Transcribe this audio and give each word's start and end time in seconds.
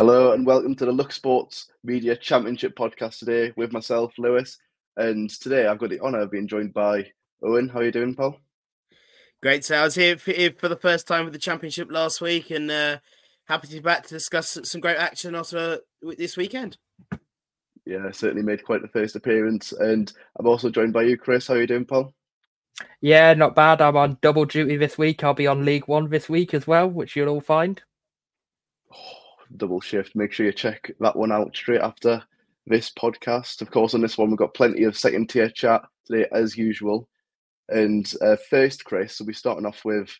Hello 0.00 0.32
and 0.32 0.46
welcome 0.46 0.74
to 0.76 0.86
the 0.86 0.92
Look 0.92 1.12
Sports 1.12 1.70
Media 1.84 2.16
Championship 2.16 2.74
podcast 2.74 3.18
today 3.18 3.52
with 3.56 3.70
myself, 3.70 4.14
Lewis. 4.16 4.56
And 4.96 5.28
today 5.28 5.66
I've 5.66 5.78
got 5.78 5.90
the 5.90 6.00
honour 6.00 6.20
of 6.20 6.30
being 6.30 6.48
joined 6.48 6.72
by 6.72 7.10
Owen. 7.42 7.68
How 7.68 7.80
are 7.80 7.84
you 7.84 7.92
doing, 7.92 8.14
Paul? 8.14 8.38
Great. 9.42 9.64
So 9.64 9.76
I 9.76 9.84
was 9.84 9.94
here 9.94 10.18
for, 10.18 10.32
here 10.32 10.52
for 10.58 10.68
the 10.68 10.76
first 10.76 11.06
time 11.06 11.24
with 11.24 11.32
the 11.32 11.38
championship 11.38 11.90
last 11.90 12.20
week, 12.20 12.50
and 12.50 12.70
uh, 12.70 12.98
happy 13.46 13.68
to 13.68 13.74
be 13.74 13.80
back 13.80 14.02
to 14.04 14.14
discuss 14.14 14.58
some 14.64 14.80
great 14.80 14.98
action 14.98 15.34
after 15.34 15.78
this 16.02 16.36
weekend. 16.36 16.76
Yeah, 17.86 18.10
certainly 18.10 18.42
made 18.42 18.64
quite 18.64 18.82
the 18.82 18.88
first 18.88 19.16
appearance. 19.16 19.72
And 19.72 20.12
I'm 20.38 20.46
also 20.46 20.68
joined 20.70 20.92
by 20.92 21.02
you, 21.02 21.16
Chris. 21.16 21.48
How 21.48 21.54
are 21.54 21.60
you 21.60 21.66
doing, 21.66 21.86
Paul? 21.86 22.12
Yeah, 23.00 23.34
not 23.34 23.54
bad. 23.54 23.80
I'm 23.80 23.96
on 23.96 24.18
double 24.20 24.44
duty 24.44 24.76
this 24.76 24.98
week. 24.98 25.24
I'll 25.24 25.34
be 25.34 25.46
on 25.46 25.64
League 25.64 25.88
One 25.88 26.08
this 26.08 26.28
week 26.28 26.54
as 26.54 26.66
well, 26.66 26.88
which 26.88 27.16
you'll 27.16 27.28
all 27.28 27.40
find. 27.40 27.80
double 29.56 29.80
shift. 29.80 30.14
Make 30.14 30.32
sure 30.32 30.46
you 30.46 30.52
check 30.52 30.90
that 31.00 31.16
one 31.16 31.32
out 31.32 31.56
straight 31.56 31.80
after 31.80 32.22
this 32.66 32.90
podcast. 32.90 33.62
Of 33.62 33.70
course, 33.70 33.94
on 33.94 34.02
this 34.02 34.18
one, 34.18 34.28
we've 34.28 34.38
got 34.38 34.54
plenty 34.54 34.84
of 34.84 34.96
second 34.96 35.28
tier 35.28 35.50
chat 35.50 35.82
today, 36.06 36.26
as 36.32 36.56
usual. 36.56 37.08
And 37.70 38.12
uh, 38.20 38.36
first, 38.48 38.84
Chris, 38.84 39.18
we'll 39.18 39.26
be 39.26 39.32
starting 39.32 39.66
off 39.66 39.84
with 39.84 40.10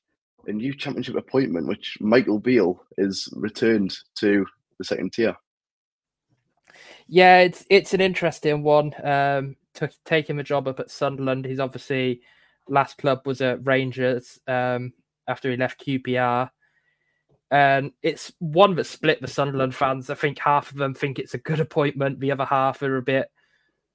a 0.47 0.53
new 0.53 0.75
championship 0.75 1.17
appointment, 1.17 1.67
which 1.67 1.99
Michael 2.01 2.39
Beale 2.39 2.83
is 2.99 3.29
returned 3.33 3.97
to 4.17 4.47
the 4.79 4.85
second 4.85 5.13
tier. 5.13 5.37
Yeah, 7.09 7.39
it's 7.41 7.65
it's 7.69 7.93
an 7.95 8.01
interesting 8.01 8.63
one. 8.63 8.95
Um, 9.05 9.57
to 9.75 9.91
taking 10.05 10.37
the 10.37 10.43
job 10.43 10.69
up 10.69 10.81
at 10.81 10.91
Sunderland, 10.91 11.45
he's 11.45 11.61
obviously 11.61 12.23
last 12.69 12.99
club 12.99 13.27
was 13.27 13.41
at 13.41 13.67
Rangers 13.67 14.39
um, 14.47 14.93
after 15.29 15.51
he 15.51 15.57
left 15.57 15.85
QPR. 15.85 16.51
And 17.51 17.93
it's 18.01 18.33
one 18.39 18.77
that 18.77 18.85
split 18.85 19.21
the 19.21 19.27
Sunderland 19.27 19.75
fans. 19.75 20.09
I 20.09 20.15
think 20.15 20.39
half 20.39 20.71
of 20.71 20.77
them 20.77 20.95
think 20.95 21.19
it's 21.19 21.35
a 21.35 21.39
good 21.39 21.59
appointment. 21.59 22.21
The 22.21 22.31
other 22.31 22.45
half 22.45 22.81
are 22.83 22.97
a 22.97 23.03
bit 23.03 23.29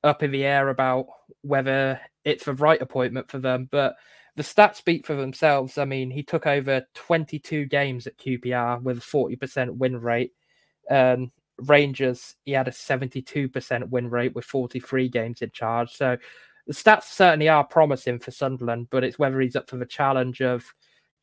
up 0.04 0.24
in 0.24 0.32
the 0.32 0.44
air 0.44 0.68
about 0.70 1.08
whether 1.42 2.00
it's 2.26 2.46
the 2.46 2.54
right 2.54 2.82
appointment 2.82 3.30
for 3.30 3.40
them. 3.40 3.70
But 3.72 3.96
the 4.36 4.44
stats 4.44 4.76
speak 4.76 5.06
for 5.06 5.16
themselves. 5.16 5.78
I 5.78 5.86
mean, 5.86 6.12
he 6.12 6.24
took 6.24 6.46
over 6.46 6.86
22 6.96 7.66
games 7.66 8.08
at 8.08 8.18
QPR 8.18 8.82
with 8.82 8.98
a 8.98 9.02
40% 9.02 9.78
win 9.78 10.02
rate. 10.02 10.34
Um, 10.90 11.32
Rangers, 11.58 12.36
he 12.44 12.52
had 12.52 12.68
a 12.68 12.72
72% 12.72 13.90
win 13.90 14.10
rate 14.10 14.36
with 14.36 14.44
43 14.44 15.08
games 15.08 15.42
in 15.42 15.52
charge. 15.52 15.94
So 15.94 16.18
the 16.68 16.74
stats 16.74 17.04
certainly 17.04 17.48
are 17.48 17.64
promising 17.64 18.20
for 18.20 18.32
Sunderland, 18.32 18.88
but 18.90 19.06
it's 19.06 19.18
whether 19.18 19.40
he's 19.40 19.56
up 19.56 19.70
for 19.70 19.78
the 19.78 19.86
challenge 19.86 20.42
of 20.42 20.66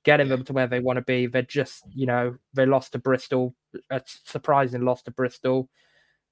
getting 0.05 0.29
them 0.29 0.45
to 0.45 0.53
where 0.53 0.67
they 0.67 0.81
want 0.81 0.97
to 0.97 1.03
be. 1.03 1.27
They're 1.27 1.43
just, 1.43 1.85
you 1.95 2.07
know, 2.07 2.37
they 2.55 2.65
lost 2.65 2.93
to 2.93 2.99
Bristol, 2.99 3.55
a 3.91 4.01
surprising 4.07 4.83
loss 4.83 5.03
to 5.03 5.11
Bristol 5.11 5.69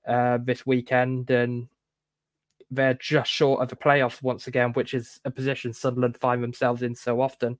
uh, 0.09 0.39
this 0.43 0.65
weekend, 0.65 1.31
and 1.31 1.69
they're 2.71 2.95
just 2.95 3.31
short 3.31 3.61
of 3.63 3.69
the 3.69 3.77
playoffs 3.77 4.23
once 4.23 4.47
again, 4.47 4.73
which 4.73 4.95
is 4.95 5.21
a 5.25 5.31
position 5.31 5.73
Sunderland 5.73 6.17
find 6.19 6.43
themselves 6.43 6.83
in 6.83 6.95
so 6.95 7.21
often. 7.21 7.59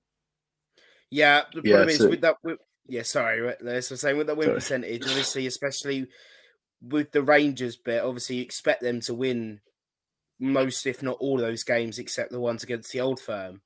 Yeah, 1.09 1.43
the 1.53 1.61
Yeah, 1.63 1.71
problem 1.73 1.89
is 1.89 1.97
so- 1.97 2.09
with 2.09 2.21
that. 2.21 2.37
With, 2.43 2.59
yeah, 2.87 3.03
sorry, 3.03 3.41
right, 3.41 3.61
Les. 3.61 3.91
I 3.91 3.93
was 3.93 4.01
saying 4.01 4.17
with 4.17 4.27
the 4.27 4.35
win 4.35 4.47
Sorry. 4.47 4.55
percentage, 4.55 5.01
obviously, 5.03 5.47
especially 5.47 6.07
with 6.81 7.11
the 7.11 7.21
Rangers 7.21 7.75
bit, 7.77 8.03
obviously, 8.03 8.37
you 8.37 8.41
expect 8.41 8.81
them 8.81 9.01
to 9.01 9.13
win 9.13 9.59
most, 10.39 10.85
if 10.87 11.03
not 11.03 11.17
all, 11.19 11.35
of 11.39 11.45
those 11.45 11.63
games, 11.63 11.99
except 11.99 12.31
the 12.31 12.39
ones 12.39 12.63
against 12.63 12.91
the 12.91 13.01
old 13.01 13.19
firm 13.19 13.61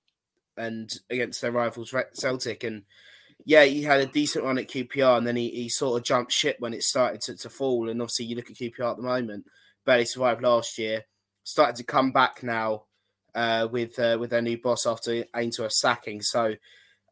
and 0.57 0.91
against 1.09 1.41
their 1.41 1.51
rivals 1.51 1.93
Celtic. 2.13 2.63
And 2.63 2.83
yeah, 3.45 3.63
he 3.63 3.83
had 3.83 4.01
a 4.01 4.05
decent 4.05 4.43
run 4.43 4.57
at 4.57 4.67
QPR, 4.67 5.17
and 5.17 5.25
then 5.27 5.35
he, 5.35 5.49
he 5.49 5.69
sort 5.69 5.99
of 5.99 6.05
jumped 6.05 6.31
ship 6.31 6.57
when 6.59 6.73
it 6.73 6.83
started 6.83 7.21
to, 7.21 7.37
to 7.37 7.49
fall. 7.49 7.89
And 7.89 8.01
obviously, 8.01 8.25
you 8.25 8.35
look 8.35 8.49
at 8.49 8.57
QPR 8.57 8.91
at 8.91 8.97
the 8.97 9.03
moment, 9.03 9.45
barely 9.85 10.05
survived 10.05 10.41
last 10.41 10.77
year, 10.77 11.05
started 11.45 11.77
to 11.77 11.83
come 11.83 12.11
back 12.11 12.43
now 12.43 12.83
uh, 13.33 13.67
with 13.71 13.97
uh, 13.97 14.17
with 14.19 14.31
their 14.31 14.41
new 14.41 14.57
boss 14.57 14.85
after 14.85 15.23
Ainsworth 15.33 15.71
sacking. 15.71 16.21
So 16.21 16.55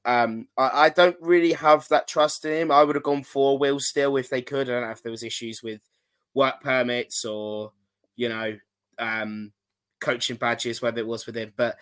um, 0.03 0.47
I, 0.57 0.85
I 0.85 0.89
don't 0.89 1.15
really 1.21 1.53
have 1.53 1.87
that 1.87 2.07
trust 2.09 2.43
in 2.43 2.51
him. 2.51 2.71
I 2.71 2.83
would 2.83 2.95
have 2.95 3.03
gone 3.03 3.23
for 3.23 3.57
Will 3.57 3.79
Still 3.79 4.17
if 4.17 4.29
they 4.29 4.41
could. 4.41 4.69
I 4.69 4.73
don't 4.73 4.81
know 4.81 4.91
if 4.91 5.01
there 5.01 5.11
was 5.11 5.23
issues 5.23 5.63
with 5.63 5.79
work 6.33 6.61
permits 6.61 7.23
or 7.23 7.71
you 8.15 8.27
know 8.27 8.57
um, 8.97 9.53
coaching 10.01 10.35
badges, 10.35 10.81
whether 10.81 10.99
it 10.99 11.07
was 11.07 11.25
with 11.25 11.37
him. 11.37 11.53
But 11.55 11.77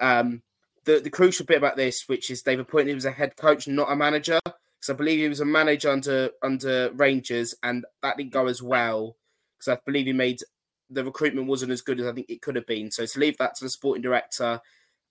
um, 0.00 0.42
the 0.84 1.00
the 1.00 1.10
crucial 1.10 1.44
bit 1.44 1.58
about 1.58 1.76
this, 1.76 2.04
which 2.06 2.30
is 2.30 2.42
they've 2.42 2.58
appointed 2.58 2.92
him 2.92 2.96
as 2.96 3.04
a 3.04 3.10
head 3.10 3.36
coach, 3.36 3.68
not 3.68 3.92
a 3.92 3.96
manager. 3.96 4.40
Because 4.44 4.90
I 4.90 4.92
believe 4.92 5.20
he 5.20 5.28
was 5.28 5.40
a 5.40 5.44
manager 5.44 5.90
under 5.90 6.30
under 6.42 6.92
Rangers, 6.92 7.54
and 7.62 7.84
that 8.02 8.16
didn't 8.16 8.32
go 8.32 8.46
as 8.46 8.62
well. 8.62 9.16
Because 9.58 9.76
I 9.76 9.80
believe 9.84 10.06
he 10.06 10.12
made 10.12 10.40
the 10.90 11.04
recruitment 11.04 11.48
wasn't 11.48 11.72
as 11.72 11.82
good 11.82 12.00
as 12.00 12.06
I 12.06 12.12
think 12.12 12.30
it 12.30 12.42
could 12.42 12.56
have 12.56 12.66
been. 12.66 12.90
So 12.90 13.06
to 13.06 13.18
leave 13.18 13.38
that 13.38 13.56
to 13.56 13.64
the 13.64 13.70
sporting 13.70 14.02
director 14.02 14.60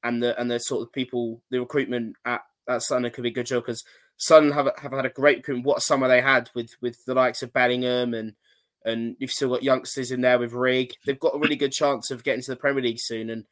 and 0.04 0.22
the 0.22 0.39
and 0.39 0.50
the 0.50 0.60
sort 0.60 0.83
of 0.83 0.94
people, 0.94 1.42
the 1.50 1.60
recruitment 1.60 2.16
at 2.25 2.42
at 2.68 2.83
Sunderland 2.83 3.13
could 3.13 3.24
be 3.24 3.30
a 3.30 3.33
good 3.33 3.45
job 3.45 3.63
because 3.63 3.83
Sunderland 4.18 4.68
have 4.68 4.80
have 4.81 4.92
had 4.94 5.06
a 5.06 5.10
great 5.10 5.38
recruitment. 5.38 5.66
What 5.66 5.81
summer 5.81 6.07
they 6.07 6.22
had 6.22 6.50
with 6.54 6.72
with 6.81 7.04
the 7.06 7.13
likes 7.13 7.44
of 7.44 7.54
Bellingham 7.54 8.13
and 8.13 8.33
and 8.86 9.16
you've 9.19 9.31
still 9.31 9.50
got 9.50 9.63
youngsters 9.63 10.12
in 10.12 10.22
there 10.22 10.39
with 10.39 10.54
Rigg. 10.54 10.94
They've 11.06 11.19
got 11.19 11.36
a 11.36 11.39
really 11.39 11.56
good 11.56 11.72
chance 11.72 12.12
of 12.12 12.24
getting 12.24 12.44
to 12.44 12.51
the 12.51 12.56
Premier 12.56 12.83
League 12.83 13.00
soon. 13.00 13.31
And 13.31 13.45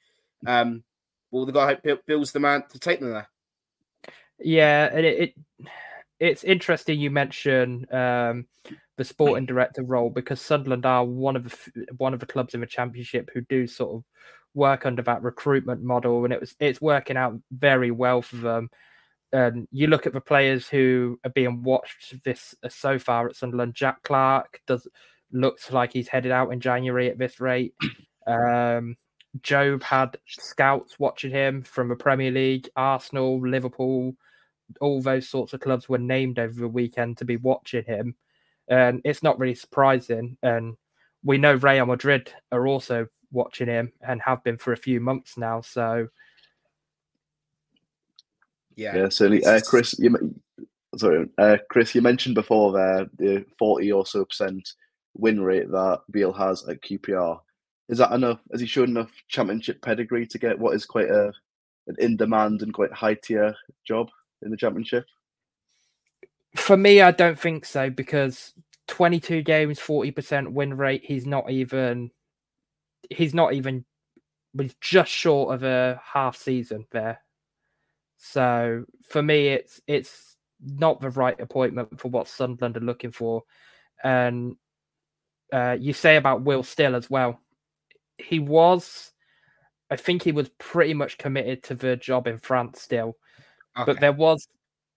um, 0.45 0.83
well, 1.31 1.45
the 1.45 1.51
guy 1.51 1.77
Beale's 2.05 2.31
the 2.31 2.39
man 2.39 2.63
to 2.69 2.79
take 2.79 2.99
them 2.99 3.11
there. 3.11 3.29
Yeah, 4.39 4.89
and 4.91 5.05
it, 5.05 5.19
it 5.19 5.69
it's 6.23 6.45
interesting 6.45 7.01
you 7.01 7.11
mention 7.11 7.85
um, 7.91 8.45
the 8.95 9.03
sporting 9.03 9.45
director 9.45 9.83
role 9.83 10.09
because 10.09 10.39
Sunderland 10.39 10.85
are 10.85 11.03
one 11.03 11.35
of 11.35 11.43
the 11.43 11.85
one 11.97 12.13
of 12.13 12.21
the 12.21 12.25
clubs 12.25 12.53
in 12.53 12.61
the 12.61 12.65
championship 12.65 13.29
who 13.33 13.41
do 13.41 13.67
sort 13.67 13.95
of 13.95 14.03
work 14.53 14.85
under 14.85 15.01
that 15.01 15.21
recruitment 15.21 15.83
model, 15.83 16.23
and 16.23 16.33
it 16.33 16.39
was 16.39 16.55
it's 16.61 16.79
working 16.79 17.17
out 17.17 17.37
very 17.51 17.91
well 17.91 18.21
for 18.21 18.37
them. 18.37 18.69
and 19.33 19.67
you 19.71 19.87
look 19.87 20.07
at 20.07 20.13
the 20.13 20.21
players 20.21 20.69
who 20.69 21.19
are 21.25 21.31
being 21.31 21.61
watched 21.61 22.23
this 22.23 22.55
uh, 22.63 22.69
so 22.69 22.97
far 22.97 23.27
at 23.27 23.35
Sunderland. 23.35 23.73
Jack 23.75 24.01
Clarke 24.03 24.61
does 24.65 24.87
looks 25.33 25.73
like 25.73 25.91
he's 25.91 26.07
headed 26.07 26.31
out 26.31 26.53
in 26.53 26.61
January 26.61 27.09
at 27.09 27.17
this 27.17 27.41
rate. 27.41 27.73
Um, 28.25 28.95
Jobe 29.41 29.83
had 29.83 30.15
scouts 30.27 30.97
watching 30.97 31.31
him 31.31 31.63
from 31.63 31.89
the 31.89 31.95
Premier 31.97 32.31
League, 32.31 32.69
Arsenal, 32.77 33.41
Liverpool, 33.41 34.15
all 34.81 35.01
those 35.01 35.27
sorts 35.27 35.53
of 35.53 35.59
clubs 35.59 35.87
were 35.87 35.97
named 35.97 36.39
over 36.39 36.59
the 36.59 36.67
weekend 36.67 37.17
to 37.17 37.25
be 37.25 37.37
watching 37.37 37.83
him. 37.83 38.15
And 38.67 39.01
it's 39.03 39.23
not 39.23 39.39
really 39.39 39.55
surprising. 39.55 40.37
And 40.41 40.77
we 41.23 41.37
know 41.37 41.55
Real 41.55 41.85
Madrid 41.85 42.33
are 42.51 42.67
also 42.67 43.07
watching 43.31 43.67
him 43.67 43.91
and 44.01 44.21
have 44.21 44.43
been 44.43 44.57
for 44.57 44.73
a 44.73 44.77
few 44.77 44.99
months 44.99 45.37
now. 45.37 45.61
So, 45.61 46.07
yeah, 48.75 48.95
yeah 48.95 49.09
certainly. 49.09 49.45
Uh, 49.45 49.59
Chris, 49.61 49.97
you 49.99 50.35
sorry, 50.97 51.27
uh, 51.37 51.57
Chris, 51.69 51.93
you 51.95 52.01
mentioned 52.01 52.35
before 52.35 52.71
there 52.71 53.07
the 53.17 53.45
forty 53.57 53.91
or 53.91 54.05
so 54.05 54.25
percent 54.25 54.73
win 55.15 55.41
rate 55.41 55.69
that 55.69 56.01
Beale 56.11 56.33
has 56.33 56.67
at 56.67 56.81
QPR. 56.81 57.39
Is 57.89 57.97
that 57.97 58.13
enough? 58.13 58.39
Has 58.51 58.61
he 58.61 58.67
shown 58.67 58.89
enough 58.89 59.11
championship 59.27 59.81
pedigree 59.81 60.25
to 60.27 60.37
get 60.37 60.57
what 60.57 60.75
is 60.75 60.85
quite 60.85 61.09
a 61.09 61.31
an 61.87 61.95
in 61.99 62.15
demand 62.15 62.61
and 62.61 62.73
quite 62.73 62.93
high 62.93 63.15
tier 63.15 63.53
job 63.85 64.09
in 64.43 64.51
the 64.51 64.57
championship? 64.57 65.05
For 66.55 66.77
me, 66.77 67.01
I 67.01 67.11
don't 67.11 67.39
think 67.39 67.65
so 67.65 67.89
because 67.89 68.53
22 68.87 69.41
games, 69.41 69.79
40% 69.79 70.51
win 70.51 70.75
rate. 70.75 71.03
He's 71.03 71.25
not 71.25 71.49
even. 71.49 72.11
He's 73.09 73.33
not 73.33 73.53
even. 73.53 73.85
He's 74.57 74.75
just 74.79 75.11
short 75.11 75.55
of 75.55 75.63
a 75.63 76.01
half 76.13 76.37
season 76.37 76.85
there. 76.91 77.19
So 78.17 78.85
for 79.09 79.21
me, 79.21 79.47
it's 79.47 79.81
it's 79.87 80.37
not 80.63 81.01
the 81.01 81.09
right 81.09 81.39
appointment 81.39 81.99
for 81.99 82.09
what 82.09 82.27
Sunderland 82.27 82.77
are 82.77 82.81
looking 82.81 83.11
for. 83.11 83.43
And 84.03 84.55
uh, 85.51 85.77
you 85.79 85.93
say 85.93 86.15
about 86.15 86.43
Will 86.43 86.63
Still 86.63 86.95
as 86.95 87.09
well. 87.09 87.39
He 88.17 88.39
was, 88.39 89.11
I 89.89 89.95
think 89.95 90.23
he 90.23 90.31
was 90.31 90.49
pretty 90.57 90.93
much 90.93 91.17
committed 91.17 91.63
to 91.63 91.75
the 91.75 91.95
job 91.95 92.27
in 92.27 92.37
France 92.37 92.81
still. 92.81 93.17
Okay. 93.77 93.91
But 93.91 93.99
there 93.99 94.13
was 94.13 94.47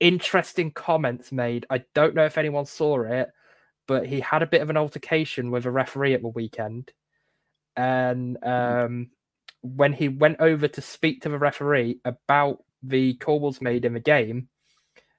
interesting 0.01 0.71
comments 0.71 1.33
made. 1.33 1.67
I 1.71 1.85
don't 1.95 2.15
know 2.15 2.25
if 2.25 2.39
anyone 2.39 2.67
saw 2.67 3.03
it, 3.03 3.31
but 3.87 4.07
he 4.07 4.21
had 4.21 4.43
a 4.43 4.47
bit 4.47 4.63
of 4.63 4.71
an 4.71 4.77
altercation 4.77 5.51
with 5.51 5.65
a 5.67 5.71
referee 5.71 6.15
at 6.15 6.23
the 6.23 6.29
weekend. 6.29 6.93
And 7.77 8.43
um, 8.45 9.11
when 9.63 9.93
he 9.93 10.09
went 10.09 10.41
over 10.41 10.69
to 10.69 10.81
speak 10.81 11.23
to 11.23 11.29
the 11.29 11.39
referee 11.39 12.01
about 12.05 12.65
the 12.83 13.15
calls 13.15 13.61
made 13.61 13.85
in 13.85 13.95
the 13.95 14.01
game, 14.01 14.49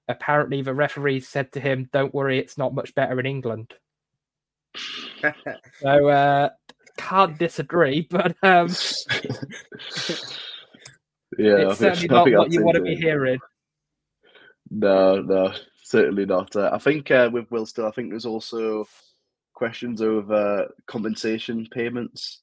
apparently 0.08 0.62
the 0.62 0.74
referee 0.74 1.20
said 1.22 1.52
to 1.54 1.60
him, 1.60 1.90
Don't 1.92 2.14
worry, 2.14 2.40
it's 2.40 2.58
not 2.58 2.74
much 2.74 2.96
better 2.96 3.20
in 3.20 3.26
England. 3.26 3.74
so 5.82 6.08
uh, 6.08 6.50
can't 6.98 7.38
disagree, 7.38 8.08
but 8.10 8.36
um, 8.44 8.68
yeah, 11.38 11.70
it's 11.70 11.80
certainly 11.80 12.08
not 12.10 12.32
what 12.32 12.52
you 12.52 12.64
want 12.64 12.76
to 12.76 12.84
be 12.84 12.96
hearing. 12.96 13.40
No, 14.70 15.22
no, 15.22 15.54
certainly 15.84 16.26
not. 16.26 16.56
Uh, 16.56 16.70
I 16.74 16.78
think 16.78 17.10
uh, 17.12 17.30
with 17.32 17.50
Will 17.52 17.66
Still, 17.66 17.88
I 17.88 17.92
think 17.92 18.10
there's 18.10 18.26
also 18.26 18.88
questions 19.54 20.02
over 20.02 20.72
compensation 20.88 21.68
payments. 21.72 22.42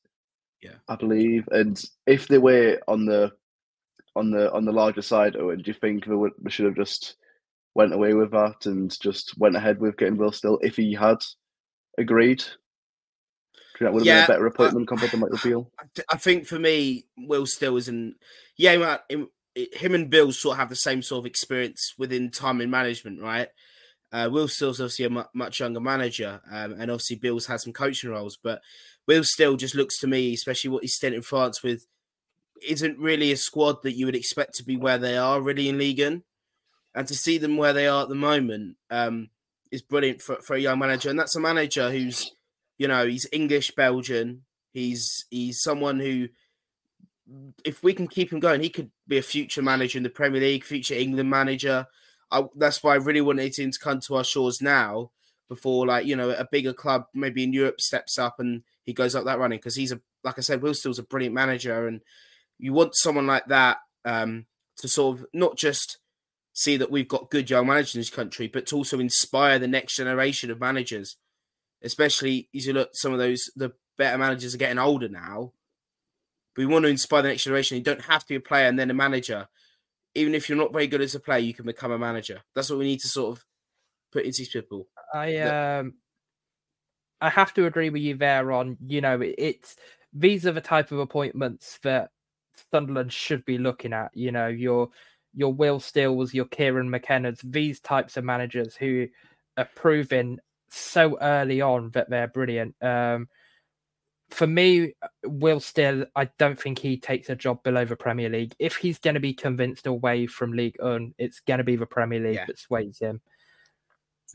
Yeah, 0.62 0.76
I 0.88 0.96
believe, 0.96 1.46
and 1.52 1.82
if 2.06 2.26
they 2.28 2.38
were 2.38 2.80
on 2.88 3.04
the 3.04 3.32
on 4.16 4.30
the 4.30 4.50
on 4.52 4.64
the 4.64 4.72
larger 4.72 5.02
side, 5.02 5.36
Owen, 5.36 5.60
do 5.60 5.70
you 5.70 5.74
think 5.74 6.06
they, 6.06 6.14
would, 6.14 6.32
they 6.40 6.50
should 6.50 6.66
have 6.66 6.76
just 6.76 7.16
went 7.74 7.92
away 7.92 8.14
with 8.14 8.30
that 8.30 8.66
and 8.66 8.98
just 9.00 9.36
went 9.38 9.56
ahead 9.56 9.80
with 9.80 9.96
getting 9.96 10.16
Will 10.16 10.32
Still 10.32 10.58
if 10.62 10.76
he 10.76 10.94
had 10.94 11.18
agreed? 11.98 12.42
That 13.80 13.92
would 13.92 14.00
have 14.00 14.06
yeah, 14.06 14.26
been 14.26 14.36
a 14.36 14.38
better 14.38 14.46
appointment 14.46 14.88
compared 14.88 15.10
to 15.10 15.16
Michael 15.16 15.38
Beale. 15.42 15.70
I 16.08 16.16
think 16.16 16.46
for 16.46 16.58
me, 16.58 17.06
Will 17.18 17.46
Still 17.46 17.76
isn't. 17.76 18.16
Yeah, 18.56 18.98
him 19.54 19.94
and 19.94 20.10
Beale 20.10 20.32
sort 20.32 20.54
of 20.54 20.58
have 20.58 20.68
the 20.68 20.76
same 20.76 21.02
sort 21.02 21.20
of 21.20 21.26
experience 21.26 21.94
within 21.98 22.30
time 22.30 22.60
and 22.60 22.70
management, 22.70 23.20
right? 23.20 23.48
Uh, 24.12 24.28
Will 24.30 24.46
Still's 24.46 24.80
obviously 24.80 25.06
a 25.06 25.26
much 25.34 25.58
younger 25.58 25.80
manager, 25.80 26.40
um, 26.50 26.74
and 26.74 26.90
obviously 26.90 27.16
Beale's 27.16 27.46
had 27.46 27.60
some 27.60 27.72
coaching 27.72 28.10
roles, 28.10 28.38
but 28.40 28.62
Will 29.06 29.24
Still 29.24 29.56
just 29.56 29.74
looks 29.74 29.98
to 29.98 30.06
me, 30.06 30.34
especially 30.34 30.70
what 30.70 30.82
he's 30.82 30.94
stint 30.94 31.14
in 31.14 31.22
France 31.22 31.62
with, 31.62 31.86
isn't 32.66 32.98
really 32.98 33.32
a 33.32 33.36
squad 33.36 33.82
that 33.82 33.96
you 33.96 34.06
would 34.06 34.16
expect 34.16 34.54
to 34.54 34.64
be 34.64 34.76
where 34.76 34.98
they 34.98 35.16
are 35.16 35.40
really 35.40 35.68
in 35.68 35.78
Ligue 35.78 36.00
1. 36.00 36.22
And 36.94 37.08
to 37.08 37.14
see 37.14 37.38
them 37.38 37.56
where 37.56 37.72
they 37.72 37.88
are 37.88 38.04
at 38.04 38.08
the 38.08 38.14
moment 38.14 38.76
um, 38.88 39.30
is 39.72 39.82
brilliant 39.82 40.22
for, 40.22 40.36
for 40.36 40.54
a 40.54 40.60
young 40.60 40.78
manager. 40.78 41.10
And 41.10 41.18
that's 41.18 41.34
a 41.34 41.40
manager 41.40 41.90
who's, 41.90 42.30
you 42.78 42.88
know, 42.88 43.06
he's 43.06 43.26
English 43.32 43.72
Belgian. 43.72 44.42
He's 44.72 45.26
he's 45.30 45.62
someone 45.62 46.00
who 46.00 46.28
if 47.64 47.82
we 47.82 47.94
can 47.94 48.06
keep 48.06 48.32
him 48.32 48.40
going, 48.40 48.60
he 48.60 48.68
could 48.68 48.90
be 49.08 49.18
a 49.18 49.22
future 49.22 49.62
manager 49.62 49.96
in 49.96 50.02
the 50.02 50.10
Premier 50.10 50.40
League, 50.40 50.64
future 50.64 50.94
England 50.94 51.30
manager. 51.30 51.86
I, 52.30 52.44
that's 52.56 52.82
why 52.82 52.92
I 52.92 52.96
really 52.96 53.20
wanted 53.20 53.56
him 53.56 53.70
to 53.70 53.78
come 53.78 54.00
to 54.00 54.16
our 54.16 54.24
shores 54.24 54.60
now 54.60 55.10
before, 55.48 55.86
like 55.86 56.06
you 56.06 56.16
know, 56.16 56.30
a 56.30 56.46
bigger 56.50 56.72
club 56.72 57.06
maybe 57.14 57.44
in 57.44 57.52
Europe 57.52 57.80
steps 57.80 58.18
up 58.18 58.40
and 58.40 58.62
he 58.84 58.92
goes 58.92 59.14
up 59.14 59.24
that 59.24 59.38
running 59.38 59.58
because 59.58 59.76
he's 59.76 59.92
a 59.92 60.00
like 60.24 60.38
I 60.38 60.42
said, 60.42 60.62
Will 60.62 60.74
Still's 60.74 60.98
a 60.98 61.04
brilliant 61.04 61.34
manager, 61.34 61.86
and 61.86 62.00
you 62.58 62.72
want 62.72 62.96
someone 62.96 63.26
like 63.26 63.46
that 63.46 63.78
um, 64.04 64.46
to 64.78 64.88
sort 64.88 65.18
of 65.18 65.26
not 65.32 65.56
just 65.56 65.98
see 66.54 66.76
that 66.78 66.90
we've 66.90 67.08
got 67.08 67.30
good 67.30 67.50
young 67.50 67.66
managers 67.66 67.94
in 67.94 68.00
this 68.00 68.10
country, 68.10 68.48
but 68.48 68.66
to 68.66 68.76
also 68.76 68.98
inspire 68.98 69.58
the 69.58 69.68
next 69.68 69.96
generation 69.96 70.50
of 70.50 70.60
managers, 70.60 71.16
especially 71.84 72.48
as 72.54 72.66
you 72.66 72.72
look 72.72 72.90
some 72.92 73.12
of 73.12 73.18
those 73.18 73.50
the 73.56 73.72
better 73.96 74.18
managers 74.18 74.54
are 74.54 74.58
getting 74.58 74.78
older 74.78 75.08
now 75.08 75.52
we 76.56 76.66
want 76.66 76.84
to 76.84 76.88
inspire 76.88 77.22
the 77.22 77.28
next 77.28 77.44
generation. 77.44 77.76
You 77.76 77.82
don't 77.82 78.02
have 78.02 78.22
to 78.22 78.28
be 78.28 78.34
a 78.36 78.40
player 78.40 78.68
and 78.68 78.78
then 78.78 78.90
a 78.90 78.94
manager. 78.94 79.48
Even 80.14 80.34
if 80.34 80.48
you're 80.48 80.58
not 80.58 80.72
very 80.72 80.86
good 80.86 81.00
as 81.00 81.14
a 81.14 81.20
player, 81.20 81.40
you 81.40 81.54
can 81.54 81.66
become 81.66 81.90
a 81.90 81.98
manager. 81.98 82.40
That's 82.54 82.70
what 82.70 82.78
we 82.78 82.84
need 82.84 83.00
to 83.00 83.08
sort 83.08 83.36
of 83.36 83.44
put 84.12 84.24
into 84.24 84.38
these 84.38 84.48
people. 84.48 84.86
I 85.12 85.38
um, 85.38 85.94
I 87.20 87.30
have 87.30 87.52
to 87.54 87.66
agree 87.66 87.90
with 87.90 88.02
you 88.02 88.16
there. 88.16 88.52
On 88.52 88.76
you 88.86 89.00
know, 89.00 89.20
it's 89.20 89.76
these 90.12 90.46
are 90.46 90.52
the 90.52 90.60
type 90.60 90.92
of 90.92 91.00
appointments 91.00 91.80
that 91.82 92.10
Sunderland 92.70 93.12
should 93.12 93.44
be 93.44 93.58
looking 93.58 93.92
at. 93.92 94.12
You 94.14 94.30
know, 94.30 94.46
your 94.46 94.90
your 95.32 95.52
Will 95.52 95.80
Stills, 95.80 96.32
your 96.32 96.44
Kieran 96.44 96.88
McKenna's, 96.88 97.40
these 97.42 97.80
types 97.80 98.16
of 98.16 98.22
managers 98.22 98.76
who 98.76 99.08
are 99.56 99.68
proving 99.74 100.38
so 100.74 101.18
early 101.20 101.60
on 101.60 101.90
that 101.90 102.10
they're 102.10 102.28
brilliant. 102.28 102.74
Um, 102.82 103.28
for 104.30 104.46
me, 104.46 104.94
Will 105.24 105.60
Still, 105.60 106.06
I 106.16 106.30
don't 106.38 106.60
think 106.60 106.78
he 106.78 106.96
takes 106.96 107.28
a 107.28 107.36
job 107.36 107.62
below 107.62 107.84
the 107.84 107.96
Premier 107.96 108.28
League. 108.28 108.54
If 108.58 108.76
he's 108.76 108.98
going 108.98 109.14
to 109.14 109.20
be 109.20 109.34
convinced 109.34 109.86
away 109.86 110.26
from 110.26 110.52
League 110.52 110.76
One, 110.80 111.14
it's 111.18 111.40
going 111.40 111.58
to 111.58 111.64
be 111.64 111.76
the 111.76 111.86
Premier 111.86 112.20
League 112.20 112.34
yeah. 112.34 112.46
that 112.46 112.58
sways 112.58 112.98
him. 112.98 113.20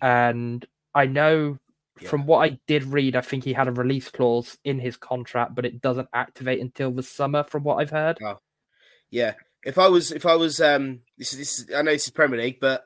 And 0.01 0.65
I 0.95 1.05
know 1.05 1.57
yeah. 1.99 2.09
from 2.09 2.25
what 2.25 2.49
I 2.49 2.59
did 2.67 2.83
read, 2.85 3.15
I 3.15 3.21
think 3.21 3.43
he 3.43 3.51
had 3.51 3.67
a 3.67 3.73
release 3.73 4.09
clause 4.09 4.57
in 4.63 4.79
his 4.79 4.95
contract, 4.95 5.55
but 5.55 5.65
it 5.65 5.81
doesn't 5.81 6.07
activate 6.13 6.61
until 6.61 6.91
the 6.91 7.03
summer, 7.03 7.43
from 7.43 7.63
what 7.63 7.77
I've 7.77 7.89
heard. 7.89 8.19
Oh, 8.23 8.39
yeah. 9.09 9.33
If 9.65 9.77
I 9.77 9.89
was, 9.89 10.11
if 10.11 10.25
I 10.25 10.35
was, 10.35 10.61
um, 10.61 11.01
this 11.17 11.33
is, 11.33 11.39
this 11.39 11.59
is, 11.59 11.75
I 11.75 11.81
know 11.81 11.91
this 11.91 12.05
is 12.05 12.11
Premier 12.11 12.39
League, 12.39 12.59
but 12.61 12.85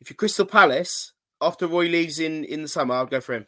if 0.00 0.10
you're 0.10 0.16
Crystal 0.16 0.44
Palace 0.44 1.11
after 1.42 1.66
Roy 1.66 1.86
leaves 1.86 2.18
in 2.18 2.44
in 2.44 2.62
the 2.62 2.68
summer, 2.68 2.94
I'll 2.94 3.06
go 3.06 3.20
for 3.20 3.34
him. 3.34 3.46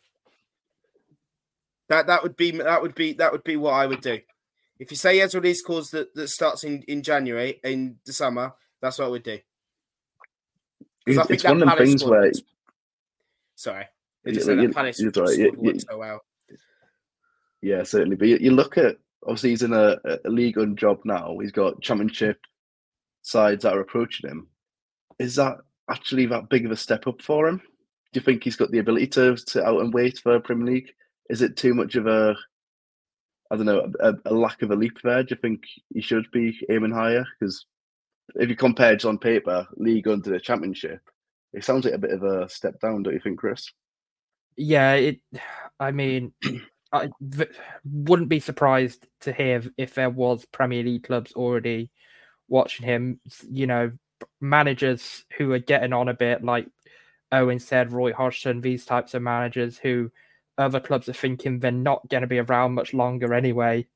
That 1.88 2.06
that 2.08 2.22
would 2.22 2.36
be 2.36 2.50
that 2.50 2.82
would 2.82 2.94
be 2.94 3.12
that 3.14 3.32
would 3.32 3.44
be 3.44 3.56
what 3.56 3.72
I 3.72 3.86
would 3.86 4.00
do. 4.00 4.20
If 4.78 4.90
you 4.90 4.96
say 4.96 5.14
he 5.14 5.20
has 5.20 5.34
release 5.34 5.62
clause 5.62 5.90
that, 5.90 6.14
that 6.14 6.28
starts 6.28 6.64
in, 6.64 6.82
in 6.88 7.02
January 7.02 7.60
in 7.62 7.96
the 8.04 8.12
summer, 8.12 8.54
that's 8.80 8.98
what 8.98 9.06
I 9.06 9.08
would 9.08 9.22
do. 9.22 9.38
It's, 11.06 11.30
it's 11.30 11.44
one 11.44 11.62
of 11.62 11.68
the 11.68 11.84
things 11.84 12.04
where. 12.04 12.32
Sorry, 13.54 13.86
just 14.26 14.48
you, 14.48 14.68
Palace 14.70 14.98
you, 14.98 15.12
right. 15.14 15.38
you, 15.38 15.56
you, 15.62 15.78
so 15.78 15.98
well. 15.98 16.20
Yeah, 17.62 17.82
certainly. 17.84 18.16
But 18.16 18.28
you, 18.28 18.38
you 18.40 18.50
look 18.50 18.76
at 18.78 18.96
obviously 19.22 19.50
he's 19.50 19.62
in 19.62 19.72
a, 19.72 19.96
a 20.24 20.28
league 20.28 20.58
on 20.58 20.76
job 20.76 21.00
now. 21.04 21.38
He's 21.40 21.52
got 21.52 21.80
championship 21.80 22.38
sides 23.22 23.62
that 23.62 23.74
are 23.74 23.80
approaching 23.80 24.28
him. 24.28 24.48
Is 25.18 25.36
that 25.36 25.58
actually 25.90 26.26
that 26.26 26.48
big 26.48 26.66
of 26.66 26.72
a 26.72 26.76
step 26.76 27.06
up 27.06 27.22
for 27.22 27.46
him? 27.46 27.62
Do 28.14 28.21
you 28.21 28.25
think 28.25 28.44
he's 28.44 28.56
got 28.56 28.71
the 28.71 28.78
ability 28.78 29.09
to 29.09 29.37
sit 29.37 29.64
out 29.64 29.80
and 29.80 29.92
wait 29.92 30.18
for 30.18 30.40
Premier 30.40 30.73
League? 30.73 30.90
is 31.30 31.42
it 31.42 31.56
too 31.56 31.75
much 31.75 31.94
of 31.94 32.06
a 32.06 32.37
I 33.50 33.56
don't 33.56 33.66
know 33.66 33.92
a, 34.00 34.14
a 34.26 34.35
lack 34.35 34.62
of 34.62 34.71
a 34.71 34.76
leap 34.76 34.99
there? 35.02 35.23
Do 35.23 35.35
you 35.35 35.40
think 35.40 35.64
he 35.92 36.00
should 36.00 36.30
be 36.33 36.59
aiming 36.71 36.92
higher? 36.92 37.25
Because 37.38 37.66
if 38.37 38.49
you 38.49 38.56
compare 38.56 38.94
just 38.94 39.04
on 39.04 39.18
paper, 39.18 39.66
league 39.76 40.09
under 40.09 40.30
the 40.30 40.40
championship, 40.40 41.00
it 41.52 41.64
sounds 41.64 41.85
like 41.85 41.94
a 41.94 41.99
bit 41.99 42.11
of 42.11 42.23
a 42.23 42.49
step 42.49 42.80
down, 42.80 43.02
don't 43.02 43.12
you 43.14 43.21
think, 43.21 43.38
Chris? 43.38 43.71
Yeah, 44.56 44.94
it. 44.94 45.21
I 45.78 45.90
mean, 45.90 46.33
I 46.92 47.11
wouldn't 47.85 48.28
be 48.28 48.40
surprised 48.40 49.06
to 49.21 49.33
hear 49.33 49.62
if 49.76 49.94
there 49.94 50.11
was 50.11 50.47
Premier 50.47 50.83
League 50.83 51.04
clubs 51.04 51.33
already 51.35 51.90
watching 52.49 52.87
him. 52.87 53.21
You 53.49 53.66
know, 53.66 53.92
managers 54.40 55.25
who 55.37 55.52
are 55.52 55.59
getting 55.59 55.92
on 55.92 56.09
a 56.09 56.14
bit, 56.14 56.42
like 56.42 56.66
Owen 57.34 57.58
said, 57.58 57.92
Roy 57.92 58.12
Hodgson, 58.12 58.60
these 58.60 58.86
types 58.86 59.12
of 59.14 59.22
managers 59.22 59.76
who 59.76 60.10
other 60.56 60.80
clubs 60.80 61.08
are 61.08 61.14
thinking 61.14 61.58
they're 61.58 61.72
not 61.72 62.08
going 62.08 62.20
to 62.20 62.26
be 62.26 62.38
around 62.38 62.74
much 62.74 62.94
longer 62.94 63.34
anyway. 63.34 63.86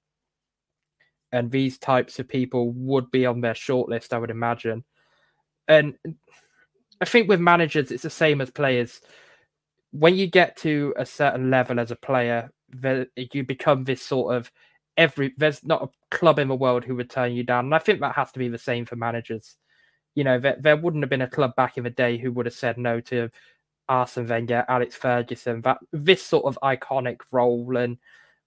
And 1.30 1.50
these 1.50 1.78
types 1.78 2.18
of 2.18 2.28
people 2.28 2.72
would 2.72 3.10
be 3.10 3.26
on 3.26 3.40
their 3.40 3.54
shortlist, 3.54 4.12
I 4.12 4.18
would 4.18 4.30
imagine. 4.30 4.84
And 5.68 5.94
I 7.00 7.04
think 7.04 7.28
with 7.28 7.40
managers, 7.40 7.92
it's 7.92 8.02
the 8.02 8.10
same 8.10 8.40
as 8.40 8.50
players. 8.50 9.00
When 9.92 10.16
you 10.16 10.26
get 10.26 10.56
to 10.58 10.94
a 10.96 11.06
certain 11.06 11.50
level 11.50 11.78
as 11.78 11.90
a 11.90 11.96
player, 11.96 12.50
you 13.16 13.44
become 13.44 13.84
this 13.84 14.02
sort 14.02 14.34
of 14.34 14.50
every. 14.96 15.34
There's 15.36 15.64
not 15.64 15.82
a 15.82 16.16
club 16.16 16.38
in 16.38 16.48
the 16.48 16.56
world 16.56 16.84
who 16.84 16.96
would 16.96 17.10
turn 17.10 17.32
you 17.32 17.44
down, 17.44 17.66
and 17.66 17.74
I 17.74 17.78
think 17.78 18.00
that 18.00 18.16
has 18.16 18.32
to 18.32 18.38
be 18.38 18.48
the 18.48 18.58
same 18.58 18.84
for 18.84 18.96
managers. 18.96 19.56
You 20.14 20.24
know, 20.24 20.38
there, 20.38 20.56
there 20.58 20.76
wouldn't 20.76 21.02
have 21.02 21.10
been 21.10 21.22
a 21.22 21.28
club 21.28 21.54
back 21.56 21.78
in 21.78 21.84
the 21.84 21.90
day 21.90 22.18
who 22.18 22.32
would 22.32 22.46
have 22.46 22.54
said 22.54 22.76
no 22.76 23.00
to 23.02 23.30
Arsene 23.88 24.26
Wenger, 24.26 24.64
Alex 24.68 24.96
Ferguson, 24.96 25.60
that 25.62 25.78
this 25.92 26.22
sort 26.22 26.44
of 26.44 26.58
iconic 26.62 27.20
role. 27.30 27.76
And 27.76 27.98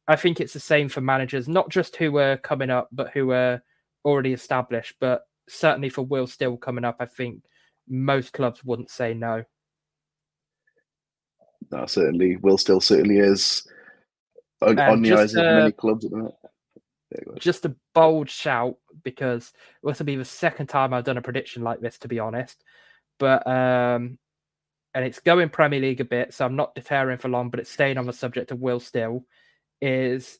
I 0.08 0.15
think 0.15 0.39
it's 0.39 0.53
the 0.53 0.60
same 0.60 0.89
for 0.89 1.01
managers, 1.01 1.48
not 1.48 1.70
just 1.70 1.96
who 1.96 2.18
are 2.18 2.38
coming 2.38 2.70
up, 2.70 2.89
but 2.91 3.12
who 3.12 3.32
are 3.32 3.62
already 4.03 4.34
established. 4.34 4.96
But 5.00 5.24
certainly 5.48 5.89
for 5.89 6.03
Will 6.03 6.27
Still 6.27 6.58
coming 6.58 6.86
up, 6.86 6.98
I 7.00 7.06
think 7.06 7.44
most 7.88 8.34
clubs 8.34 8.63
wouldn't 8.63 8.89
say 8.89 9.13
no. 9.13 9.44
No, 11.72 11.86
certainly. 11.86 12.38
Will 12.38 12.58
Still 12.58 12.82
certainly 12.82 13.20
is 13.20 13.68
uh, 14.62 14.70
on, 14.70 14.80
on 14.80 15.01
the 15.01 15.13
eyes 15.13 15.36
of 15.36 15.44
many 15.44 15.72
clubs 15.72 16.06
at 16.06 16.12
the. 16.12 16.32
Just 17.39 17.65
a 17.65 17.75
bold 17.94 18.30
shout 18.30 18.77
because 19.03 19.53
this 19.84 20.00
will 20.00 20.05
be 20.05 20.15
the 20.15 20.25
second 20.25 20.67
time 20.67 20.93
I've 20.93 21.03
done 21.03 21.17
a 21.17 21.22
prediction 21.22 21.63
like 21.63 21.79
this, 21.79 21.98
to 22.00 22.08
be 22.08 22.20
honest. 22.20 22.63
But 23.20 23.46
um, 23.48 24.17
and 24.93 25.05
it's 25.05 25.20
going 25.20 25.50
Premier 25.50 25.79
League 25.79 26.01
a 26.01 26.05
bit, 26.05 26.34
so 26.34 26.46
I'm 26.46 26.55
not 26.55 26.75
deferring 26.75 27.17
for 27.17 27.29
long, 27.29 27.50
but 27.50 27.60
it's 27.60 27.72
staying 27.72 27.98
on 27.98 28.05
the 28.05 28.13
subject 28.13 28.51
of 28.51 28.60
Will 28.60 28.79
Still. 28.79 29.25
Is 29.81 30.39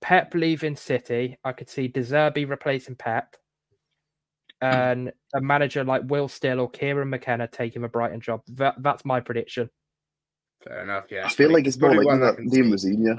Pep 0.00 0.34
leaving 0.34 0.76
City? 0.76 1.38
I 1.44 1.52
could 1.52 1.68
see 1.68 1.88
De 1.88 2.00
Zerbi 2.00 2.48
replacing 2.48 2.96
Pep, 2.96 3.36
and 4.60 5.12
a 5.34 5.40
manager 5.40 5.84
like 5.84 6.02
Will 6.06 6.28
Still 6.28 6.60
or 6.60 6.70
Kieran 6.70 7.10
McKenna 7.10 7.46
taking 7.46 7.84
a 7.84 7.88
Brighton 7.88 8.20
job. 8.20 8.42
That, 8.48 8.76
that's 8.78 9.04
my 9.04 9.20
prediction. 9.20 9.70
Fair 10.64 10.82
enough. 10.82 11.04
Yeah, 11.10 11.26
I 11.26 11.28
feel 11.28 11.52
like 11.52 11.66
it's 11.66 11.78
more 11.78 11.94
like 11.94 12.20
that 12.20 12.36
Liam 12.38 12.70
Rosenior. 12.70 13.16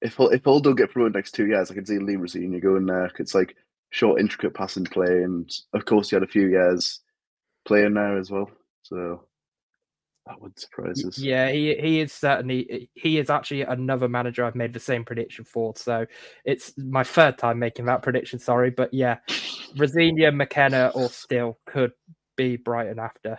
If 0.00 0.16
if 0.18 0.44
Hull 0.44 0.60
don't 0.60 0.74
get 0.74 0.90
promoted 0.90 1.14
next 1.14 1.32
two 1.32 1.46
years, 1.46 1.70
I 1.70 1.74
can 1.74 1.86
see 1.86 1.94
Liam 1.94 2.20
Rosenior 2.20 2.60
going 2.60 2.86
there. 2.86 3.10
It's 3.18 3.34
like 3.34 3.56
short, 3.94 4.20
intricate 4.20 4.54
passing 4.54 4.84
play, 4.84 5.22
and 5.22 5.48
of 5.72 5.84
course, 5.84 6.10
he 6.10 6.16
had 6.16 6.24
a 6.24 6.28
few 6.28 6.48
years 6.48 7.00
playing 7.64 7.94
there 7.94 8.18
as 8.18 8.28
well. 8.28 8.50
So 8.82 9.22
that 10.26 10.40
would 10.40 10.58
surprise 10.58 11.04
us. 11.04 11.16
Yeah, 11.16 11.48
he 11.50 11.76
he 11.76 12.00
is 12.00 12.12
certainly 12.12 12.90
he 12.94 13.18
is 13.18 13.30
actually 13.30 13.62
another 13.62 14.08
manager 14.08 14.44
I've 14.44 14.56
made 14.56 14.72
the 14.72 14.80
same 14.80 15.04
prediction 15.04 15.44
for. 15.44 15.74
So 15.76 16.06
it's 16.44 16.76
my 16.76 17.04
third 17.04 17.38
time 17.38 17.60
making 17.60 17.84
that 17.86 18.02
prediction. 18.02 18.40
Sorry, 18.40 18.70
but 18.70 18.92
yeah, 18.92 19.18
Rosenior, 19.76 20.32
McKenna, 20.32 20.90
or 20.94 21.08
Still 21.08 21.58
could 21.64 21.92
be 22.36 22.56
Brighton 22.56 22.98
after. 22.98 23.38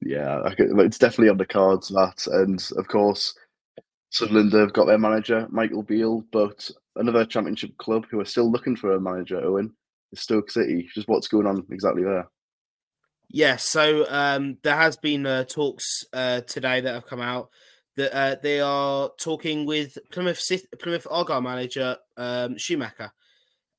Yeah, 0.00 0.48
it's 0.56 0.98
definitely 0.98 1.28
on 1.28 1.38
the 1.38 1.44
cards 1.44 1.88
that, 1.88 2.26
and 2.28 2.64
of 2.76 2.86
course, 2.86 3.34
Sunderland 4.10 4.52
have 4.52 4.72
got 4.72 4.86
their 4.86 4.96
manager 4.96 5.48
Michael 5.50 5.82
Beale, 5.82 6.24
but 6.30 6.70
another 6.96 7.24
Championship 7.24 7.76
club 7.78 8.06
who 8.10 8.20
are 8.20 8.24
still 8.24 8.50
looking 8.50 8.76
for 8.76 8.92
a 8.92 9.00
manager. 9.00 9.40
Owen 9.44 9.72
is 10.12 10.20
Stoke 10.20 10.50
City. 10.50 10.88
Just 10.94 11.08
what's 11.08 11.28
going 11.28 11.46
on 11.46 11.64
exactly 11.70 12.02
there? 12.02 12.28
Yeah, 13.28 13.56
so 13.56 14.06
um, 14.08 14.58
there 14.64 14.76
has 14.76 14.96
been 14.96 15.24
uh, 15.24 15.44
talks 15.44 16.04
uh, 16.12 16.40
today 16.42 16.80
that 16.80 16.94
have 16.94 17.06
come 17.06 17.20
out 17.20 17.50
that 17.96 18.16
uh, 18.16 18.36
they 18.42 18.60
are 18.60 19.10
talking 19.20 19.66
with 19.66 19.96
Plymouth 20.10 20.42
Plymouth 20.80 21.06
Argyle 21.08 21.40
manager 21.40 21.96
um, 22.16 22.58
Schumacher. 22.58 23.12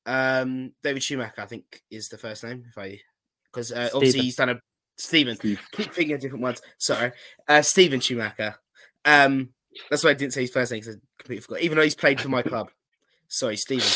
Um, 0.06 0.72
David 0.82 1.02
Schumacher, 1.02 1.42
I 1.42 1.46
think, 1.46 1.82
is 1.90 2.08
the 2.08 2.18
first 2.18 2.44
name. 2.44 2.64
If 2.68 2.78
I 2.78 2.98
because 3.52 3.72
uh, 3.72 3.90
obviously 3.94 4.20
he's 4.20 4.36
done 4.36 4.50
a 4.50 4.60
Steven. 4.96 5.36
Steve. 5.36 5.60
Keep 5.72 5.92
thinking 5.92 6.14
of 6.14 6.20
different 6.20 6.42
ones. 6.42 6.62
Sorry, 6.78 7.12
uh, 7.48 7.62
Steven 7.62 8.00
Schumacher. 8.00 8.56
Um, 9.04 9.50
that's 9.90 10.04
why 10.04 10.10
I 10.10 10.14
didn't 10.14 10.32
say 10.32 10.42
his 10.42 10.50
first 10.50 10.72
name 10.72 10.80
because 10.80 10.96
I 10.96 10.98
completely 11.18 11.42
forgot. 11.42 11.62
Even 11.62 11.76
though 11.76 11.84
he's 11.84 11.94
played 11.94 12.20
for 12.20 12.28
my 12.28 12.42
club. 12.42 12.70
Sorry, 13.32 13.56
Steven. 13.56 13.88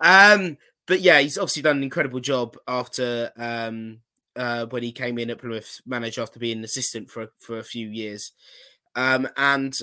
Um, 0.00 0.58
but 0.88 1.00
yeah, 1.00 1.20
he's 1.20 1.38
obviously 1.38 1.62
done 1.62 1.76
an 1.76 1.84
incredible 1.84 2.18
job 2.18 2.56
after 2.66 3.30
um, 3.36 4.00
uh, 4.34 4.66
when 4.66 4.82
he 4.82 4.90
came 4.90 5.16
in 5.16 5.30
at 5.30 5.38
Plymouth 5.38 5.80
manager 5.86 6.22
after 6.22 6.40
being 6.40 6.58
an 6.58 6.64
assistant 6.64 7.08
for 7.08 7.28
for 7.38 7.58
a 7.58 7.64
few 7.64 7.88
years, 7.88 8.32
um, 8.96 9.28
and 9.36 9.78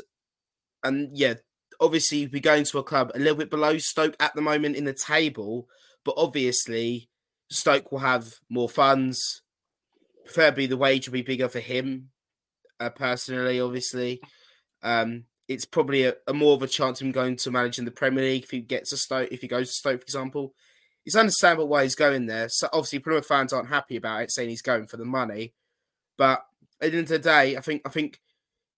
and 0.83 1.17
yeah, 1.17 1.35
obviously 1.79 2.27
we're 2.27 2.41
going 2.41 2.65
to 2.65 2.79
a 2.79 2.83
club 2.83 3.11
a 3.15 3.19
little 3.19 3.37
bit 3.37 3.49
below 3.49 3.77
Stoke 3.77 4.17
at 4.19 4.35
the 4.35 4.41
moment 4.41 4.75
in 4.75 4.83
the 4.83 4.93
table, 4.93 5.69
but 6.03 6.15
obviously 6.17 7.09
Stoke 7.49 7.93
will 7.93 7.99
have 7.99 8.35
more 8.49 8.67
funds. 8.67 9.41
Preferably, 10.25 10.65
the 10.65 10.75
wage 10.75 11.07
will 11.07 11.13
be 11.13 11.21
bigger 11.21 11.47
for 11.47 11.61
him. 11.61 12.09
Uh, 12.77 12.89
personally, 12.89 13.61
obviously, 13.61 14.19
um, 14.83 15.23
it's 15.47 15.65
probably 15.65 16.03
a, 16.03 16.13
a, 16.27 16.33
more 16.33 16.53
of 16.53 16.61
a 16.61 16.67
chance 16.67 16.99
of 16.99 17.07
him 17.07 17.13
going 17.13 17.37
to 17.37 17.51
manage 17.51 17.79
in 17.79 17.85
the 17.85 17.91
Premier 17.91 18.23
League 18.23 18.43
if 18.43 18.51
he 18.51 18.59
gets 18.59 18.91
a 18.91 18.97
Stoke. 18.97 19.31
If 19.31 19.41
he 19.41 19.47
goes 19.47 19.69
to 19.69 19.73
Stoke, 19.73 20.01
for 20.01 20.03
example, 20.03 20.53
it's 21.05 21.15
understandable 21.15 21.67
why 21.67 21.83
he's 21.83 21.95
going 21.95 22.25
there. 22.25 22.49
So 22.49 22.67
obviously, 22.73 22.99
Plymouth 22.99 23.25
fans 23.25 23.53
aren't 23.53 23.69
happy 23.69 23.95
about 23.95 24.23
it, 24.23 24.31
saying 24.31 24.49
he's 24.49 24.61
going 24.61 24.87
for 24.87 24.97
the 24.97 25.05
money. 25.05 25.53
But 26.17 26.45
at 26.81 26.91
the 26.91 26.97
end 26.97 27.05
of 27.05 27.09
the 27.09 27.19
day, 27.19 27.55
I 27.55 27.61
think 27.61 27.81
I 27.85 27.89
think 27.89 28.19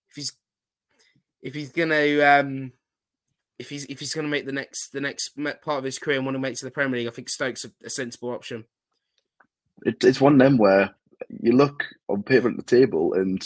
if 0.09 0.15
he's 0.15 0.33
if 1.41 1.55
he's 1.55 1.71
gonna 1.71 2.21
um, 2.21 2.73
if 3.57 3.69
he's 3.69 3.85
if 3.85 3.99
he's 3.99 4.13
gonna 4.13 4.27
make 4.27 4.45
the 4.45 4.51
next 4.51 4.91
the 4.91 5.01
next 5.01 5.29
part 5.61 5.79
of 5.79 5.83
his 5.83 5.97
career 5.97 6.17
and 6.17 6.25
want 6.25 6.35
to 6.35 6.39
make 6.39 6.55
to 6.57 6.65
the 6.65 6.71
Premier 6.71 6.99
League, 6.99 7.07
I 7.07 7.11
think 7.11 7.29
Stokes 7.29 7.65
a, 7.65 7.71
a 7.83 7.89
sensible 7.89 8.29
option. 8.29 8.65
It, 9.85 10.03
it's 10.03 10.21
one 10.21 10.33
of 10.33 10.39
them 10.39 10.57
where 10.57 10.93
you 11.41 11.53
look 11.53 11.85
on 12.07 12.21
paper 12.21 12.49
at 12.49 12.57
the 12.57 12.63
table, 12.63 13.13
and 13.13 13.41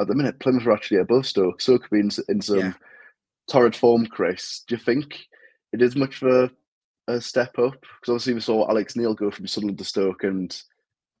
at 0.00 0.08
the 0.08 0.14
minute 0.14 0.40
Plymouth 0.40 0.66
are 0.66 0.72
actually 0.72 0.98
above 0.98 1.26
Stoke. 1.26 1.60
Stoke 1.60 1.88
being 1.90 2.10
in 2.28 2.40
some 2.40 2.58
yeah. 2.58 2.72
torrid 3.50 3.76
form, 3.76 4.06
Chris. 4.06 4.64
Do 4.66 4.74
you 4.74 4.80
think 4.80 5.26
it 5.72 5.82
is 5.82 5.96
much 5.96 6.22
of 6.22 6.50
a 7.08 7.20
step 7.20 7.58
up? 7.58 7.80
Because 7.80 8.08
obviously 8.08 8.34
we 8.34 8.40
saw 8.40 8.68
Alex 8.68 8.96
Neil 8.96 9.14
go 9.14 9.30
from 9.30 9.46
Sunderland 9.46 9.78
to 9.78 9.84
Stoke, 9.84 10.24
and 10.24 10.60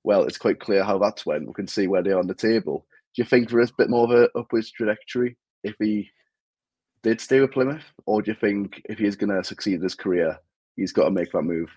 well, 0.04 0.24
it's 0.24 0.38
quite 0.38 0.60
clear 0.60 0.84
how 0.84 0.98
that's 0.98 1.26
went. 1.26 1.46
We 1.46 1.54
can 1.54 1.68
see 1.68 1.86
where 1.86 2.02
they 2.02 2.10
are 2.10 2.18
on 2.18 2.26
the 2.26 2.34
table. 2.34 2.86
Do 3.14 3.22
you 3.22 3.26
think 3.26 3.48
there 3.48 3.60
is 3.60 3.70
a 3.70 3.74
bit 3.78 3.90
more 3.90 4.04
of 4.04 4.10
an 4.10 4.28
upwards 4.36 4.70
trajectory 4.70 5.36
if 5.64 5.74
he 5.80 6.10
did 7.02 7.20
stay 7.20 7.40
with 7.40 7.52
Plymouth, 7.52 7.84
or 8.06 8.22
do 8.22 8.30
you 8.30 8.36
think 8.40 8.82
if 8.84 8.98
he's 8.98 9.16
going 9.16 9.34
to 9.34 9.44
succeed 9.44 9.74
in 9.74 9.82
his 9.82 9.94
career, 9.94 10.38
he's 10.76 10.92
got 10.92 11.04
to 11.04 11.10
make 11.10 11.32
that 11.32 11.42
move? 11.42 11.70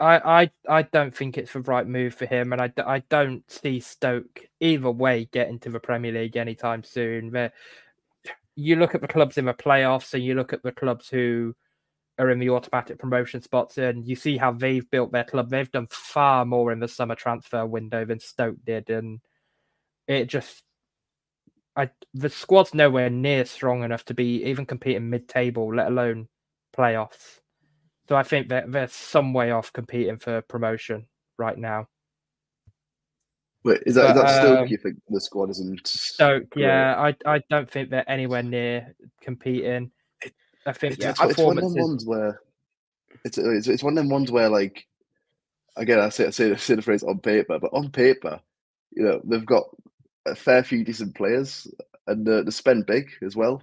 I, 0.00 0.42
I, 0.42 0.50
I 0.68 0.82
don't 0.82 1.14
think 1.14 1.38
it's 1.38 1.52
the 1.52 1.60
right 1.60 1.86
move 1.86 2.14
for 2.14 2.26
him, 2.26 2.52
and 2.52 2.60
I, 2.60 2.72
I 2.84 2.98
don't 3.10 3.48
see 3.50 3.78
Stoke 3.78 4.40
either 4.60 4.90
way 4.90 5.28
getting 5.32 5.60
to 5.60 5.70
the 5.70 5.78
Premier 5.78 6.12
League 6.12 6.36
anytime 6.36 6.82
soon. 6.82 7.30
But 7.30 7.52
you 8.56 8.76
look 8.76 8.94
at 8.94 9.00
the 9.00 9.08
clubs 9.08 9.38
in 9.38 9.44
the 9.44 9.54
playoffs, 9.54 10.12
and 10.14 10.24
you 10.24 10.34
look 10.34 10.52
at 10.52 10.62
the 10.62 10.72
clubs 10.72 11.08
who 11.08 11.54
are 12.18 12.30
in 12.30 12.38
the 12.40 12.50
automatic 12.50 12.98
promotion 12.98 13.40
spots, 13.40 13.78
and 13.78 14.04
you 14.04 14.16
see 14.16 14.36
how 14.36 14.50
they've 14.52 14.90
built 14.90 15.12
their 15.12 15.24
club. 15.24 15.48
They've 15.48 15.70
done 15.70 15.86
far 15.90 16.44
more 16.44 16.72
in 16.72 16.80
the 16.80 16.88
summer 16.88 17.14
transfer 17.14 17.64
window 17.64 18.04
than 18.04 18.18
Stoke 18.18 18.56
did, 18.64 18.90
and 18.90 19.20
it 20.08 20.26
just, 20.26 20.64
I 21.76 21.90
the 22.14 22.30
squad's 22.30 22.74
nowhere 22.74 23.10
near 23.10 23.44
strong 23.44 23.84
enough 23.84 24.04
to 24.06 24.14
be 24.14 24.44
even 24.44 24.66
competing 24.66 25.08
mid-table, 25.08 25.72
let 25.72 25.86
alone 25.86 26.28
playoffs. 26.76 27.40
So 28.08 28.16
I 28.16 28.22
think 28.22 28.48
that 28.48 28.70
they're 28.70 28.88
some 28.88 29.32
way 29.32 29.50
off 29.50 29.72
competing 29.72 30.18
for 30.18 30.42
promotion 30.42 31.06
right 31.38 31.56
now. 31.56 31.88
Wait, 33.64 33.82
is 33.86 33.94
that, 33.94 34.14
but, 34.14 34.16
is 34.16 34.22
that 34.22 34.42
Stoke? 34.42 34.58
Um, 34.58 34.66
you 34.68 34.76
think 34.76 34.96
the 35.08 35.20
squad 35.20 35.50
isn't 35.50 35.86
Stoke? 35.86 36.52
Yeah, 36.54 36.96
I 36.98 37.16
I 37.24 37.40
don't 37.48 37.70
think 37.70 37.88
they're 37.88 38.08
anywhere 38.10 38.42
near 38.42 38.94
competing. 39.22 39.90
I 40.66 40.72
think 40.72 40.94
it's, 40.94 41.02
yeah, 41.02 41.14
it's, 41.18 41.38
one 41.38 41.58
of 41.58 41.64
them 41.64 41.74
ones 41.74 42.04
where 42.06 42.40
it's, 43.24 43.38
it's 43.38 43.68
it's 43.68 43.82
one 43.82 43.94
of 43.94 43.96
them 43.96 44.10
ones 44.10 44.30
where 44.30 44.50
like 44.50 44.86
again 45.76 45.98
I 45.98 46.10
say 46.10 46.26
I 46.26 46.30
say, 46.30 46.52
I 46.52 46.56
say 46.56 46.74
the 46.74 46.82
phrase 46.82 47.02
on 47.02 47.18
paper, 47.20 47.58
but 47.58 47.72
on 47.72 47.90
paper, 47.90 48.38
you 48.92 49.02
know 49.02 49.20
they've 49.24 49.46
got 49.46 49.64
a 50.26 50.34
fair 50.34 50.62
few 50.62 50.84
decent 50.84 51.14
players 51.14 51.66
and 52.06 52.28
uh, 52.28 52.42
they 52.42 52.50
spend 52.50 52.84
big 52.84 53.10
as 53.22 53.34
well. 53.34 53.62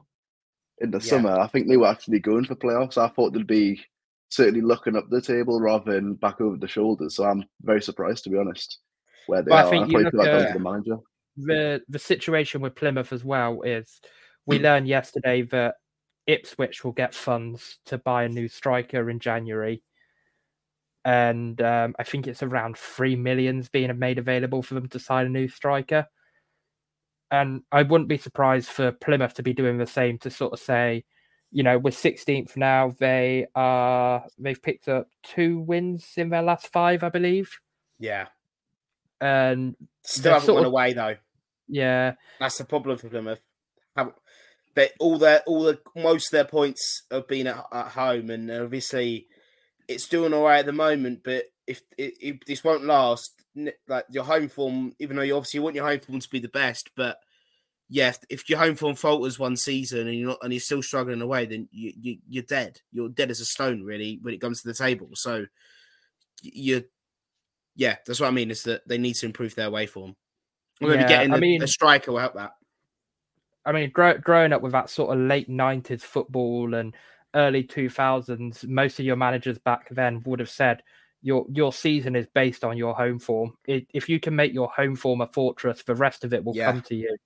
In 0.79 0.89
the 0.89 0.97
yeah. 0.97 1.09
summer, 1.09 1.39
I 1.39 1.45
think 1.45 1.67
they 1.67 1.77
were 1.77 1.87
actually 1.87 2.19
going 2.19 2.45
for 2.45 2.55
playoffs. 2.55 2.97
I 2.97 3.09
thought 3.09 3.33
they'd 3.33 3.45
be 3.45 3.83
certainly 4.31 4.61
looking 4.61 4.95
up 4.95 5.09
the 5.09 5.21
table 5.21 5.59
rather 5.59 5.93
than 5.93 6.15
back 6.15 6.41
over 6.41 6.57
the 6.57 6.67
shoulders. 6.67 7.15
So 7.15 7.25
I'm 7.25 7.43
very 7.61 7.81
surprised, 7.81 8.23
to 8.23 8.29
be 8.29 8.37
honest, 8.37 8.79
where 9.27 9.41
they 9.43 9.51
well, 9.51 9.65
are. 9.65 9.67
I 9.67 9.69
think 9.69 9.85
I 9.85 9.89
you 9.89 9.99
look 9.99 10.25
at, 10.25 10.53
the 10.53 10.59
manager. 10.59 10.97
The 11.37 11.81
the 11.87 11.99
situation 11.99 12.61
with 12.61 12.75
Plymouth 12.75 13.13
as 13.13 13.23
well 13.23 13.61
is 13.61 14.01
we 14.45 14.57
learned 14.59 14.87
yesterday 14.87 15.43
that 15.43 15.75
Ipswich 16.27 16.83
will 16.83 16.93
get 16.93 17.13
funds 17.13 17.79
to 17.85 17.97
buy 17.97 18.23
a 18.23 18.29
new 18.29 18.47
striker 18.47 19.09
in 19.09 19.19
January. 19.19 19.83
and 21.03 21.61
um, 21.61 21.95
I 21.99 22.03
think 22.03 22.27
it's 22.27 22.43
around 22.43 22.77
three 22.77 23.15
millions 23.15 23.69
being 23.69 23.97
made 23.97 24.19
available 24.19 24.61
for 24.61 24.75
them 24.75 24.87
to 24.89 24.99
sign 24.99 25.25
a 25.25 25.29
new 25.29 25.47
striker. 25.47 26.07
And 27.31 27.63
I 27.71 27.83
wouldn't 27.83 28.09
be 28.09 28.17
surprised 28.17 28.69
for 28.69 28.91
Plymouth 28.91 29.33
to 29.35 29.43
be 29.43 29.53
doing 29.53 29.77
the 29.77 29.87
same 29.87 30.17
to 30.19 30.29
sort 30.29 30.53
of 30.53 30.59
say, 30.59 31.05
you 31.51 31.63
know, 31.63 31.77
we're 31.77 31.91
16th 31.91 32.55
now. 32.55 32.95
They 32.97 33.47
are 33.55 34.25
they've 34.37 34.61
picked 34.61 34.87
up 34.87 35.07
two 35.23 35.59
wins 35.59 36.07
in 36.15 36.29
their 36.29 36.41
last 36.41 36.67
five, 36.67 37.03
I 37.03 37.09
believe. 37.09 37.59
Yeah, 37.99 38.27
and 39.19 39.75
still 40.03 40.33
haven't 40.33 40.53
won 40.53 40.65
of, 40.65 40.71
away 40.71 40.93
though. 40.93 41.15
Yeah, 41.67 42.13
that's 42.39 42.57
the 42.57 42.65
problem 42.65 42.97
for 42.97 43.09
Plymouth. 43.09 43.39
They 44.73 44.89
all 44.99 45.17
their 45.17 45.41
all 45.45 45.63
the 45.63 45.79
most 45.95 46.27
of 46.27 46.31
their 46.31 46.45
points 46.45 47.03
have 47.11 47.27
been 47.27 47.47
at, 47.47 47.65
at 47.71 47.89
home, 47.89 48.29
and 48.29 48.49
obviously 48.49 49.27
it's 49.87 50.07
doing 50.07 50.33
all 50.33 50.43
right 50.43 50.59
at 50.59 50.65
the 50.65 50.71
moment. 50.71 51.21
But 51.23 51.45
if, 51.67 51.81
if, 51.97 52.13
if 52.21 52.39
this 52.45 52.63
won't 52.63 52.85
last, 52.85 53.43
like 53.87 54.05
your 54.09 54.23
home 54.23 54.47
form, 54.47 54.93
even 54.99 55.17
though 55.17 55.23
you 55.23 55.35
obviously 55.35 55.59
want 55.59 55.75
your 55.75 55.87
home 55.87 55.99
form 55.99 56.19
to 56.19 56.29
be 56.29 56.39
the 56.39 56.47
best, 56.47 56.91
but 56.95 57.17
yeah, 57.93 58.13
if, 58.29 58.49
your 58.49 58.57
home 58.57 58.77
form 58.77 58.95
falters 58.95 59.37
one 59.37 59.57
season 59.57 60.07
and 60.07 60.15
you're 60.15 60.29
not 60.29 60.37
and 60.41 60.53
you're 60.53 60.61
still 60.61 60.81
struggling 60.81 61.21
away, 61.21 61.45
then 61.45 61.67
you, 61.73 61.91
you 61.99 62.17
you're 62.25 62.43
dead. 62.43 62.79
You're 62.93 63.09
dead 63.09 63.29
as 63.29 63.41
a 63.41 63.45
stone, 63.45 63.83
really, 63.83 64.17
when 64.21 64.33
it 64.33 64.39
comes 64.39 64.61
to 64.61 64.69
the 64.69 64.73
table. 64.73 65.09
So 65.13 65.45
you, 66.41 66.85
yeah, 67.75 67.97
that's 68.07 68.21
what 68.21 68.27
I 68.27 68.31
mean. 68.31 68.49
Is 68.49 68.63
that 68.63 68.87
they 68.87 68.97
need 68.97 69.15
to 69.15 69.25
improve 69.25 69.55
their 69.55 69.69
way 69.69 69.87
form. 69.87 70.15
Maybe 70.79 71.01
yeah, 71.01 71.07
getting 71.09 71.33
a, 71.33 71.35
I 71.35 71.39
mean, 71.41 71.61
a 71.61 71.67
striker 71.67 72.13
will 72.13 72.19
help 72.19 72.35
that. 72.35 72.53
I 73.65 73.73
mean, 73.73 73.89
grow, 73.89 74.17
growing 74.17 74.53
up 74.53 74.61
with 74.61 74.71
that 74.71 74.89
sort 74.89 75.13
of 75.13 75.21
late 75.27 75.49
'90s 75.49 76.01
football 76.01 76.73
and 76.75 76.95
early 77.35 77.65
2000s, 77.65 78.65
most 78.69 78.99
of 78.99 79.05
your 79.05 79.17
managers 79.17 79.59
back 79.59 79.89
then 79.89 80.23
would 80.25 80.39
have 80.39 80.49
said 80.49 80.81
your 81.21 81.45
your 81.51 81.73
season 81.73 82.15
is 82.15 82.27
based 82.33 82.63
on 82.63 82.77
your 82.77 82.95
home 82.95 83.19
form. 83.19 83.57
It, 83.65 83.87
if 83.93 84.07
you 84.07 84.21
can 84.21 84.33
make 84.33 84.53
your 84.53 84.69
home 84.69 84.95
form 84.95 85.19
a 85.19 85.27
fortress, 85.27 85.83
the 85.83 85.93
rest 85.93 86.23
of 86.23 86.33
it 86.33 86.45
will 86.45 86.55
yeah. 86.55 86.71
come 86.71 86.81
to 86.83 86.95
you 86.95 87.17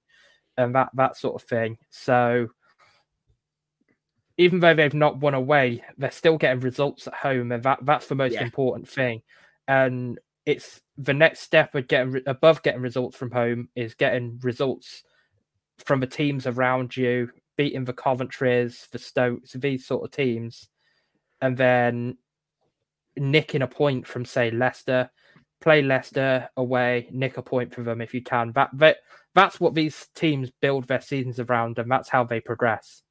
and 0.58 0.76
that 0.76 0.90
that 0.94 1.18
sort 1.18 1.42
of 1.42 1.48
thing. 1.48 1.78
So 1.90 2.50
even 4.38 4.60
though 4.60 4.74
they've 4.74 4.94
not 4.94 5.18
won 5.18 5.34
away, 5.34 5.84
they're 5.98 6.12
still 6.12 6.38
getting 6.38 6.60
results 6.60 7.08
at 7.08 7.14
home, 7.14 7.52
and 7.52 7.64
that 7.64 7.80
that's 7.84 8.08
the 8.08 8.16
most 8.16 8.34
yeah. 8.34 8.44
important 8.44 8.88
thing. 8.88 9.22
And 9.68 10.20
it's 10.46 10.82
the 10.98 11.14
next 11.14 11.40
step 11.40 11.74
of 11.76 11.88
getting 11.88 12.22
above 12.28 12.62
getting 12.64 12.82
results 12.82 13.18
from 13.18 13.32
home 13.32 13.70
is 13.76 13.96
getting 13.96 14.40
results 14.44 15.04
from 15.80 16.00
the 16.00 16.08
teams 16.08 16.48
around 16.48 16.96
you, 16.96 17.30
beating 17.58 17.84
the 17.84 17.94
Coventries, 17.94 18.88
the 18.92 19.00
Stokes, 19.00 19.54
these 19.54 19.86
sort 19.86 20.04
of 20.04 20.12
teams, 20.12 20.68
and 21.42 21.58
then 21.58 22.18
nicking 23.18 23.62
a 23.62 23.68
point 23.68 24.06
from 24.06 24.26
say 24.26 24.52
Leicester, 24.52 25.10
play 25.66 25.82
Leicester 25.82 26.48
away, 26.56 27.10
nick 27.12 27.38
a 27.38 27.42
point 27.42 27.74
for 27.74 27.82
them 27.82 28.00
if 28.00 28.14
you 28.14 28.22
can. 28.22 28.52
That 28.54 28.70
that 28.74 28.98
that's 29.34 29.60
what 29.60 29.74
these 29.74 30.08
teams 30.16 30.52
build 30.62 30.88
their 30.88 31.02
seasons 31.02 31.40
around, 31.40 31.80
and 31.80 31.92
that's 31.92 32.08
how 32.08 32.24
they 32.24 32.40
progress. 32.40 33.02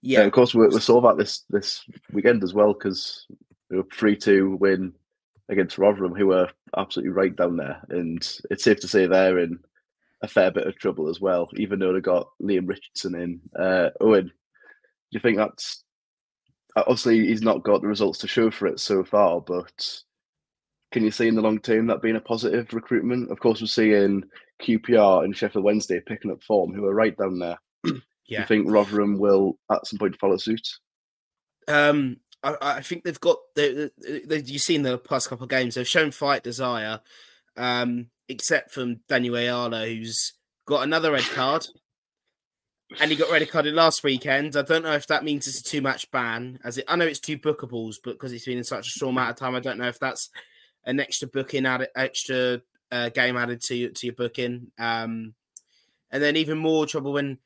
Yeah, 0.00 0.22
of 0.22 0.32
course, 0.32 0.54
we, 0.54 0.66
we 0.66 0.80
saw 0.80 1.00
that 1.02 1.18
this 1.18 1.44
this 1.50 1.84
weekend 2.10 2.42
as 2.42 2.54
well 2.54 2.72
because 2.72 3.26
we 3.70 3.76
were 3.76 3.86
three 3.92 4.16
two 4.16 4.56
win 4.60 4.94
against 5.50 5.78
Rotherham, 5.78 6.14
who 6.14 6.28
were 6.28 6.48
absolutely 6.76 7.12
right 7.12 7.36
down 7.36 7.56
there, 7.58 7.82
and 7.90 8.18
it's 8.50 8.64
safe 8.64 8.80
to 8.80 8.88
say 8.88 9.06
they're 9.06 9.38
in 9.38 9.58
a 10.22 10.28
fair 10.28 10.50
bit 10.50 10.66
of 10.66 10.76
trouble 10.76 11.08
as 11.08 11.20
well, 11.20 11.48
even 11.56 11.78
though 11.78 11.92
they 11.92 12.00
got 12.00 12.28
Leam 12.40 12.66
Richardson 12.66 13.14
in. 13.14 13.40
Uh, 13.56 13.90
Owen, 14.00 14.24
do 14.24 14.32
you 15.10 15.20
think 15.20 15.36
that's 15.36 15.84
obviously 16.76 17.26
he's 17.26 17.42
not 17.42 17.62
got 17.62 17.82
the 17.82 17.88
results 17.88 18.18
to 18.20 18.28
show 18.28 18.50
for 18.50 18.66
it 18.66 18.80
so 18.80 19.04
far, 19.04 19.40
but 19.40 20.02
can 20.90 21.04
you 21.04 21.10
see 21.10 21.28
in 21.28 21.34
the 21.34 21.42
long 21.42 21.58
term 21.58 21.86
that 21.86 22.02
being 22.02 22.16
a 22.16 22.20
positive 22.20 22.72
recruitment? 22.72 23.30
Of 23.30 23.40
course, 23.40 23.60
we're 23.60 23.66
seeing 23.66 24.24
QPR 24.62 25.24
and 25.24 25.36
Sheffield 25.36 25.64
Wednesday 25.64 26.00
picking 26.00 26.30
up 26.30 26.42
form, 26.42 26.72
who 26.72 26.84
are 26.86 26.94
right 26.94 27.16
down 27.16 27.38
there. 27.38 27.58
yeah. 27.84 27.92
Do 27.92 28.34
you 28.36 28.44
think 28.44 28.70
Rotherham 28.70 29.18
will 29.18 29.58
at 29.70 29.86
some 29.86 29.98
point 29.98 30.18
follow 30.18 30.36
suit? 30.36 30.66
Um, 31.66 32.18
I, 32.42 32.56
I 32.60 32.80
think 32.80 33.04
they've 33.04 33.20
got. 33.20 33.38
They, 33.54 33.90
they, 33.98 34.42
you've 34.44 34.62
seen 34.62 34.82
the 34.82 34.98
past 34.98 35.28
couple 35.28 35.44
of 35.44 35.50
games. 35.50 35.74
They've 35.74 35.86
shown 35.86 36.10
fight 36.10 36.42
desire, 36.42 37.00
um, 37.56 38.06
except 38.28 38.72
from 38.72 39.00
Daniel 39.08 39.36
Ayala, 39.36 39.86
who's 39.86 40.34
got 40.66 40.84
another 40.84 41.12
red 41.12 41.24
card, 41.24 41.66
and 43.00 43.10
he 43.10 43.16
got 43.16 43.30
red 43.30 43.48
carded 43.50 43.74
last 43.74 44.02
weekend. 44.02 44.56
I 44.56 44.62
don't 44.62 44.84
know 44.84 44.94
if 44.94 45.06
that 45.08 45.24
means 45.24 45.46
it's 45.46 45.60
a 45.60 45.64
two 45.64 45.82
match 45.82 46.10
ban. 46.10 46.58
As 46.64 46.78
it, 46.78 46.86
I 46.88 46.96
know 46.96 47.06
it's 47.06 47.20
two 47.20 47.38
bookables, 47.38 47.96
but 48.02 48.12
because 48.12 48.32
it's 48.32 48.46
been 48.46 48.58
in 48.58 48.64
such 48.64 48.86
a 48.86 48.90
short 48.90 49.10
amount 49.10 49.30
of 49.30 49.36
time, 49.36 49.54
I 49.54 49.60
don't 49.60 49.78
know 49.78 49.88
if 49.88 49.98
that's 49.98 50.30
an 50.88 50.98
extra 50.98 51.28
booking 51.28 51.66
added, 51.66 51.90
extra 51.94 52.62
uh, 52.90 53.10
game 53.10 53.36
added 53.36 53.60
to 53.62 53.90
to 53.90 54.06
your 54.06 54.16
booking. 54.16 54.72
Um, 54.78 55.34
and 56.10 56.22
then 56.22 56.36
even 56.36 56.58
more 56.58 56.86
trouble 56.86 57.12
when, 57.12 57.38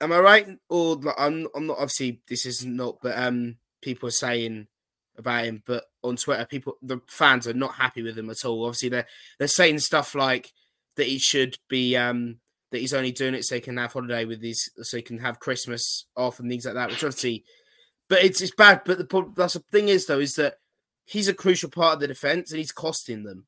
am 0.00 0.12
I 0.12 0.18
right? 0.18 0.48
Or 0.68 0.98
I'm 1.18 1.46
I'm 1.54 1.66
not 1.66 1.78
obviously 1.78 2.20
this 2.28 2.46
is 2.46 2.64
not, 2.64 2.96
but 3.02 3.16
um, 3.16 3.56
people 3.82 4.08
are 4.08 4.12
saying 4.12 4.66
about 5.18 5.44
him, 5.44 5.62
but 5.66 5.84
on 6.02 6.16
Twitter, 6.16 6.46
people 6.46 6.78
the 6.82 7.00
fans 7.06 7.46
are 7.46 7.52
not 7.52 7.74
happy 7.74 8.02
with 8.02 8.18
him 8.18 8.30
at 8.30 8.44
all. 8.44 8.64
Obviously, 8.64 8.88
they're 8.88 9.06
they're 9.38 9.46
saying 9.46 9.78
stuff 9.80 10.14
like 10.14 10.52
that 10.96 11.06
he 11.06 11.18
should 11.18 11.58
be 11.68 11.96
um 11.96 12.38
that 12.72 12.78
he's 12.78 12.94
only 12.94 13.12
doing 13.12 13.34
it 13.34 13.44
so 13.44 13.56
he 13.56 13.60
can 13.60 13.76
have 13.76 13.92
holiday 13.92 14.24
with 14.24 14.40
these, 14.40 14.70
so 14.80 14.96
he 14.96 15.02
can 15.02 15.18
have 15.18 15.40
Christmas 15.40 16.06
off 16.16 16.40
and 16.40 16.48
things 16.48 16.64
like 16.64 16.74
that. 16.74 16.88
Which 16.88 17.04
obviously, 17.04 17.44
but 18.08 18.24
it's 18.24 18.40
it's 18.40 18.54
bad. 18.54 18.80
But 18.86 18.98
the 18.98 19.32
that's 19.36 19.54
the 19.54 19.60
thing 19.70 19.88
is 19.88 20.06
though 20.06 20.20
is 20.20 20.34
that 20.36 20.54
he's 21.10 21.26
a 21.26 21.34
crucial 21.34 21.68
part 21.68 21.94
of 21.94 22.00
the 22.00 22.06
defense 22.06 22.52
and 22.52 22.58
he's 22.58 22.70
costing 22.70 23.24
them. 23.24 23.46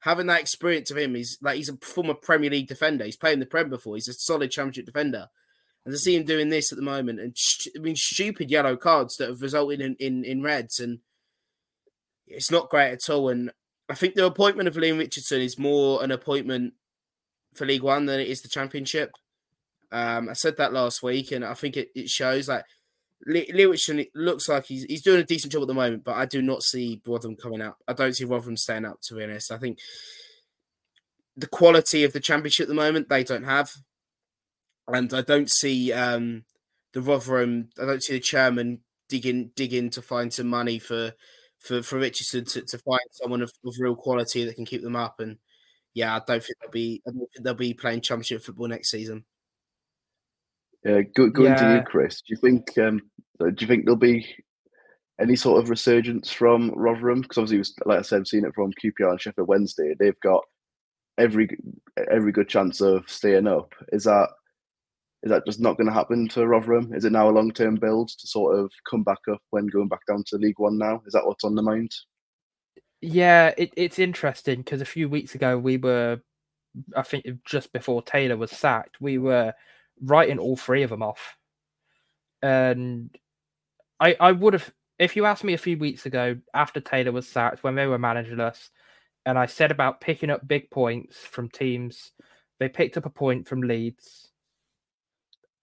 Having 0.00 0.26
that 0.26 0.40
experience 0.40 0.90
of 0.90 0.98
him, 0.98 1.14
he's 1.14 1.38
like 1.40 1.56
he's 1.56 1.68
a 1.68 1.76
former 1.76 2.14
Premier 2.14 2.50
League 2.50 2.68
defender. 2.68 3.04
He's 3.04 3.16
played 3.16 3.34
in 3.34 3.40
the 3.40 3.46
Prem 3.46 3.70
before. 3.70 3.94
He's 3.94 4.08
a 4.08 4.12
solid 4.12 4.50
Championship 4.50 4.86
defender, 4.86 5.28
and 5.84 5.92
to 5.92 5.98
see 5.98 6.14
him 6.16 6.24
doing 6.24 6.48
this 6.48 6.70
at 6.70 6.76
the 6.76 6.84
moment, 6.84 7.18
and 7.18 7.36
sh- 7.36 7.68
I 7.76 7.80
mean, 7.80 7.96
stupid 7.96 8.50
yellow 8.50 8.76
cards 8.76 9.16
that 9.16 9.28
have 9.28 9.42
resulted 9.42 9.80
in, 9.80 9.96
in 9.98 10.24
in 10.24 10.42
reds, 10.42 10.78
and 10.78 11.00
it's 12.28 12.50
not 12.50 12.70
great 12.70 12.92
at 12.92 13.10
all. 13.10 13.28
And 13.28 13.50
I 13.88 13.94
think 13.94 14.14
the 14.14 14.24
appointment 14.24 14.68
of 14.68 14.76
Leam 14.76 14.98
Richardson 14.98 15.40
is 15.40 15.58
more 15.58 16.02
an 16.04 16.12
appointment 16.12 16.74
for 17.54 17.66
League 17.66 17.82
One 17.82 18.06
than 18.06 18.20
it 18.20 18.28
is 18.28 18.42
the 18.42 18.48
Championship. 18.48 19.10
Um, 19.90 20.28
I 20.28 20.34
said 20.34 20.56
that 20.58 20.72
last 20.72 21.02
week, 21.02 21.32
and 21.32 21.44
I 21.44 21.54
think 21.54 21.76
it, 21.76 21.88
it 21.96 22.08
shows 22.08 22.48
like 22.48 22.64
Lewisham 23.26 24.04
looks 24.14 24.48
like 24.48 24.66
he's 24.66 24.84
he's 24.84 25.02
doing 25.02 25.20
a 25.20 25.24
decent 25.24 25.52
job 25.52 25.62
at 25.62 25.68
the 25.68 25.74
moment, 25.74 26.04
but 26.04 26.16
I 26.16 26.24
do 26.24 26.40
not 26.40 26.62
see 26.62 27.00
Rotherham 27.06 27.36
coming 27.36 27.60
up. 27.60 27.78
I 27.86 27.92
don't 27.92 28.14
see 28.14 28.24
Rotherham 28.24 28.56
staying 28.56 28.84
up. 28.84 29.00
To 29.02 29.14
be 29.14 29.24
honest, 29.24 29.50
I 29.52 29.58
think 29.58 29.78
the 31.36 31.46
quality 31.46 32.04
of 32.04 32.12
the 32.12 32.20
championship 32.20 32.64
at 32.64 32.68
the 32.68 32.74
moment 32.74 33.08
they 33.08 33.24
don't 33.24 33.44
have, 33.44 33.72
and 34.86 35.12
I 35.12 35.20
don't 35.22 35.50
see 35.50 35.92
um, 35.92 36.44
the 36.92 37.00
Rotherham. 37.02 37.70
I 37.80 37.84
don't 37.84 38.02
see 38.02 38.14
the 38.14 38.20
chairman 38.20 38.80
digging 39.08 39.50
digging 39.56 39.90
to 39.90 40.02
find 40.02 40.32
some 40.32 40.48
money 40.48 40.78
for 40.78 41.12
for 41.60 41.82
for 41.82 41.98
Richardson 41.98 42.44
to, 42.46 42.62
to 42.62 42.78
find 42.78 43.00
someone 43.12 43.42
of, 43.42 43.50
of 43.64 43.74
real 43.78 43.96
quality 43.96 44.44
that 44.44 44.56
can 44.56 44.64
keep 44.64 44.82
them 44.82 44.96
up. 44.96 45.20
And 45.20 45.38
yeah, 45.94 46.16
I 46.16 46.20
don't 46.26 46.42
think 46.42 46.56
they'll 46.62 46.70
be. 46.70 47.02
I 47.06 47.10
don't 47.10 47.20
think 47.20 47.44
they'll 47.44 47.54
be 47.54 47.74
playing 47.74 48.02
championship 48.02 48.42
football 48.44 48.68
next 48.68 48.90
season. 48.90 49.24
Uh, 50.88 51.02
go, 51.14 51.28
going 51.28 51.50
yeah. 51.50 51.56
to 51.56 51.74
you, 51.74 51.82
Chris. 51.82 52.22
Do 52.22 52.34
you 52.34 52.36
think 52.36 52.78
um, 52.78 53.02
do 53.38 53.54
you 53.58 53.66
think 53.66 53.84
there'll 53.84 53.96
be 53.96 54.26
any 55.20 55.36
sort 55.36 55.62
of 55.62 55.70
resurgence 55.70 56.32
from 56.32 56.70
Rotherham? 56.74 57.20
Because 57.20 57.38
obviously, 57.38 57.58
was, 57.58 57.74
like 57.84 57.98
I 57.98 58.02
said, 58.02 58.20
I've 58.20 58.28
seen 58.28 58.44
it 58.44 58.54
from 58.54 58.72
QPR 58.72 59.10
and 59.10 59.20
Sheffield 59.20 59.48
Wednesday. 59.48 59.94
They've 59.98 60.18
got 60.20 60.44
every 61.18 61.48
every 62.10 62.32
good 62.32 62.48
chance 62.48 62.80
of 62.80 63.08
staying 63.08 63.46
up. 63.46 63.74
Is 63.92 64.04
that 64.04 64.30
is 65.22 65.30
that 65.30 65.44
just 65.44 65.60
not 65.60 65.76
going 65.76 65.88
to 65.88 65.92
happen 65.92 66.28
to 66.28 66.46
Rotherham? 66.46 66.94
Is 66.94 67.04
it 67.04 67.12
now 67.12 67.28
a 67.28 67.32
long 67.32 67.52
term 67.52 67.74
build 67.74 68.08
to 68.08 68.26
sort 68.26 68.58
of 68.58 68.70
come 68.88 69.02
back 69.02 69.18
up 69.30 69.42
when 69.50 69.66
going 69.66 69.88
back 69.88 70.06
down 70.06 70.24
to 70.28 70.36
League 70.36 70.58
One? 70.58 70.78
Now 70.78 71.02
is 71.06 71.12
that 71.12 71.26
what's 71.26 71.44
on 71.44 71.54
the 71.54 71.62
mind? 71.62 71.92
Yeah, 73.00 73.52
it, 73.58 73.72
it's 73.76 73.98
interesting 73.98 74.58
because 74.58 74.80
a 74.80 74.86
few 74.86 75.08
weeks 75.08 75.34
ago 75.34 75.56
we 75.58 75.76
were, 75.76 76.20
I 76.96 77.02
think 77.02 77.26
just 77.44 77.72
before 77.72 78.02
Taylor 78.02 78.36
was 78.36 78.50
sacked, 78.50 79.00
we 79.00 79.18
were 79.18 79.52
writing 80.02 80.38
all 80.38 80.56
three 80.56 80.82
of 80.82 80.90
them 80.90 81.02
off. 81.02 81.36
And 82.42 83.10
I 84.00 84.16
I 84.20 84.32
would 84.32 84.54
have 84.54 84.72
if 84.98 85.16
you 85.16 85.26
asked 85.26 85.44
me 85.44 85.54
a 85.54 85.58
few 85.58 85.78
weeks 85.78 86.06
ago 86.06 86.36
after 86.54 86.80
Taylor 86.80 87.12
was 87.12 87.28
sacked 87.28 87.62
when 87.62 87.74
they 87.74 87.86
were 87.86 87.98
managerless, 87.98 88.70
and 89.26 89.38
I 89.38 89.46
said 89.46 89.70
about 89.70 90.00
picking 90.00 90.30
up 90.30 90.46
big 90.46 90.70
points 90.70 91.18
from 91.18 91.48
teams, 91.48 92.12
they 92.58 92.68
picked 92.68 92.96
up 92.96 93.06
a 93.06 93.10
point 93.10 93.48
from 93.48 93.62
Leeds, 93.62 94.30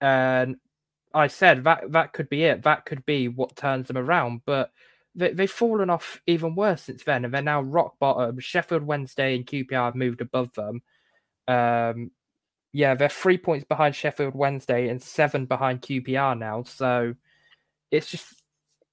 and 0.00 0.56
I 1.14 1.28
said 1.28 1.64
that 1.64 1.92
that 1.92 2.12
could 2.12 2.28
be 2.28 2.44
it. 2.44 2.62
That 2.64 2.84
could 2.86 3.04
be 3.06 3.28
what 3.28 3.56
turns 3.56 3.88
them 3.88 3.98
around, 3.98 4.42
but. 4.46 4.70
They, 5.18 5.32
they've 5.32 5.50
fallen 5.50 5.88
off 5.88 6.20
even 6.26 6.54
worse 6.54 6.82
since 6.82 7.02
then, 7.02 7.24
and 7.24 7.32
they're 7.32 7.40
now 7.40 7.62
rock 7.62 7.94
bottom. 7.98 8.38
Sheffield 8.38 8.82
Wednesday 8.82 9.34
and 9.34 9.46
QPR 9.46 9.86
have 9.86 9.94
moved 9.94 10.20
above 10.20 10.52
them. 10.52 10.82
Um, 11.48 12.10
yeah, 12.76 12.94
they're 12.94 13.08
three 13.08 13.38
points 13.38 13.64
behind 13.64 13.94
Sheffield 13.94 14.34
Wednesday 14.34 14.88
and 14.88 15.02
seven 15.02 15.46
behind 15.46 15.80
QPR 15.80 16.38
now. 16.38 16.62
So 16.64 17.14
it's 17.90 18.10
just 18.10 18.26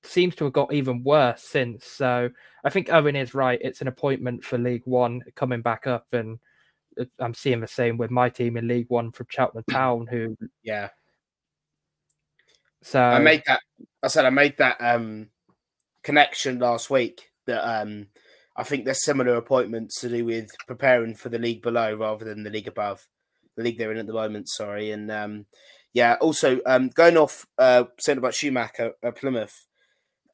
seems 0.03 0.35
to 0.37 0.45
have 0.45 0.53
got 0.53 0.73
even 0.73 1.03
worse 1.03 1.43
since. 1.43 1.85
So 1.85 2.29
I 2.63 2.69
think 2.69 2.89
Owen 2.89 3.17
is 3.17 3.33
right. 3.33 3.59
It's 3.61 3.81
an 3.81 3.89
appointment 3.89 4.45
for 4.45 4.57
League 4.57 4.83
One 4.85 5.21
coming 5.35 5.61
back 5.61 5.85
up, 5.85 6.07
and 6.13 6.39
uh, 6.97 7.03
I'm 7.19 7.33
seeing 7.33 7.59
the 7.59 7.67
same 7.67 7.97
with 7.97 8.09
my 8.09 8.29
team 8.29 8.55
in 8.55 8.69
League 8.69 8.89
One 8.89 9.11
from 9.11 9.27
Cheltenham 9.29 9.65
Town, 9.69 10.07
who 10.07 10.37
yeah. 10.63 10.87
So 12.83 13.01
I 13.01 13.19
made 13.19 13.43
that. 13.47 13.59
I 14.01 14.07
said 14.07 14.23
I 14.23 14.29
made 14.29 14.55
that 14.59 14.77
um, 14.79 15.27
connection 16.03 16.59
last 16.59 16.89
week. 16.89 17.31
That 17.47 17.81
um, 17.81 18.07
I 18.55 18.63
think 18.63 18.85
there's 18.85 19.03
similar 19.03 19.35
appointments 19.35 19.99
to 19.99 20.09
do 20.09 20.23
with 20.23 20.47
preparing 20.67 21.15
for 21.15 21.27
the 21.27 21.37
league 21.37 21.61
below 21.61 21.95
rather 21.95 22.23
than 22.23 22.43
the 22.43 22.49
league 22.49 22.69
above, 22.69 23.05
the 23.55 23.63
league 23.63 23.77
they're 23.77 23.91
in 23.91 23.97
at 23.97 24.07
the 24.07 24.13
moment. 24.13 24.49
Sorry, 24.49 24.91
and 24.91 25.11
um, 25.11 25.45
yeah, 25.93 26.15
also 26.21 26.59
um, 26.65 26.89
going 26.89 27.17
off 27.17 27.45
uh, 27.57 27.85
saying 27.99 28.17
about 28.17 28.33
Schumacher 28.35 28.93
at 29.03 29.15
Plymouth. 29.15 29.65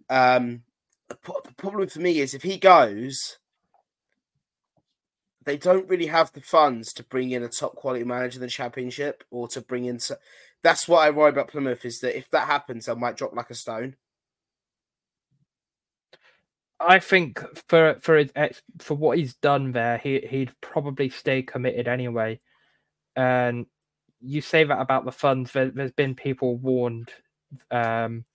Um, 0.10 0.64
the 1.10 1.16
problem 1.58 1.90
for 1.90 2.00
me 2.00 2.20
is 2.20 2.34
if 2.34 2.44
he 2.44 2.58
goes, 2.58 3.38
they 5.46 5.58
don't 5.58 5.90
really 5.90 6.06
have 6.08 6.32
the 6.34 6.42
funds 6.42 6.94
to 6.94 7.04
bring 7.04 7.32
in 7.32 7.44
a 7.44 7.48
top 7.50 7.76
quality 7.76 8.04
manager 8.04 8.38
in 8.38 8.42
the 8.42 8.48
championship 8.48 9.24
or 9.32 9.48
to 9.48 9.62
bring 9.62 9.86
in. 9.86 10.00
So- 10.00 10.18
That's 10.62 10.88
what 10.88 11.00
I 11.00 11.10
worry 11.10 11.30
about 11.30 11.48
Plymouth 11.50 11.86
is 11.86 12.00
that 12.02 12.18
if 12.18 12.30
that 12.32 12.48
happens, 12.48 12.86
they 12.86 12.94
might 12.94 13.18
drop 13.18 13.34
like 13.36 13.50
a 13.50 13.56
stone. 13.56 13.96
I 16.80 17.00
think 17.00 17.44
for 17.68 17.98
for 18.02 18.18
his 18.18 18.32
ex, 18.36 18.62
for 18.80 18.96
what 18.96 19.18
he's 19.18 19.34
done 19.36 19.74
there, 19.74 19.98
he 19.98 20.20
he'd 20.22 20.54
probably 20.62 21.10
stay 21.10 21.42
committed 21.42 21.88
anyway. 21.88 22.40
And 23.16 23.66
you 24.22 24.42
say 24.42 24.64
that 24.64 24.82
about 24.82 25.06
the 25.06 25.12
funds. 25.12 25.52
There, 25.52 25.72
has 25.78 25.92
been 25.92 26.16
people 26.16 26.58
warned, 26.58 27.10
um, 27.72 28.26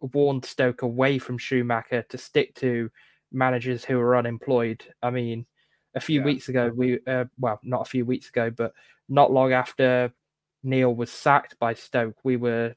warned 0.00 0.44
Stoke 0.44 0.82
away 0.82 1.18
from 1.18 1.38
Schumacher 1.38 2.02
to 2.08 2.18
stick 2.18 2.54
to 2.56 2.90
managers 3.32 3.84
who 3.84 3.98
are 3.98 4.16
unemployed. 4.16 4.84
I 5.02 5.10
mean, 5.10 5.46
a 5.94 6.00
few 6.00 6.20
yeah. 6.20 6.26
weeks 6.26 6.48
ago, 6.48 6.70
we 6.74 6.98
uh, 7.06 7.24
well, 7.38 7.60
not 7.62 7.82
a 7.82 7.90
few 7.90 8.04
weeks 8.04 8.28
ago, 8.28 8.50
but 8.50 8.72
not 9.08 9.32
long 9.32 9.52
after 9.52 10.12
Neil 10.62 10.94
was 10.94 11.10
sacked 11.10 11.58
by 11.58 11.74
Stoke, 11.74 12.16
we 12.24 12.36
were 12.36 12.74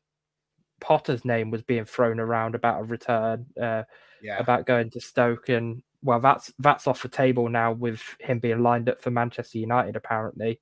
Potter's 0.80 1.24
name 1.24 1.52
was 1.52 1.62
being 1.62 1.86
thrown 1.86 2.20
around 2.20 2.56
about 2.56 2.82
a 2.82 2.84
return, 2.84 3.46
uh, 3.62 3.84
yeah. 4.22 4.40
about 4.40 4.66
going 4.66 4.90
to 4.92 5.00
Stoke, 5.00 5.50
and 5.50 5.82
well, 6.04 6.20
that's 6.20 6.52
that's 6.60 6.88
off 6.88 7.04
the 7.04 7.10
table 7.10 7.50
now 7.50 7.72
with 7.72 8.02
him 8.20 8.40
being 8.40 8.64
lined 8.64 8.90
up 8.90 9.02
for 9.02 9.12
Manchester 9.12 9.60
United, 9.60 9.96
apparently. 9.96 10.60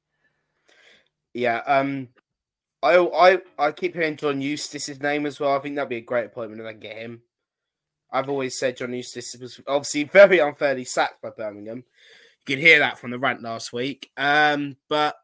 Yeah, 1.33 1.57
um, 1.65 2.09
I 2.81 2.97
I 2.97 3.37
I 3.57 3.71
keep 3.71 3.93
hearing 3.93 4.17
John 4.17 4.41
Eustace's 4.41 5.01
name 5.01 5.25
as 5.25 5.39
well. 5.39 5.55
I 5.55 5.59
think 5.59 5.75
that'd 5.75 5.89
be 5.89 5.97
a 5.97 6.01
great 6.01 6.25
appointment 6.25 6.61
if 6.61 6.67
I 6.67 6.73
get 6.73 6.97
him. 6.97 7.21
I've 8.11 8.29
always 8.29 8.57
said 8.57 8.77
John 8.77 8.93
Eustace 8.93 9.35
was 9.39 9.61
obviously 9.67 10.03
very 10.11 10.39
unfairly 10.39 10.85
sacked 10.85 11.21
by 11.21 11.29
Birmingham. 11.29 11.83
You 12.47 12.55
can 12.55 12.59
hear 12.59 12.79
that 12.79 12.97
from 12.97 13.11
the 13.11 13.19
rant 13.19 13.41
last 13.41 13.71
week. 13.71 14.09
Um, 14.17 14.77
but 14.87 15.15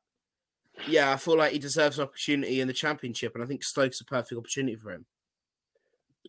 yeah, 0.88 1.12
I 1.12 1.18
feel 1.18 1.38
like 1.38 1.54
he 1.54 1.60
deserves 1.60 1.98
an 1.98 2.04
opportunity 2.04 2.62
in 2.62 2.68
the 2.68 2.74
championship, 2.74 3.34
and 3.34 3.44
I 3.44 3.48
think 3.48 3.64
Stoke's 3.64 4.02
a 4.02 4.06
perfect 4.06 4.38
opportunity 4.38 4.76
for 4.76 4.92
him. 4.92 5.06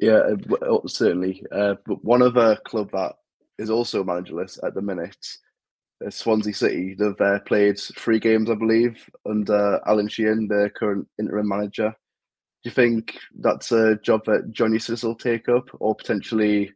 Yeah, 0.00 0.18
uh, 0.18 0.36
oh, 0.62 0.86
certainly. 0.86 1.44
Uh, 1.50 1.74
but 1.84 2.04
one 2.04 2.22
other 2.22 2.56
club 2.64 2.90
that 2.92 3.16
is 3.58 3.70
also 3.70 4.04
managerless 4.04 4.58
at 4.62 4.74
the 4.74 4.82
minute 4.82 5.26
Swansea 6.10 6.54
City. 6.54 6.94
They've 6.94 7.20
uh, 7.20 7.40
played 7.40 7.78
three 7.78 8.18
games, 8.18 8.50
I 8.50 8.54
believe, 8.54 9.08
under 9.28 9.80
Alan 9.86 10.08
Sheehan, 10.08 10.48
the 10.48 10.70
current 10.74 11.08
interim 11.18 11.48
manager. 11.48 11.94
Do 12.62 12.70
you 12.70 12.72
think 12.72 13.18
that's 13.38 13.72
a 13.72 13.96
job 13.96 14.24
that 14.26 14.50
Johnny 14.50 14.74
Eustace 14.74 15.02
will 15.02 15.14
take 15.14 15.48
up, 15.48 15.68
or 15.80 15.94
potentially 15.94 16.72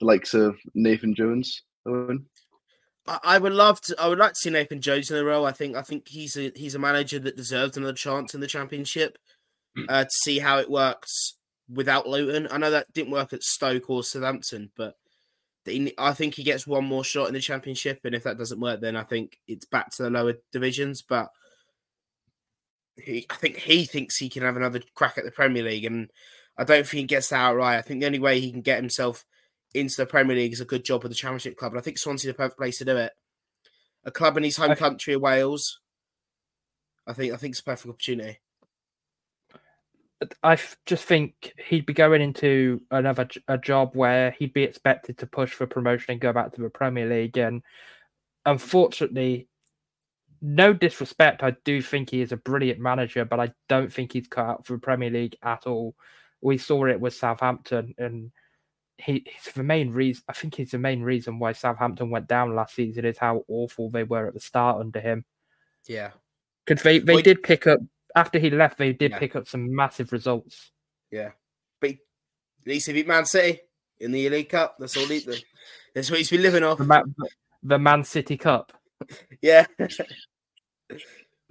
the 0.00 0.06
likes 0.06 0.34
of 0.34 0.56
Nathan 0.74 1.14
Jones? 1.14 1.62
Owen? 1.86 2.26
I 3.24 3.38
would 3.38 3.52
love 3.52 3.80
to. 3.82 3.96
I 3.98 4.06
would 4.06 4.18
like 4.18 4.34
to 4.34 4.38
see 4.38 4.50
Nathan 4.50 4.80
Jones 4.80 5.10
in 5.10 5.16
a 5.16 5.24
role. 5.24 5.44
I 5.44 5.52
think. 5.52 5.76
I 5.76 5.82
think 5.82 6.06
he's 6.06 6.36
a 6.36 6.52
he's 6.54 6.76
a 6.76 6.78
manager 6.78 7.18
that 7.18 7.36
deserves 7.36 7.76
another 7.76 7.92
chance 7.92 8.34
in 8.34 8.40
the 8.40 8.46
championship 8.46 9.18
hmm. 9.76 9.84
uh, 9.88 10.04
to 10.04 10.10
see 10.22 10.38
how 10.38 10.58
it 10.58 10.70
works 10.70 11.36
without 11.68 12.08
Luton. 12.08 12.46
I 12.50 12.58
know 12.58 12.70
that 12.70 12.92
didn't 12.92 13.12
work 13.12 13.32
at 13.32 13.42
Stoke 13.42 13.90
or 13.90 14.04
Southampton, 14.04 14.70
but 14.76 14.94
I 15.66 16.12
think 16.12 16.34
he 16.34 16.42
gets 16.42 16.66
one 16.66 16.84
more 16.84 17.04
shot 17.04 17.28
in 17.28 17.34
the 17.34 17.40
championship. 17.40 18.00
And 18.04 18.14
if 18.14 18.24
that 18.24 18.38
doesn't 18.38 18.60
work, 18.60 18.80
then 18.80 18.96
I 18.96 19.04
think 19.04 19.38
it's 19.46 19.66
back 19.66 19.90
to 19.92 20.02
the 20.02 20.10
lower 20.10 20.34
divisions. 20.50 21.02
But 21.02 21.28
he, 22.96 23.26
I 23.30 23.34
think 23.36 23.56
he 23.56 23.84
thinks 23.84 24.16
he 24.16 24.28
can 24.28 24.42
have 24.42 24.56
another 24.56 24.80
crack 24.94 25.18
at 25.18 25.24
the 25.24 25.30
Premier 25.30 25.62
League, 25.62 25.84
and 25.84 26.10
I 26.58 26.64
don't 26.64 26.86
think 26.86 27.00
he 27.00 27.04
gets 27.04 27.28
that 27.28 27.40
outright. 27.40 27.78
I 27.78 27.82
think 27.82 28.00
the 28.00 28.06
only 28.06 28.18
way 28.18 28.40
he 28.40 28.50
can 28.50 28.60
get 28.60 28.80
himself 28.80 29.24
into 29.74 29.96
the 29.96 30.06
Premier 30.06 30.36
League 30.36 30.52
is 30.52 30.60
a 30.60 30.66
good 30.66 30.84
job 30.84 31.02
with 31.02 31.12
the 31.12 31.16
Championship 31.16 31.56
club. 31.56 31.72
And 31.72 31.78
I 31.78 31.82
think 31.82 31.98
Swansea's 31.98 32.32
the 32.32 32.34
perfect 32.34 32.58
place 32.58 32.78
to 32.78 32.84
do 32.84 32.96
it. 32.96 33.12
A 34.04 34.10
club 34.10 34.36
in 34.36 34.42
his 34.42 34.56
home 34.56 34.74
country 34.74 35.14
of 35.14 35.22
Wales. 35.22 35.80
I 37.06 37.12
think 37.12 37.32
I 37.32 37.36
think 37.36 37.52
it's 37.52 37.60
a 37.60 37.64
perfect 37.64 37.88
opportunity. 37.88 38.40
I 40.42 40.58
just 40.86 41.04
think 41.04 41.52
he'd 41.68 41.86
be 41.86 41.92
going 41.92 42.22
into 42.22 42.80
another 42.90 43.28
a 43.48 43.58
job 43.58 43.94
where 43.94 44.32
he'd 44.32 44.52
be 44.52 44.62
expected 44.62 45.18
to 45.18 45.26
push 45.26 45.52
for 45.52 45.66
promotion 45.66 46.12
and 46.12 46.20
go 46.20 46.32
back 46.32 46.52
to 46.52 46.62
the 46.62 46.70
Premier 46.70 47.08
League. 47.08 47.38
And 47.38 47.62
unfortunately, 48.44 49.48
no 50.40 50.72
disrespect, 50.72 51.42
I 51.42 51.56
do 51.64 51.80
think 51.80 52.10
he 52.10 52.20
is 52.20 52.32
a 52.32 52.36
brilliant 52.36 52.80
manager, 52.80 53.24
but 53.24 53.40
I 53.40 53.52
don't 53.68 53.92
think 53.92 54.12
he's 54.12 54.26
cut 54.26 54.46
out 54.46 54.66
for 54.66 54.74
the 54.74 54.80
Premier 54.80 55.10
League 55.10 55.36
at 55.42 55.66
all. 55.66 55.94
We 56.40 56.58
saw 56.58 56.86
it 56.86 57.00
with 57.00 57.14
Southampton, 57.14 57.94
and 57.96 58.32
he, 58.98 59.24
he's 59.24 59.54
the 59.54 59.62
main 59.62 59.92
reason. 59.92 60.24
I 60.28 60.32
think 60.32 60.56
he's 60.56 60.72
the 60.72 60.78
main 60.78 61.02
reason 61.02 61.38
why 61.38 61.52
Southampton 61.52 62.10
went 62.10 62.26
down 62.26 62.56
last 62.56 62.74
season 62.74 63.04
is 63.04 63.18
how 63.18 63.44
awful 63.46 63.90
they 63.90 64.02
were 64.02 64.26
at 64.26 64.34
the 64.34 64.40
start 64.40 64.80
under 64.80 65.00
him. 65.00 65.24
Yeah, 65.86 66.10
because 66.66 66.82
they 66.82 66.98
they 66.98 67.14
well, 67.14 67.22
did 67.22 67.44
pick 67.44 67.68
up 67.68 67.78
after 68.16 68.38
he 68.38 68.50
left. 68.50 68.78
They 68.78 68.92
did 68.92 69.12
yeah. 69.12 69.18
pick 69.18 69.36
up 69.36 69.48
some 69.48 69.74
massive 69.74 70.12
results. 70.12 70.70
Yeah, 71.10 71.30
but 71.80 71.90
at 71.90 71.98
least 72.66 72.86
he 72.86 72.92
beat 72.92 73.08
Man 73.08 73.24
City 73.24 73.60
in 74.00 74.12
the 74.12 74.26
Elite 74.26 74.48
Cup. 74.48 74.76
That's 74.78 74.96
all. 74.96 75.06
He, 75.06 75.26
that's 75.94 76.10
what 76.10 76.18
he's 76.18 76.30
been 76.30 76.42
living 76.42 76.62
off. 76.62 76.78
The 76.78 76.84
Man, 76.84 77.14
the 77.62 77.78
Man 77.78 78.04
City 78.04 78.36
Cup. 78.36 78.72
yeah. 79.40 79.66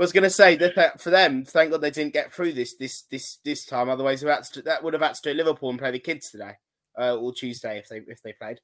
was 0.01 0.11
going 0.11 0.23
to 0.23 0.31
say 0.31 0.55
that 0.55 0.99
for 0.99 1.11
them, 1.11 1.45
thank 1.45 1.69
God 1.69 1.81
they 1.81 1.91
didn't 1.91 2.13
get 2.13 2.33
through 2.33 2.53
this 2.53 2.73
this 2.73 3.03
this 3.03 3.37
this 3.45 3.65
time. 3.65 3.87
Otherwise, 3.87 4.21
that 4.21 4.79
would 4.83 4.93
have 4.93 5.01
had 5.01 5.13
to 5.13 5.21
do 5.21 5.33
Liverpool 5.35 5.69
and 5.69 5.79
play 5.79 5.91
the 5.91 5.99
kids 5.99 6.31
today 6.31 6.53
uh, 6.99 7.15
or 7.15 7.31
Tuesday 7.31 7.77
if 7.77 7.87
they 7.87 7.97
if 8.07 8.21
they 8.23 8.33
played, 8.33 8.59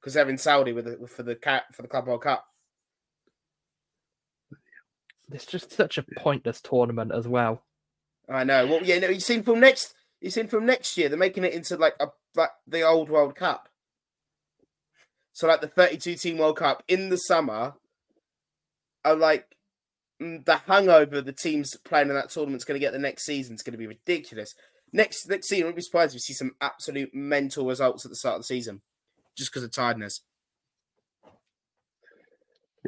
because 0.00 0.14
they're 0.14 0.28
in 0.28 0.38
Saudi 0.38 0.72
with 0.72 0.86
the, 0.86 1.06
for 1.06 1.22
the 1.22 1.36
cat 1.36 1.64
for 1.74 1.82
the 1.82 1.88
Club 1.88 2.06
World 2.06 2.22
Cup. 2.22 2.46
It's 5.32 5.46
just 5.46 5.72
such 5.72 5.98
a 5.98 6.04
pointless 6.16 6.60
tournament 6.60 7.12
as 7.14 7.28
well. 7.28 7.64
I 8.28 8.44
know. 8.44 8.66
Well, 8.66 8.82
yeah, 8.82 8.98
no, 8.98 9.08
you 9.08 9.20
seen 9.20 9.42
from 9.42 9.60
next. 9.60 9.94
You 10.20 10.30
seen 10.30 10.48
from 10.48 10.66
next 10.66 10.96
year. 10.96 11.08
They're 11.08 11.18
making 11.18 11.44
it 11.44 11.52
into 11.52 11.76
like 11.76 11.94
a 12.00 12.08
like 12.34 12.50
the 12.66 12.82
old 12.82 13.08
World 13.08 13.34
Cup. 13.34 13.68
So 15.32 15.46
like 15.46 15.60
the 15.60 15.68
32 15.68 16.16
team 16.16 16.38
World 16.38 16.56
Cup 16.56 16.82
in 16.88 17.08
the 17.08 17.16
summer. 17.16 17.74
Are 19.04 19.14
like 19.14 19.54
mm, 20.20 20.44
the 20.44 20.56
hangover 20.56 21.22
the 21.22 21.32
teams 21.32 21.76
playing 21.84 22.08
in 22.08 22.14
that 22.14 22.30
tournament 22.30 22.60
is 22.60 22.64
going 22.64 22.78
to 22.78 22.84
get 22.84 22.92
the 22.92 22.98
next 22.98 23.24
season 23.24 23.54
is 23.54 23.62
going 23.62 23.72
to 23.72 23.78
be 23.78 23.86
ridiculous 23.86 24.54
next 24.92 25.28
next 25.28 25.48
season, 25.48 25.64
I 25.64 25.66
would 25.66 25.76
be 25.76 25.82
surprised 25.82 26.12
if 26.12 26.16
we 26.16 26.20
see 26.20 26.32
some 26.32 26.52
absolute 26.60 27.14
mental 27.14 27.66
results 27.66 28.04
at 28.04 28.10
the 28.10 28.16
start 28.16 28.36
of 28.36 28.40
the 28.42 28.46
season, 28.46 28.82
just 29.36 29.50
because 29.50 29.64
of 29.64 29.72
tiredness. 29.72 30.22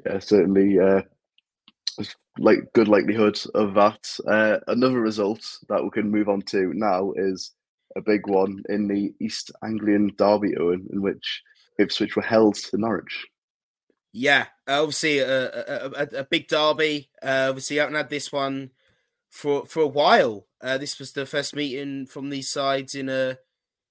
Yeah, 0.05 0.19
certainly. 0.19 0.79
Uh, 0.79 1.03
like 2.39 2.73
good 2.75 2.89
likelihood 2.89 3.41
of 3.55 3.75
that. 3.75 4.19
Uh, 4.27 4.59
another 4.67 5.01
result 5.01 5.45
that 5.69 5.83
we 5.83 5.91
can 5.91 6.11
move 6.11 6.29
on 6.29 6.43
to 6.43 6.73
now 6.75 7.13
is 7.17 7.53
a 7.97 8.01
big 8.01 8.27
one 8.27 8.63
in 8.69 8.89
the 8.89 9.13
East 9.21 9.51
Anglian 9.65 10.13
Derby, 10.17 10.57
Owen, 10.57 10.87
in 10.93 11.03
which 11.03 11.43
Ipswich 11.79 12.17
were 12.17 12.23
held 12.23 12.55
to 12.55 12.77
Norwich. 12.77 13.27
Yeah, 14.13 14.47
obviously 14.67 15.19
a, 15.19 15.45
a, 15.45 15.91
a, 15.91 16.09
a 16.19 16.25
big 16.25 16.49
derby. 16.49 17.11
Uh, 17.23 17.47
obviously, 17.49 17.79
I 17.79 17.85
haven't 17.85 17.97
had 17.97 18.11
this 18.11 18.33
one 18.33 18.71
for 19.31 19.67
for 19.67 19.83
a 19.83 19.89
while. 19.89 20.47
Uh, 20.61 20.79
this 20.79 20.99
was 20.99 21.13
the 21.13 21.27
first 21.27 21.55
meeting 21.55 22.07
from 22.07 22.31
these 22.31 22.51
sides 22.51 22.95
in 22.95 23.09
a 23.09 23.39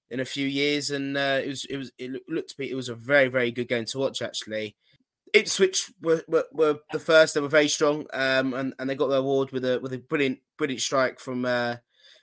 in 0.10 0.20
a 0.20 0.26
few 0.26 0.46
years, 0.46 0.92
and 0.92 1.16
uh, 1.16 1.40
it 1.44 1.48
was 1.48 1.66
it 1.66 1.78
was 1.78 1.92
it 1.98 2.22
looked 2.28 2.50
to 2.50 2.58
be 2.58 2.70
it 2.70 2.76
was 2.76 2.90
a 2.90 2.96
very 2.96 3.30
very 3.30 3.52
good 3.52 3.70
game 3.70 3.86
to 3.86 4.00
watch 4.00 4.22
actually. 4.22 4.76
Ipswich 5.34 5.92
were, 6.02 6.24
were, 6.28 6.46
were 6.52 6.80
the 6.92 7.00
first; 7.00 7.34
they 7.34 7.42
were 7.42 7.48
very 7.48 7.68
strong, 7.68 8.06
um, 8.14 8.54
and 8.54 8.74
and 8.80 8.90
they 8.90 8.96
got 8.96 9.08
the 9.08 9.16
award 9.16 9.52
with 9.52 9.66
a 9.66 9.80
with 9.80 9.94
a 9.94 9.98
brilliant 9.98 10.40
brilliant 10.58 10.82
strike 10.82 11.20
from 11.20 11.46
uh, 11.46 11.78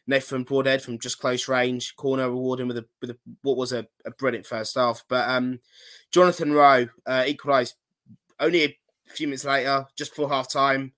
Nathan 0.07 0.45
Broadhead 0.45 0.83
from 0.83 0.99
just 0.99 1.19
close 1.19 1.49
range 1.49 1.97
corner, 1.97 2.29
rewarding 2.29 2.69
with 2.69 2.79
a 2.79 2.87
with 3.01 3.11
a, 3.11 3.19
what 3.43 3.57
was 3.57 3.73
a, 3.73 3.87
a 4.05 4.11
brilliant 4.11 4.47
first 4.47 4.75
half. 4.75 5.05
But 5.09 5.29
um, 5.29 5.61
Jonathan 6.13 6.53
Rowe 6.53 6.89
uh, 7.07 7.25
equalised 7.27 7.75
only 8.41 8.65
a 8.65 8.77
few 9.09 9.27
minutes 9.27 9.45
later, 9.45 9.87
just 9.97 10.13
before 10.13 10.29
half 10.29 10.51
time. 10.51 10.93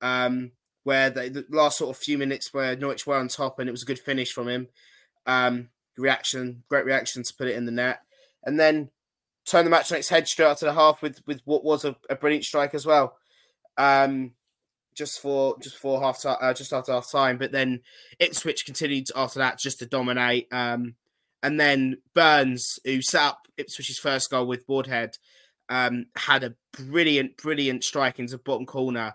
Um, 0.00 0.52
where 0.84 1.10
they, 1.10 1.28
the 1.28 1.44
last 1.50 1.76
sort 1.76 1.94
of 1.94 2.02
few 2.02 2.16
minutes 2.16 2.54
where 2.54 2.74
Norwich 2.74 3.06
were 3.06 3.18
on 3.18 3.28
top 3.28 3.58
and 3.58 3.68
it 3.68 3.72
was 3.72 3.82
a 3.82 3.86
good 3.86 3.98
finish 3.98 4.32
from 4.32 4.48
him. 4.48 4.68
Um, 5.26 5.68
reaction, 5.98 6.62
great 6.70 6.86
reaction 6.86 7.22
to 7.22 7.34
put 7.34 7.48
it 7.48 7.56
in 7.56 7.66
the 7.66 7.72
net, 7.72 8.00
and 8.44 8.58
then 8.58 8.88
turn 9.50 9.64
the 9.64 9.70
match 9.70 9.90
on 9.92 9.98
its 9.98 10.08
head 10.08 10.28
straight 10.28 10.46
after 10.46 10.66
the 10.66 10.74
half 10.74 11.02
with 11.02 11.20
with 11.26 11.40
what 11.44 11.64
was 11.64 11.84
a, 11.84 11.96
a 12.10 12.16
brilliant 12.16 12.44
strike 12.44 12.74
as 12.74 12.86
well. 12.86 13.16
Um, 13.76 14.32
just 14.94 15.20
for 15.20 15.56
just 15.60 15.76
for 15.76 16.00
half 16.00 16.20
time, 16.20 16.36
uh, 16.40 16.52
just 16.52 16.72
after 16.72 16.92
half 16.92 17.10
time. 17.10 17.38
But 17.38 17.52
then 17.52 17.80
Ipswich 18.18 18.66
continued 18.66 19.06
after 19.16 19.38
that 19.38 19.58
just 19.58 19.78
to 19.78 19.86
dominate. 19.86 20.52
Um, 20.52 20.96
and 21.42 21.58
then 21.58 21.98
Burns, 22.14 22.80
who 22.84 23.00
set 23.00 23.22
up 23.22 23.46
Ipswich's 23.56 23.98
first 23.98 24.30
goal 24.30 24.46
with 24.46 24.66
Broadhead, 24.66 25.16
um, 25.68 26.06
had 26.16 26.42
a 26.42 26.54
brilliant, 26.72 27.36
brilliant 27.36 27.84
strike 27.84 28.18
into 28.18 28.38
bottom 28.38 28.66
corner, 28.66 29.14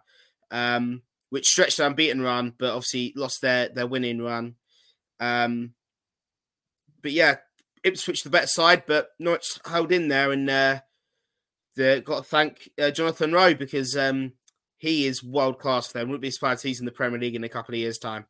um, 0.52 1.02
which 1.30 1.50
stretched 1.50 1.78
their 1.78 1.88
unbeaten 1.88 2.22
run, 2.22 2.54
but 2.58 2.74
obviously 2.74 3.14
lost 3.16 3.42
their 3.42 3.70
their 3.70 3.88
winning 3.88 4.22
run. 4.22 4.56
Um, 5.20 5.74
but 7.02 7.12
yeah, 7.12 7.36
Ipswich 7.84 8.24
the 8.24 8.30
better 8.30 8.48
side, 8.48 8.84
but 8.86 9.10
Norwich 9.20 9.60
held 9.66 9.92
in 9.92 10.08
there, 10.08 10.32
and 10.32 10.50
uh, 10.50 10.80
they 11.76 12.02
got 12.02 12.18
to 12.18 12.24
thank 12.24 12.70
uh, 12.82 12.92
Jonathan 12.92 13.32
Rowe 13.34 13.54
because 13.54 13.98
um, 13.98 14.34
he 14.78 15.06
is 15.06 15.24
world 15.24 15.60
class 15.60 15.88
for 15.88 16.00
them. 16.00 16.10
Wouldn't 16.10 16.22
be 16.22 16.32
surprised 16.32 16.64
he's 16.64 16.80
in 16.80 16.86
the 16.86 16.92
Premier 16.92 17.20
League 17.20 17.36
in 17.36 17.44
a 17.44 17.50
couple 17.50 17.74
of 17.76 17.80
years' 17.80 17.98
time. 17.98 18.26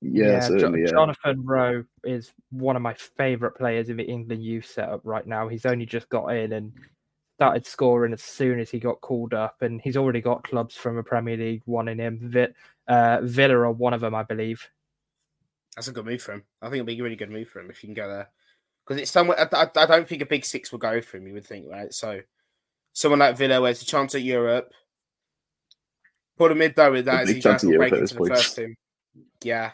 Yeah, 0.00 0.40
Jo- 0.40 0.48
certainly. 0.48 0.82
yeah. 0.82 0.90
Jonathan 0.90 1.44
Rowe 1.44 1.84
is 2.02 2.32
one 2.50 2.76
of 2.76 2.82
my 2.82 2.94
favourite 2.94 3.56
players 3.56 3.88
in 3.88 3.96
the 3.96 4.04
England 4.04 4.42
youth 4.42 4.66
setup 4.66 5.00
right 5.04 5.26
now. 5.26 5.48
He's 5.48 5.66
only 5.66 5.86
just 5.86 6.08
got 6.08 6.26
in 6.28 6.52
and 6.52 6.72
started 7.36 7.66
scoring 7.66 8.12
as 8.12 8.22
soon 8.22 8.60
as 8.60 8.70
he 8.70 8.78
got 8.78 9.00
called 9.00 9.34
up, 9.34 9.62
and 9.62 9.80
he's 9.80 9.96
already 9.96 10.20
got 10.20 10.44
clubs 10.44 10.74
from 10.74 10.96
the 10.96 11.02
Premier 11.02 11.36
League 11.36 11.62
wanting 11.66 11.98
him. 11.98 12.18
Vi- 12.22 12.48
uh, 12.86 13.20
Villa 13.22 13.56
are 13.56 13.72
one 13.72 13.94
of 13.94 14.00
them, 14.00 14.14
I 14.14 14.22
believe. 14.24 14.68
That's 15.76 15.88
a 15.88 15.92
good 15.92 16.06
move 16.06 16.22
for 16.22 16.32
him. 16.32 16.44
I 16.62 16.66
think 16.66 16.76
it'll 16.76 16.86
be 16.86 16.98
a 16.98 17.02
really 17.02 17.16
good 17.16 17.30
move 17.30 17.48
for 17.48 17.60
him 17.60 17.70
if 17.70 17.82
you 17.82 17.88
can 17.88 17.94
go 17.94 18.08
there. 18.08 18.28
Because 18.86 19.00
it's 19.02 19.10
somewhere, 19.10 19.38
I, 19.40 19.62
I, 19.64 19.70
I 19.76 19.86
don't 19.86 20.06
think 20.08 20.22
a 20.22 20.26
big 20.26 20.44
six 20.44 20.70
will 20.70 20.78
go 20.78 21.00
for 21.00 21.16
him, 21.16 21.26
you 21.26 21.34
would 21.34 21.46
think, 21.46 21.66
right? 21.70 21.92
So 21.92 22.20
someone 22.92 23.18
like 23.18 23.36
Villa, 23.36 23.60
where 23.60 23.70
it's 23.70 23.82
a 23.82 23.86
chance 23.86 24.14
at 24.14 24.22
Europe, 24.22 24.70
put 26.36 26.52
him 26.52 26.58
mid 26.58 26.76
though 26.76 26.92
with 26.92 27.06
that. 27.06 27.24
A 27.24 27.32
he 27.32 27.40
chance 27.40 27.62
tries 27.62 27.72
to 27.72 27.78
break 27.78 27.92
into 27.92 28.14
the 28.14 28.26
first 28.26 28.56
team. 28.56 28.74
Yeah. 29.42 29.72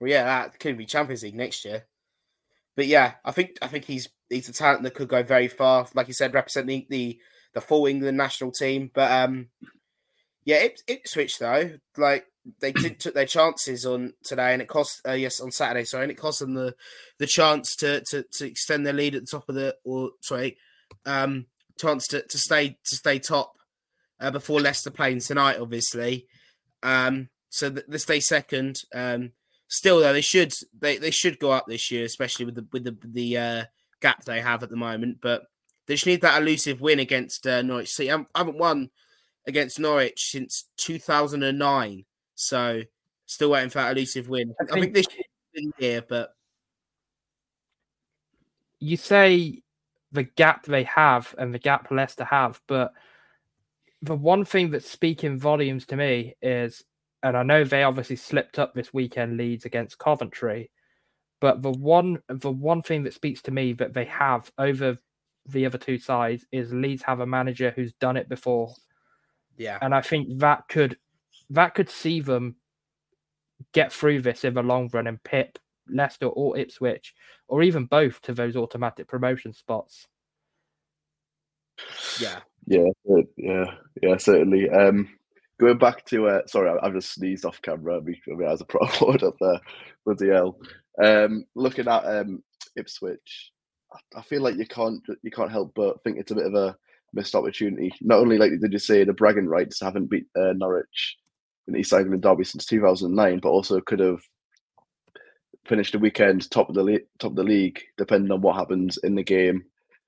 Well, 0.00 0.10
yeah, 0.10 0.24
that 0.24 0.58
could 0.58 0.78
be 0.78 0.86
Champions 0.86 1.22
League 1.22 1.34
next 1.34 1.64
year. 1.64 1.84
But 2.76 2.86
yeah, 2.86 3.14
I 3.24 3.32
think 3.32 3.58
I 3.60 3.68
think 3.68 3.84
he's 3.84 4.08
he's 4.28 4.48
a 4.48 4.52
talent 4.52 4.82
that 4.84 4.94
could 4.94 5.08
go 5.08 5.22
very 5.22 5.48
far. 5.48 5.86
Like 5.94 6.08
you 6.08 6.14
said, 6.14 6.34
representing 6.34 6.86
the 6.88 7.18
the 7.52 7.60
full 7.60 7.86
England 7.86 8.16
national 8.16 8.52
team. 8.52 8.90
But 8.94 9.10
um, 9.10 9.48
yeah, 10.44 10.62
Ip, 10.62 10.78
Ipswich 10.86 11.38
though, 11.38 11.72
like 11.96 12.24
they 12.60 12.72
did 12.72 12.98
took 13.00 13.14
their 13.14 13.26
chances 13.26 13.84
on 13.86 14.14
today, 14.24 14.52
and 14.52 14.62
it 14.62 14.68
cost 14.68 15.00
uh, 15.06 15.12
yes 15.12 15.40
on 15.40 15.50
Saturday. 15.50 15.84
Sorry, 15.84 16.04
and 16.04 16.12
it 16.12 16.18
cost 16.18 16.40
them 16.40 16.54
the 16.54 16.74
the 17.18 17.26
chance 17.26 17.76
to 17.76 18.00
to 18.02 18.22
to 18.22 18.46
extend 18.46 18.86
their 18.86 18.92
lead 18.92 19.14
at 19.14 19.22
the 19.22 19.30
top 19.30 19.48
of 19.48 19.54
the 19.54 19.76
or 19.84 20.10
sorry, 20.20 20.56
um, 21.06 21.46
chance 21.78 22.06
to 22.08 22.22
to 22.22 22.38
stay 22.38 22.78
to 22.84 22.96
stay 22.96 23.18
top 23.18 23.56
uh, 24.20 24.30
before 24.30 24.60
Leicester 24.60 24.90
playing 24.90 25.20
tonight. 25.20 25.58
Obviously, 25.60 26.26
um, 26.82 27.28
so 27.50 27.70
th- 27.70 27.86
they 27.88 27.98
stay 27.98 28.20
second. 28.20 28.82
Um, 28.94 29.32
still 29.68 30.00
though, 30.00 30.12
they 30.12 30.20
should 30.20 30.54
they 30.78 30.98
they 30.98 31.10
should 31.10 31.38
go 31.38 31.52
up 31.52 31.66
this 31.66 31.90
year, 31.90 32.04
especially 32.04 32.46
with 32.46 32.54
the 32.54 32.66
with 32.72 32.84
the 32.84 32.96
the 33.04 33.36
uh, 33.36 33.64
gap 34.00 34.24
they 34.24 34.40
have 34.40 34.62
at 34.62 34.70
the 34.70 34.76
moment. 34.76 35.18
But 35.20 35.44
they 35.86 35.94
just 35.94 36.06
need 36.06 36.20
that 36.22 36.40
elusive 36.40 36.80
win 36.80 37.00
against 37.00 37.46
uh, 37.46 37.62
Norwich 37.62 37.92
City. 37.92 38.12
I 38.12 38.24
haven't 38.34 38.58
won 38.58 38.90
against 39.46 39.80
Norwich 39.80 40.30
since 40.30 40.64
2009. 40.76 42.04
So 42.40 42.82
still 43.26 43.50
waiting 43.50 43.68
for 43.68 43.78
that 43.78 43.92
elusive 43.92 44.28
win. 44.28 44.54
I, 44.60 44.64
think, 44.64 44.94
think- 44.94 44.94
this 44.94 45.06
year, 45.14 45.72
here, 45.78 46.04
but 46.08 46.34
you 48.78 48.96
say 48.96 49.62
the 50.12 50.22
gap 50.22 50.64
they 50.64 50.84
have 50.84 51.34
and 51.38 51.52
the 51.52 51.58
gap 51.58 51.90
Leicester 51.90 52.24
have, 52.24 52.60
but 52.66 52.92
the 54.02 54.14
one 54.14 54.44
thing 54.44 54.70
that's 54.70 54.90
speaking 54.90 55.38
volumes 55.38 55.84
to 55.86 55.96
me 55.96 56.34
is, 56.40 56.82
and 57.22 57.36
I 57.36 57.42
know 57.42 57.62
they 57.62 57.82
obviously 57.82 58.16
slipped 58.16 58.58
up 58.58 58.72
this 58.72 58.94
weekend 58.94 59.36
leads 59.36 59.66
against 59.66 59.98
Coventry, 59.98 60.70
but 61.40 61.60
the 61.60 61.70
one 61.70 62.22
the 62.28 62.50
one 62.50 62.80
thing 62.80 63.02
that 63.02 63.12
speaks 63.12 63.42
to 63.42 63.50
me 63.50 63.74
that 63.74 63.92
they 63.92 64.06
have 64.06 64.50
over 64.56 64.96
the 65.46 65.66
other 65.66 65.78
two 65.78 65.98
sides 65.98 66.46
is 66.52 66.72
Leeds 66.72 67.02
have 67.02 67.20
a 67.20 67.26
manager 67.26 67.70
who's 67.76 67.92
done 67.94 68.16
it 68.16 68.30
before, 68.30 68.74
yeah, 69.58 69.78
and 69.82 69.94
I 69.94 70.00
think 70.00 70.38
that 70.38 70.66
could 70.68 70.96
that 71.50 71.74
could 71.74 71.90
see 71.90 72.20
them 72.20 72.56
get 73.72 73.92
through 73.92 74.22
this 74.22 74.44
in 74.44 74.54
the 74.54 74.62
long 74.62 74.88
run 74.92 75.06
and 75.06 75.22
pip 75.22 75.58
Leicester 75.88 76.26
or 76.26 76.56
Ipswich 76.56 77.14
or 77.48 77.62
even 77.62 77.84
both 77.84 78.20
to 78.22 78.32
those 78.32 78.56
automatic 78.56 79.08
promotion 79.08 79.52
spots. 79.52 80.06
yeah, 82.66 82.90
Yeah, 83.04 83.22
yeah, 83.36 83.64
yeah, 84.02 84.16
certainly. 84.16 84.70
Um, 84.70 85.08
going 85.58 85.78
back 85.78 86.04
to 86.06 86.28
uh, 86.28 86.46
sorry, 86.46 86.70
I, 86.70 86.86
I've 86.86 86.94
just 86.94 87.14
sneezed 87.14 87.44
off 87.44 87.60
camera. 87.62 87.98
I 87.98 88.00
mean, 88.00 88.16
as 88.48 88.60
a 88.60 88.64
pro 88.66 88.80
word 89.02 89.22
up 89.22 89.36
there, 89.40 89.60
bloody 90.04 90.28
hell. 90.28 90.58
Um, 91.02 91.44
looking 91.54 91.88
at 91.88 92.04
um, 92.04 92.42
Ipswich, 92.76 93.52
I, 93.92 94.18
I 94.18 94.22
feel 94.22 94.42
like 94.42 94.56
you 94.56 94.66
can't 94.66 95.02
you 95.22 95.30
can't 95.30 95.50
help 95.50 95.72
but 95.74 96.02
think 96.04 96.18
it's 96.18 96.30
a 96.30 96.36
bit 96.36 96.46
of 96.46 96.54
a 96.54 96.76
missed 97.12 97.34
opportunity. 97.34 97.92
Not 98.00 98.18
only 98.20 98.38
like 98.38 98.52
did 98.60 98.72
you 98.72 98.78
say 98.78 99.04
the 99.04 99.12
bragging 99.12 99.48
rights 99.48 99.80
haven't 99.80 100.10
beat 100.10 100.26
uh, 100.38 100.52
Norwich 100.52 101.16
in 101.68 101.76
East 101.76 101.92
Anglia 101.92 102.18
derby 102.18 102.44
since 102.44 102.66
two 102.66 102.80
thousand 102.80 103.14
nine, 103.14 103.38
but 103.38 103.50
also 103.50 103.80
could 103.80 104.00
have 104.00 104.20
finished 105.66 105.92
the 105.92 105.98
weekend 105.98 106.50
top 106.50 106.68
of 106.68 106.74
the 106.74 106.82
le- 106.82 106.98
top 107.18 107.32
of 107.32 107.36
the 107.36 107.44
league, 107.44 107.80
depending 107.96 108.30
on 108.32 108.40
what 108.40 108.56
happens 108.56 108.98
in 108.98 109.14
the 109.14 109.22
game 109.22 109.64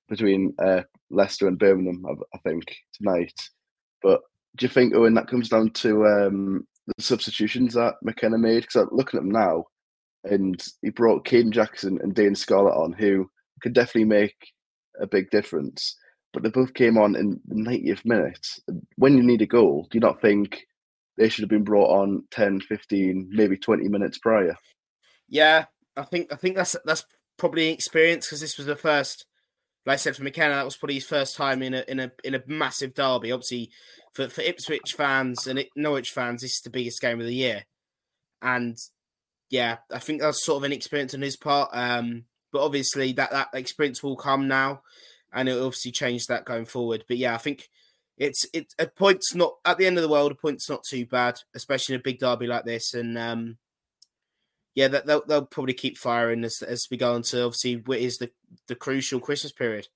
between 0.08 0.54
uh, 0.58 0.82
Leicester 1.10 1.48
and 1.48 1.58
Birmingham. 1.58 2.04
I, 2.06 2.36
I 2.36 2.38
think 2.40 2.64
tonight. 2.94 3.34
But 4.02 4.20
do 4.56 4.66
you 4.66 4.70
think, 4.70 4.94
Owen, 4.94 5.14
that 5.14 5.28
comes 5.28 5.48
down 5.48 5.70
to 5.70 6.06
um, 6.06 6.66
the 6.86 7.02
substitutions 7.02 7.74
that 7.74 7.94
McKenna 8.02 8.38
made? 8.38 8.62
Because 8.62 8.76
I'm 8.76 8.88
looking 8.92 9.18
at 9.18 9.22
them 9.22 9.30
now, 9.30 9.64
and 10.24 10.62
he 10.82 10.90
brought 10.90 11.24
Kayden 11.24 11.50
Jackson 11.50 11.98
and 12.02 12.14
Dane 12.14 12.34
Scarlett 12.34 12.74
on, 12.74 12.92
who 12.92 13.30
could 13.62 13.72
definitely 13.72 14.04
make 14.04 14.36
a 15.00 15.06
big 15.06 15.30
difference. 15.30 15.96
But 16.32 16.42
they 16.42 16.50
both 16.50 16.74
came 16.74 16.96
on 16.96 17.14
in 17.14 17.40
the 17.46 17.54
90th 17.54 18.04
minute. 18.04 18.46
When 18.96 19.16
you 19.16 19.22
need 19.22 19.42
a 19.42 19.46
goal, 19.46 19.86
do 19.90 19.96
you 19.96 20.00
not 20.00 20.20
think 20.22 20.64
they 21.16 21.28
should 21.28 21.42
have 21.42 21.50
been 21.50 21.64
brought 21.64 21.90
on 21.90 22.24
10, 22.30 22.60
15, 22.60 23.28
maybe 23.30 23.56
20 23.56 23.88
minutes 23.88 24.18
prior? 24.18 24.56
yeah. 25.28 25.64
I 25.96 26.02
think 26.02 26.32
I 26.32 26.36
think 26.36 26.56
that's 26.56 26.76
that's 26.84 27.04
probably 27.36 27.68
experience 27.68 28.26
because 28.26 28.40
this 28.40 28.56
was 28.56 28.66
the 28.66 28.76
first. 28.76 29.26
Like 29.84 29.94
I 29.94 29.96
said 29.96 30.14
for 30.14 30.22
McKenna, 30.22 30.54
that 30.54 30.64
was 30.64 30.76
probably 30.76 30.94
his 30.94 31.06
first 31.06 31.36
time 31.36 31.62
in 31.62 31.74
a 31.74 31.84
in 31.88 31.98
a 32.00 32.12
in 32.24 32.34
a 32.34 32.42
massive 32.46 32.94
derby. 32.94 33.32
Obviously, 33.32 33.70
for, 34.12 34.28
for 34.28 34.42
Ipswich 34.42 34.94
fans 34.96 35.46
and 35.46 35.64
Norwich 35.74 36.10
fans, 36.10 36.42
this 36.42 36.52
is 36.52 36.60
the 36.60 36.70
biggest 36.70 37.00
game 37.00 37.20
of 37.20 37.26
the 37.26 37.34
year. 37.34 37.64
And 38.40 38.76
yeah, 39.50 39.78
I 39.92 39.98
think 39.98 40.20
that's 40.20 40.44
sort 40.44 40.58
of 40.58 40.64
an 40.64 40.72
experience 40.72 41.14
on 41.14 41.22
his 41.22 41.36
part. 41.36 41.70
Um, 41.72 42.24
but 42.52 42.64
obviously 42.64 43.12
that 43.14 43.32
that 43.32 43.48
experience 43.54 44.02
will 44.02 44.16
come 44.16 44.46
now, 44.46 44.82
and 45.32 45.48
it'll 45.48 45.66
obviously 45.66 45.90
change 45.90 46.26
that 46.26 46.44
going 46.44 46.64
forward. 46.64 47.04
But 47.08 47.18
yeah, 47.18 47.34
I 47.34 47.38
think 47.38 47.68
it's 48.22 48.46
it's 48.52 48.72
a 48.78 48.86
point's 48.86 49.34
not 49.34 49.54
at 49.64 49.78
the 49.78 49.86
end 49.86 49.98
of 49.98 50.02
the 50.02 50.08
world. 50.08 50.30
A 50.30 50.36
point's 50.36 50.70
not 50.70 50.84
too 50.84 51.04
bad, 51.06 51.40
especially 51.56 51.96
in 51.96 52.00
a 52.00 52.04
big 52.04 52.20
derby 52.20 52.46
like 52.46 52.64
this. 52.64 52.94
And 52.94 53.18
um, 53.18 53.58
yeah, 54.76 54.86
that 54.88 55.06
they'll, 55.06 55.26
they'll 55.26 55.44
probably 55.44 55.74
keep 55.74 55.98
firing 55.98 56.44
as 56.44 56.62
as 56.62 56.86
we 56.88 56.96
go 56.96 57.16
into 57.16 57.42
obviously 57.42 57.76
what 57.84 57.98
is 57.98 58.18
the 58.18 58.30
the 58.68 58.76
crucial 58.76 59.18
Christmas 59.18 59.50
period. 59.50 59.88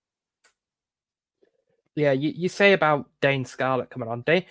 Yeah, 1.94 2.12
you, 2.12 2.32
you 2.34 2.48
say 2.48 2.72
about 2.72 3.08
Dane 3.22 3.44
Scarlett 3.44 3.90
coming 3.90 4.08
on. 4.08 4.22
Dane, 4.22 4.44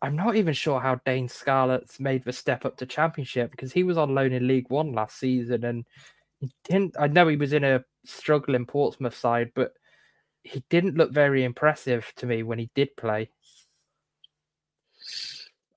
I'm 0.00 0.14
not 0.14 0.36
even 0.36 0.54
sure 0.54 0.80
how 0.80 1.00
Dane 1.04 1.28
Scarlett's 1.28 1.98
made 1.98 2.24
the 2.24 2.32
step 2.32 2.64
up 2.64 2.76
to 2.76 2.86
championship 2.86 3.50
because 3.50 3.72
he 3.72 3.82
was 3.82 3.98
on 3.98 4.14
loan 4.14 4.32
in 4.32 4.46
League 4.46 4.70
One 4.70 4.92
last 4.92 5.18
season 5.18 5.64
and 5.64 5.84
didn't. 6.62 6.94
I 6.96 7.08
know 7.08 7.26
he 7.26 7.36
was 7.36 7.52
in 7.52 7.64
a 7.64 7.84
struggling 8.04 8.66
Portsmouth 8.66 9.16
side, 9.16 9.50
but 9.56 9.74
he 10.42 10.62
didn't 10.70 10.96
look 10.96 11.12
very 11.12 11.44
impressive 11.44 12.12
to 12.16 12.26
me 12.26 12.42
when 12.42 12.58
he 12.58 12.70
did 12.74 12.96
play. 12.96 13.30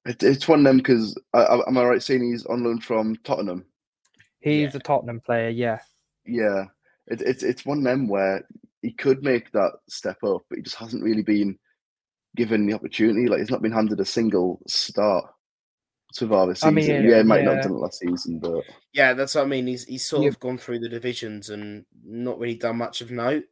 It, 0.06 0.22
it's 0.22 0.48
one 0.48 0.60
of 0.60 0.66
them 0.66 0.78
because 0.78 1.18
am 1.34 1.78
I 1.78 1.84
right 1.84 2.04
saying 2.04 2.24
he's 2.24 2.46
on 2.46 2.64
loan 2.64 2.80
from 2.82 3.16
Tottenham? 3.24 3.66
He's 4.40 4.74
Yeah. 4.74 4.78
a 4.78 4.80
Tottenham 4.80 5.22
player, 5.22 5.50
yeah. 5.50 5.80
Yeah, 6.26 6.66
it, 7.08 7.22
it's 7.22 7.44
it's 7.44 7.66
one 7.66 7.80
of 7.80 7.84
them 7.84 8.08
where 8.08 8.46
he 8.82 8.92
could 8.92 9.24
make 9.24 9.52
that 9.52 9.72
step 9.88 10.22
up, 10.24 10.42
but 10.50 10.58
he 10.58 10.62
just 10.64 10.76
hasn't 10.76 11.04
really 11.04 11.22
been 11.24 11.58
given 12.36 12.66
the 12.66 12.74
opportunity. 12.74 13.28
Like 13.28 13.40
he's 13.40 13.52
not 13.52 13.62
been 13.62 13.72
handed 13.72 14.00
a 14.00 14.06
single 14.06 14.62
start 14.68 15.26
so 16.12 16.28
far 16.28 16.48
this 16.48 16.64
I 16.64 16.70
season. 16.74 16.76
mean, 17.02 17.10
yeah, 17.12 17.18
he 17.18 17.24
might 17.24 17.44
not 17.44 17.56
have 17.56 17.64
done 17.64 17.74
it 17.74 17.80
last 17.80 18.00
season, 18.00 18.40
but 18.40 18.64
Yeah, 18.94 19.14
that's 19.14 19.36
what 19.36 19.44
I 19.46 19.48
mean. 19.48 19.68
He's 19.68 19.86
he's 19.86 20.06
sort 20.06 20.24
Yeah. 20.24 20.30
of 20.30 20.40
gone 20.40 20.58
through 20.58 20.80
the 20.80 20.90
divisions 20.90 21.50
and 21.50 21.86
not 22.04 22.40
really 22.40 22.56
done 22.56 22.78
much 22.78 23.00
of 23.02 23.10
note. 23.12 23.46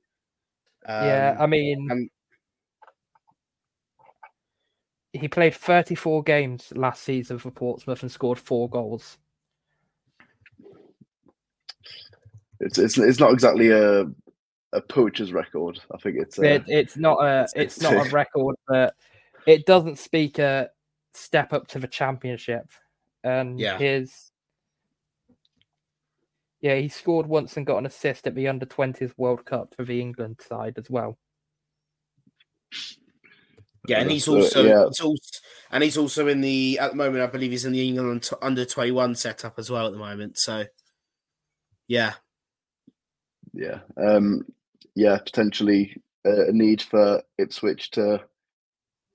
Yeah, 0.87 1.35
Um, 1.37 1.41
I 1.43 1.47
mean, 1.47 1.87
and- 1.91 2.09
he 5.13 5.27
played 5.27 5.53
34 5.53 6.23
games 6.23 6.71
last 6.75 7.03
season 7.03 7.37
for 7.37 7.51
Portsmouth 7.51 8.01
and 8.01 8.11
scored 8.11 8.39
four 8.39 8.69
goals. 8.69 9.17
it's 12.61 12.77
it's 12.77 12.97
it's 12.97 13.19
not 13.19 13.33
exactly 13.33 13.69
a 13.71 14.03
a 14.73 14.81
poacher's 14.87 15.33
record. 15.33 15.79
I 15.93 15.97
think 15.97 16.17
it's 16.17 16.39
uh, 16.39 16.43
it, 16.43 16.63
it's 16.67 16.95
not 16.95 17.17
a 17.21 17.41
it's, 17.41 17.53
it's 17.55 17.81
not 17.81 18.07
a 18.07 18.09
record, 18.13 18.55
but 18.67 18.95
it 19.47 19.65
doesn't 19.65 19.97
speak 19.97 20.39
a 20.39 20.69
step 21.13 21.51
up 21.53 21.67
to 21.69 21.79
the 21.79 21.87
championship. 21.87 22.69
And 23.23 23.59
Yeah. 23.59 23.77
his 23.77 24.30
yeah, 26.61 26.75
he 26.75 26.87
scored 26.87 27.25
once 27.25 27.57
and 27.57 27.65
got 27.65 27.77
an 27.77 27.85
assist 27.85 28.27
at 28.27 28.35
the 28.35 28.47
under 28.47 28.65
twenties 28.65 29.13
World 29.17 29.45
Cup 29.45 29.73
for 29.75 29.83
the 29.83 29.99
England 29.99 30.39
side 30.47 30.75
as 30.77 30.89
well. 30.89 31.17
Yeah, 33.87 33.99
and 33.99 34.11
he's 34.11 34.27
also, 34.27 34.63
yeah. 34.63 34.85
he's 34.87 34.99
also 34.99 35.15
and 35.71 35.83
he's 35.83 35.97
also 35.97 36.27
in 36.27 36.41
the 36.41 36.77
at 36.79 36.91
the 36.91 36.97
moment. 36.97 37.23
I 37.23 37.27
believe 37.27 37.49
he's 37.49 37.65
in 37.65 37.73
the 37.73 37.87
England 37.87 38.29
under 38.41 38.63
twenty 38.63 38.91
one 38.91 39.15
setup 39.15 39.57
as 39.57 39.71
well 39.71 39.87
at 39.87 39.91
the 39.91 39.97
moment. 39.97 40.37
So, 40.37 40.65
yeah, 41.87 42.13
yeah, 43.53 43.79
um, 43.97 44.45
yeah, 44.95 45.17
potentially 45.17 45.97
uh, 46.27 46.47
a 46.47 46.51
need 46.51 46.83
for 46.83 47.23
Ipswich 47.39 47.89
to 47.91 48.23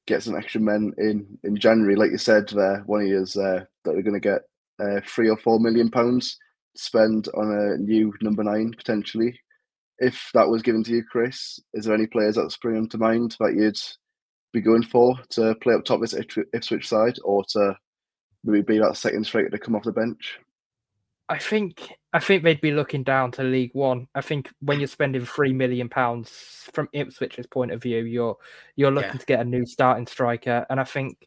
get 0.09 0.25
some 0.25 0.37
extra 0.37 0.61
men 0.61 0.93
in 0.99 1.39
in 1.45 1.57
January, 1.57 1.95
like 1.95 2.11
you 2.11 2.19
said 2.19 2.49
there. 2.49 2.83
One 2.87 3.03
of 3.03 3.07
yours 3.09 3.37
uh, 3.37 3.65
that 3.85 3.93
they're 3.93 4.03
going 4.03 4.21
to 4.21 4.21
get 4.21 4.43
uh, 4.81 5.01
three 5.07 5.31
or 5.31 5.37
four 5.37 5.61
million 5.61 5.93
pounds 5.93 6.37
to 6.37 6.39
spend 6.79 7.29
on 7.35 7.51
a 7.51 7.77
new 7.77 8.13
number 8.21 8.43
nine 8.45 8.73
potentially. 8.77 9.39
If 9.99 10.31
that 10.35 10.49
was 10.49 10.63
given 10.63 10.85
to 10.85 10.93
you, 10.93 11.05
Chris, 11.11 11.59
is 11.75 11.85
there 11.87 11.95
any 11.95 12.07
players 12.07 12.35
that 12.35 12.51
spring 12.51 12.77
into 12.77 12.99
mind 12.99 13.37
that 13.41 13.55
you'd 13.55 13.79
be 14.53 14.61
going 14.61 14.83
for 14.83 15.19
to 15.31 15.55
play 15.57 15.75
up 15.75 15.85
top 15.85 16.01
this 16.01 16.15
Ipswich- 16.15 16.49
Ipswich 16.53 16.87
side, 16.89 17.17
or 17.25 17.45
to 17.51 17.75
maybe 18.45 18.63
be 18.63 18.79
that 18.79 18.97
second 18.97 19.25
striker 19.25 19.49
to 19.49 19.59
come 19.59 19.75
off 19.75 19.85
the 19.85 19.93
bench? 19.93 20.39
I 21.29 21.39
think 21.39 21.93
I 22.13 22.21
think 22.21 22.45
they'd 22.45 22.61
be 22.61 22.71
looking 22.73 23.03
down 23.03 23.33
to 23.33 23.43
League 23.43 23.75
One. 23.75 24.07
I 24.15 24.21
think 24.21 24.51
when 24.61 24.79
you're 24.79 24.87
spending 24.87 25.25
three 25.25 25.53
million 25.53 25.89
pounds 25.89 26.69
from 26.73 26.89
Ipswich's 26.95 27.47
point 27.49 27.73
of 27.73 27.83
view, 27.83 28.05
you're 28.05 28.37
you're 28.77 28.93
looking 28.93 29.11
Yeah. 29.13 29.19
to 29.19 29.27
get 29.27 29.41
a 29.41 29.45
new 29.45 29.67
starting 29.67 30.07
striker, 30.07 30.67
and 30.71 30.79
I 30.79 30.85
think 30.85 31.27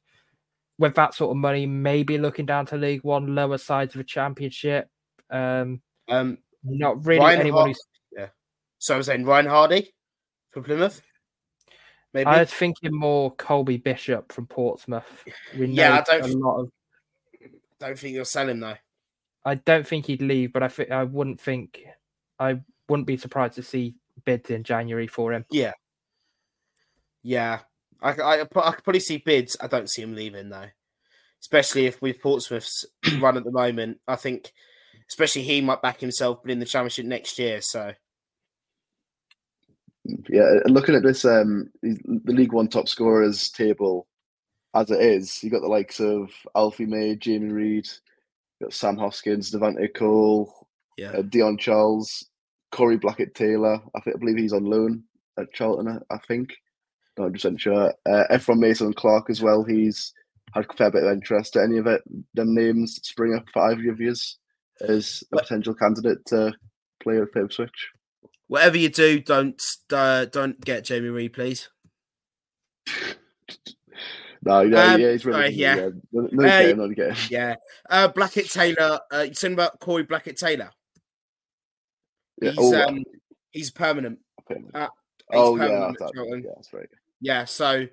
with 0.77 0.95
that 0.95 1.13
sort 1.13 1.31
of 1.31 1.37
money, 1.37 1.65
maybe 1.65 2.17
looking 2.17 2.45
down 2.45 2.65
to 2.67 2.77
League 2.77 3.03
One, 3.03 3.35
lower 3.35 3.57
sides 3.57 3.93
of 3.95 3.97
the 3.97 4.05
Championship. 4.05 4.87
Um, 5.29 5.81
um, 6.07 6.37
not 6.63 7.05
really 7.05 7.19
Ryan 7.19 7.39
anyone 7.41 7.67
who's. 7.67 8.27
so 8.79 8.95
I 8.95 8.97
was 8.97 9.07
saying 9.07 9.25
Ryan 9.25 9.45
Hardie 9.45 9.87
for 10.51 10.61
Plymouth. 10.61 11.01
Maybe 12.13 12.25
I 12.25 12.39
was 12.39 12.51
thinking 12.51 12.93
more 12.93 13.31
Colby 13.35 13.77
Bishop 13.77 14.31
from 14.31 14.47
Portsmouth. 14.47 15.25
We 15.57 15.67
know 15.67 15.83
Yeah, 15.83 15.97
I 15.97 16.01
don't 16.01 16.31
a 16.31 16.37
lot 16.37 16.61
of. 16.61 16.71
don't 17.79 17.99
think 17.99 18.15
you'll 18.15 18.25
sell 18.25 18.49
him 18.49 18.59
though. 18.59 18.77
I 19.45 19.55
don't 19.55 19.87
think 19.87 20.07
he'd 20.07 20.21
leave, 20.21 20.51
but 20.51 20.63
I 20.63 20.67
think 20.67 20.91
I 20.91 21.03
wouldn't 21.03 21.39
think 21.39 21.83
I 22.39 22.61
wouldn't 22.87 23.07
be 23.07 23.17
surprised 23.17 23.55
to 23.55 23.63
see 23.63 23.95
bids 24.25 24.49
in 24.49 24.63
January 24.63 25.07
for 25.07 25.33
him. 25.33 25.45
Yeah, 25.51 25.73
yeah. 27.23 27.59
I, 28.01 28.13
I, 28.13 28.33
I 28.41 28.45
could 28.45 28.83
probably 28.83 28.99
see 28.99 29.17
bids. 29.17 29.57
I 29.59 29.67
don't 29.67 29.89
see 29.89 30.01
him 30.01 30.15
leaving 30.15 30.49
though, 30.49 30.69
especially 31.41 31.85
if 31.85 32.01
with 32.01 32.21
Portsmouth's 32.21 32.85
run 33.19 33.37
at 33.37 33.43
the 33.43 33.51
moment. 33.51 33.99
I 34.07 34.15
think, 34.15 34.51
especially 35.09 35.41
he 35.43 35.61
might 35.61 35.81
back 35.81 35.99
himself, 35.99 36.39
but 36.41 36.51
in 36.51 36.59
the 36.59 36.65
championship 36.65 37.05
next 37.05 37.39
year. 37.39 37.61
So 37.61 37.93
Yeah, 40.29 40.59
and 40.65 40.73
looking 40.73 40.95
at 40.95 41.03
this, 41.03 41.25
um, 41.25 41.69
the 41.81 42.33
League 42.33 42.53
One 42.53 42.67
top 42.67 42.87
scorers 42.87 43.49
table 43.49 44.07
as 44.75 44.91
it 44.91 45.01
is, 45.01 45.43
you 45.43 45.49
got 45.49 45.61
the 45.61 45.67
likes 45.67 45.99
of 45.99 46.29
Alfie 46.55 46.85
May, 46.85 47.15
Jamie 47.15 47.51
Reid, 47.51 47.87
you 48.59 48.65
got 48.67 48.73
Sam 48.73 48.97
Hoskins, 48.97 49.51
Devante 49.51 49.93
Cole, 49.93 50.67
yeah, 50.97 51.11
uh, 51.11 51.21
Dion 51.23 51.57
Charles, 51.57 52.25
Corey 52.71 52.97
Blackett 52.97 53.33
Taylor. 53.35 53.81
I 53.95 53.99
think 54.01 54.15
I 54.15 54.19
believe 54.19 54.37
he's 54.37 54.53
on 54.53 54.65
loan 54.65 55.03
at 55.39 55.51
Charlton. 55.53 55.87
I- 55.87 56.13
I 56.15 56.19
think, 56.27 56.49
not 57.17 57.23
hundred 57.23 57.33
percent 57.33 57.61
sure. 57.61 57.93
Uh, 58.07 58.23
Ephron 58.29 58.59
Mason 58.59 58.93
Clark 58.93 59.29
as 59.29 59.41
well. 59.41 59.63
He's 59.63 60.13
had 60.53 60.65
a 60.69 60.73
fair 60.73 60.91
bit 60.91 61.03
of 61.03 61.11
interest. 61.13 61.53
Do 61.53 61.61
any 61.61 61.77
of 61.77 61.87
it, 61.87 62.01
them 62.33 62.53
names 62.53 62.99
spring 63.03 63.35
up 63.35 63.45
for 63.53 63.71
either 63.71 63.89
of 63.91 63.99
yous 63.99 64.37
as 64.81 65.23
a 65.33 65.37
potential 65.37 65.73
candidate 65.73 66.25
to 66.27 66.53
play 67.01 67.17
at 67.19 67.27
Ipswich? 67.35 67.89
whatever 68.47 68.77
you 68.77 68.89
do, 68.89 69.19
don't 69.19 69.61
uh, 69.93 70.25
don't 70.25 70.59
get 70.59 70.83
Jamie 70.83 71.09
Reid, 71.09 71.33
please. 71.33 71.69
No, 74.41 74.61
yeah, 74.61 74.93
Um, 74.93 75.01
yeah, 75.01 75.11
he's 75.11 75.25
really 75.25 75.49
yeah. 75.49 75.75
yeah. 75.75 75.89
No, 76.13 76.29
no 76.31 76.47
Uh, 76.47 76.87
game. 76.87 77.13
Yeah, 77.29 77.55
uh, 77.89 78.07
Blackett 78.07 78.49
Taylor. 78.49 78.99
Uh, 79.13 79.23
you 79.27 79.33
talking 79.33 79.51
about 79.53 79.79
Corey 79.81 80.03
Blackett 80.03 80.37
Taylor? 80.37 80.71
Yeah. 82.41 82.51
He's 82.51 82.73
Oh, 82.73 82.83
um 82.87 83.03
he's 83.51 83.69
permanent. 83.69 84.19
okay. 84.49 84.61
uh, 84.73 84.87
he's 85.29 85.39
oh 85.41 85.57
yeah, 85.57 85.67
permanent 85.67 85.99
that, 85.99 86.11
yeah, 86.15 86.51
that's 86.55 86.73
right. 86.73 86.89
Yeah, 87.19 87.43
so 87.45 87.87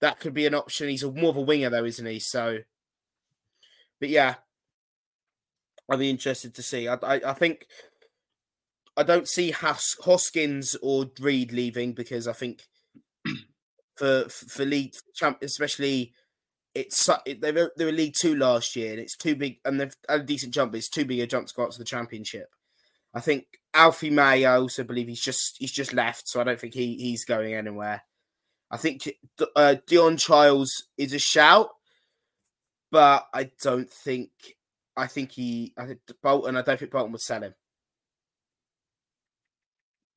that 0.00 0.20
could 0.20 0.32
be 0.32 0.46
an 0.46 0.54
option. 0.54 0.88
He's 0.88 1.02
a 1.02 1.12
more 1.12 1.28
of 1.30 1.36
a 1.36 1.42
winger 1.42 1.68
though, 1.68 1.84
isn't 1.84 2.06
he? 2.06 2.18
So, 2.18 2.60
but 4.00 4.08
yeah, 4.08 4.36
I'll 5.90 5.98
be 5.98 6.10
interested 6.10 6.54
to 6.54 6.62
see. 6.62 6.88
I 6.88 6.94
I, 6.94 7.14
I 7.26 7.32
think 7.34 7.66
I 8.96 9.02
don't 9.02 9.28
see 9.28 9.50
Hos- 9.50 9.96
Hoskins 10.04 10.76
or 10.82 11.10
Reid 11.20 11.52
leaving 11.52 11.92
because 11.92 12.28
I 12.28 12.32
think 12.32 12.66
for 13.96 14.28
for 14.28 14.64
league 14.64 14.94
champ, 15.14 15.38
especially 15.42 16.12
it's 16.74 17.08
it, 17.26 17.40
they 17.40 17.52
were 17.52 17.72
they 17.76 17.84
were 17.84 17.92
League 17.92 18.14
Two 18.18 18.36
last 18.36 18.76
year, 18.76 18.92
and 18.92 19.00
it's 19.00 19.16
too 19.16 19.34
big, 19.34 19.58
and 19.64 19.80
they've 19.80 19.94
had 20.08 20.20
a 20.20 20.24
decent 20.24 20.54
jump. 20.54 20.72
but 20.72 20.78
It's 20.78 20.88
too 20.88 21.04
big 21.04 21.20
a 21.20 21.26
jump 21.26 21.48
to 21.48 21.54
go 21.54 21.64
up 21.64 21.70
to 21.70 21.78
the 21.78 21.84
Championship. 21.84 22.48
I 23.12 23.20
think 23.20 23.46
Alfie 23.74 24.10
May. 24.10 24.44
I 24.44 24.56
also 24.56 24.84
believe 24.84 25.08
he's 25.08 25.20
just 25.20 25.56
he's 25.58 25.72
just 25.72 25.92
left, 25.92 26.28
so 26.28 26.40
I 26.40 26.44
don't 26.44 26.60
think 26.60 26.74
he 26.74 26.96
he's 26.96 27.24
going 27.24 27.54
anywhere. 27.54 28.02
I 28.70 28.76
think 28.76 29.10
uh, 29.56 29.76
Dion 29.86 30.16
Childs 30.16 30.84
is 30.96 31.12
a 31.12 31.18
shout, 31.18 31.70
but 32.90 33.26
I 33.34 33.50
don't 33.62 33.90
think. 33.90 34.30
I 35.00 35.06
think 35.06 35.32
he. 35.32 35.72
I 35.78 35.86
think 35.86 36.00
Bolton. 36.22 36.56
I 36.56 36.62
don't 36.62 36.78
think 36.78 36.90
Bolton 36.90 37.12
would 37.12 37.20
sell 37.22 37.42
him. 37.42 37.54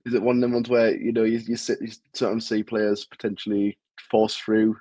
Is 0.06 0.13
it 0.13 0.22
one 0.22 0.36
of 0.36 0.41
them 0.41 0.52
ones 0.52 0.67
where 0.69 0.93
you 0.96 1.13
know 1.13 1.24
you 1.24 1.38
you, 1.39 1.56
sit, 1.56 1.82
you 1.82 1.89
sometimes 2.13 2.48
see 2.48 2.63
players 2.63 3.06
potentially 3.06 3.78
force 4.12 4.36
through 4.36 4.76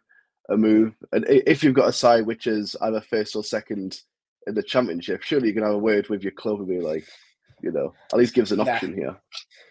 a 0.49 0.57
move, 0.57 0.95
and 1.13 1.25
if 1.29 1.63
you've 1.63 1.75
got 1.75 1.89
a 1.89 1.93
side 1.93 2.27
which 2.27 2.49
is 2.49 2.75
either 2.83 3.01
first 3.01 3.37
or 3.37 3.45
second 3.45 4.01
in 4.49 4.55
the 4.57 4.63
championship, 4.63 5.23
surely 5.23 5.49
you 5.49 5.55
can 5.55 5.63
have 5.63 5.75
a 5.75 5.79
word 5.79 6.09
with 6.09 6.25
your 6.25 6.33
club 6.33 6.59
and 6.59 6.69
be 6.69 6.81
like, 6.81 7.07
you 7.63 7.71
know, 7.71 7.95
at 8.13 8.19
least 8.19 8.35
gives 8.35 8.51
an 8.51 8.59
Yeah. 8.59 8.75
option 8.75 8.95
here. 8.95 9.17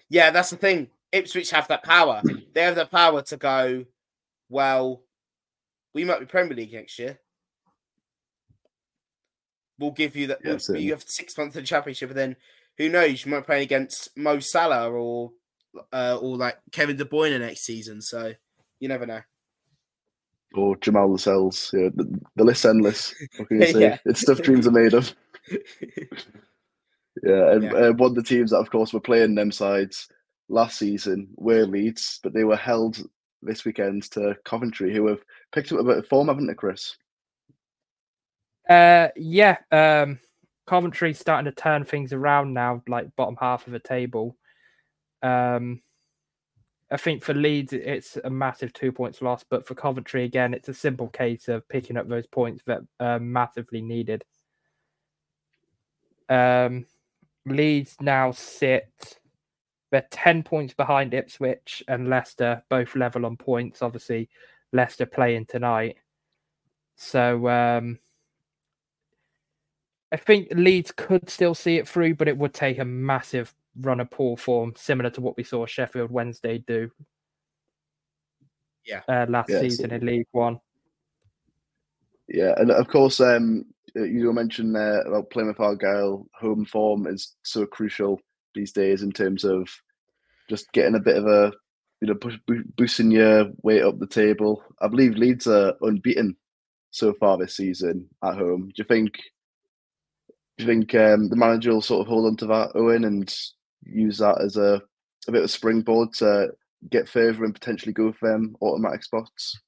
Yeah, 0.09 0.31
that's 0.31 0.49
the 0.51 0.55
thing. 0.55 0.89
Ipswich 1.11 1.51
have 1.51 1.67
that 1.67 1.83
power. 1.83 2.21
they 2.53 2.61
have 2.61 2.75
the 2.75 2.85
power 2.85 3.21
to 3.23 3.35
go. 3.35 3.85
Well, 4.47 5.03
we 5.93 6.05
might 6.05 6.21
be 6.21 6.25
Premier 6.25 6.55
League 6.55 6.71
next 6.71 6.97
year. 6.99 7.19
We'll 9.81 9.91
give 9.91 10.15
you 10.15 10.27
that. 10.27 10.39
Yeah, 10.43 10.57
we'll- 10.69 10.77
you 10.81 10.91
have 10.91 11.03
six 11.05 11.37
months 11.37 11.55
of 11.57 11.63
the 11.63 11.67
championship, 11.67 12.09
and 12.11 12.17
then 12.17 12.35
who 12.77 12.87
knows? 12.87 13.25
You 13.25 13.31
might 13.31 13.45
play 13.45 13.63
against 13.63 14.15
Mo 14.17 14.39
Salah 14.39 14.89
or 14.89 15.31
uh, 15.91 16.17
or 16.21 16.37
like 16.37 16.57
Kevin 16.71 16.95
De 16.95 17.03
Bruyne 17.05 17.37
next 17.39 17.61
season. 17.61 18.01
So 18.01 18.33
you 18.79 18.87
never 18.87 19.05
know. 19.05 19.21
Or 20.53 20.75
Jamal 20.77 21.09
Lascelles, 21.11 21.71
yeah, 21.73 21.89
the, 21.95 22.19
the 22.35 22.43
list's 22.43 22.65
endless. 22.65 23.15
What 23.37 23.47
can 23.47 23.61
you 23.61 23.67
say? 23.71 23.79
Yeah. 23.81 23.97
It's 24.05 24.19
stuff 24.21 24.41
dreams 24.41 24.67
are 24.67 24.71
made 24.71 24.93
of. 24.93 25.13
Yeah, 27.23 27.51
and 27.51 27.63
Yeah. 27.63 27.73
Uh, 27.73 27.91
one 27.93 28.11
of 28.11 28.15
the 28.15 28.23
teams 28.23 28.51
that, 28.51 28.57
of 28.59 28.71
course, 28.71 28.93
were 28.93 28.99
playing 29.01 29.35
them 29.35 29.51
sides 29.51 30.07
last 30.49 30.79
season 30.79 31.27
were 31.35 31.65
Leeds, 31.65 32.19
but 32.23 32.33
they 32.33 32.43
were 32.45 32.55
held 32.55 33.03
this 33.41 33.65
weekend 33.65 34.03
to 34.11 34.35
Coventry, 34.45 34.93
who 34.93 35.07
have 35.07 35.19
picked 35.51 35.71
up 35.71 35.79
a 35.79 35.83
bit 35.83 35.97
of 35.97 36.07
form, 36.07 36.29
haven't 36.29 36.47
they, 36.47 36.53
Chris? 36.53 36.95
Uh, 38.71 39.09
yeah. 39.17 39.57
Um, 39.71 40.17
Coventry's 40.65 41.19
starting 41.19 41.51
to 41.51 41.61
turn 41.61 41.83
things 41.83 42.13
around 42.13 42.53
now, 42.53 42.81
like 42.87 43.13
bottom 43.17 43.35
half 43.37 43.67
of 43.67 43.73
the 43.73 43.79
table. 43.79 44.37
Um, 45.21 45.81
I 46.89 46.95
think 46.95 47.21
for 47.21 47.33
Leeds 47.33 47.73
it's 47.73 48.17
a 48.23 48.29
massive 48.29 48.71
two 48.71 48.93
points 48.93 49.21
loss, 49.21 49.43
but 49.49 49.67
for 49.67 49.75
Coventry 49.75 50.23
again, 50.23 50.53
it's 50.53 50.69
a 50.69 50.73
simple 50.73 51.09
case 51.09 51.49
of 51.49 51.67
picking 51.67 51.97
up 51.97 52.07
those 52.07 52.27
points 52.27 52.63
that 52.65 52.79
are 53.01 53.19
massively 53.19 53.81
needed. 53.81 54.23
Um, 56.29 56.85
Leeds 57.45 57.97
now 57.99 58.31
sit 58.31 59.17
they're 59.91 60.07
ten 60.11 60.43
points 60.43 60.73
behind 60.73 61.13
Ipswich 61.13 61.83
and 61.89 62.07
Leicester, 62.07 62.63
both 62.69 62.95
level 62.95 63.25
on 63.25 63.35
points. 63.35 63.81
Obviously, 63.81 64.29
Leicester 64.71 65.05
playing 65.05 65.47
tonight, 65.47 65.97
so 66.95 67.49
um, 67.49 67.99
I 70.11 70.17
think 70.17 70.49
Leeds 70.51 70.91
could 70.91 71.29
still 71.29 71.53
see 71.55 71.77
it 71.77 71.87
through, 71.87 72.15
but 72.15 72.27
it 72.27 72.37
would 72.37 72.53
take 72.53 72.79
a 72.79 72.85
massive 72.85 73.53
run 73.79 73.99
of 74.01 74.09
poor 74.09 74.35
form, 74.35 74.73
similar 74.75 75.09
to 75.11 75.21
what 75.21 75.37
we 75.37 75.43
saw 75.43 75.65
Sheffield 75.65 76.11
Wednesday 76.11 76.57
do. 76.57 76.91
Yeah. 78.85 79.01
uh, 79.07 79.25
last 79.29 79.49
Yeah, 79.49 79.61
season 79.61 79.89
so- 79.89 79.95
in 79.95 80.05
League 80.05 80.27
One. 80.31 80.59
Yeah, 82.27 82.53
and 82.57 82.71
of 82.71 82.87
course, 82.87 83.19
um, 83.19 83.65
you 83.93 84.31
mentioned 84.31 84.73
there 84.75 85.01
about 85.01 85.29
Plymouth 85.29 85.59
Argyle 85.59 86.25
home 86.33 86.65
form 86.65 87.05
is 87.07 87.35
so 87.43 87.65
crucial 87.65 88.19
these 88.55 88.71
days 88.71 89.03
in 89.03 89.11
terms 89.11 89.43
of 89.43 89.69
just 90.49 90.71
getting 90.71 90.95
a 90.95 90.99
bit 90.99 91.17
of 91.17 91.25
a 91.27 91.51
you 91.99 92.07
know 92.07 92.15
push, 92.15 92.35
boosting 92.77 93.11
your 93.11 93.47
way 93.63 93.81
up 93.81 93.99
the 93.99 94.07
table. 94.07 94.63
I 94.81 94.87
believe 94.87 95.15
Leeds 95.15 95.45
are 95.47 95.73
unbeaten 95.81 96.35
so 96.91 97.13
far 97.13 97.37
this 97.37 97.55
season 97.57 98.07
at 98.23 98.35
home. 98.35 98.67
Do 98.69 98.73
you 98.77 98.85
think? 98.85 99.19
Do 100.57 100.65
you 100.65 100.67
think 100.67 100.93
um, 100.95 101.29
the 101.29 101.35
manager 101.35 101.71
will 101.71 101.81
sort 101.81 102.01
of 102.01 102.07
hold 102.07 102.25
on 102.25 102.35
to 102.37 102.45
that, 102.47 102.71
Owen, 102.75 103.05
and 103.05 103.33
use 103.83 104.17
that 104.19 104.41
as 104.41 104.57
a 104.57 104.81
a 105.27 105.31
bit 105.31 105.39
of 105.39 105.45
a 105.45 105.49
springboard 105.49 106.13
to 106.13 106.51
get 106.89 107.07
further 107.07 107.43
and 107.43 107.53
potentially 107.53 107.93
go 107.93 108.11
for 108.11 108.29
them 108.29 108.55
automatic 108.61 109.03
spots? 109.03 109.59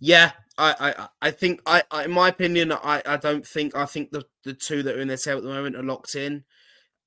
Yeah, 0.00 0.32
I, 0.58 0.94
I, 0.98 1.08
I 1.22 1.30
think 1.30 1.60
I, 1.66 1.82
I, 1.90 2.04
in 2.04 2.10
my 2.10 2.28
opinion, 2.28 2.72
I, 2.72 3.02
I 3.06 3.16
don't 3.16 3.46
think 3.46 3.74
I 3.74 3.86
think 3.86 4.10
the, 4.10 4.24
the 4.44 4.54
two 4.54 4.82
that 4.82 4.96
are 4.96 5.00
in 5.00 5.08
their 5.08 5.16
tail 5.16 5.38
at 5.38 5.42
the 5.42 5.48
moment 5.48 5.76
are 5.76 5.82
locked 5.82 6.14
in. 6.14 6.44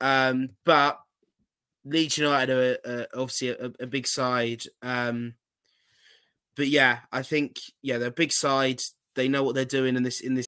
Um, 0.01 0.49
but 0.65 0.99
Leeds 1.85 2.17
United 2.17 2.49
are, 2.49 2.77
are 2.91 3.07
obviously 3.13 3.49
a, 3.49 3.71
a, 3.79 3.87
big 3.87 4.07
side. 4.07 4.63
Um, 4.81 5.35
but 6.55 6.67
yeah, 6.67 6.99
I 7.11 7.23
think 7.23 7.57
yeah 7.81 7.97
they're 7.97 8.09
a 8.09 8.11
big 8.11 8.31
side. 8.31 8.81
They 9.15 9.27
know 9.27 9.43
what 9.43 9.55
they're 9.55 9.65
doing 9.65 9.95
in 9.95 10.03
this 10.03 10.21
in 10.21 10.33
this. 10.33 10.47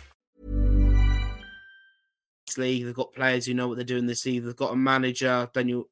League, 2.57 2.85
they've 2.85 2.93
got 2.93 3.13
players 3.13 3.45
who 3.45 3.53
know 3.53 3.67
what 3.67 3.75
they're 3.75 3.85
doing 3.85 4.05
this 4.05 4.25
league. 4.25 4.43
They've 4.43 4.55
got 4.55 4.73
a 4.73 4.77
manager, 4.77 5.49
Daniel. 5.53 5.89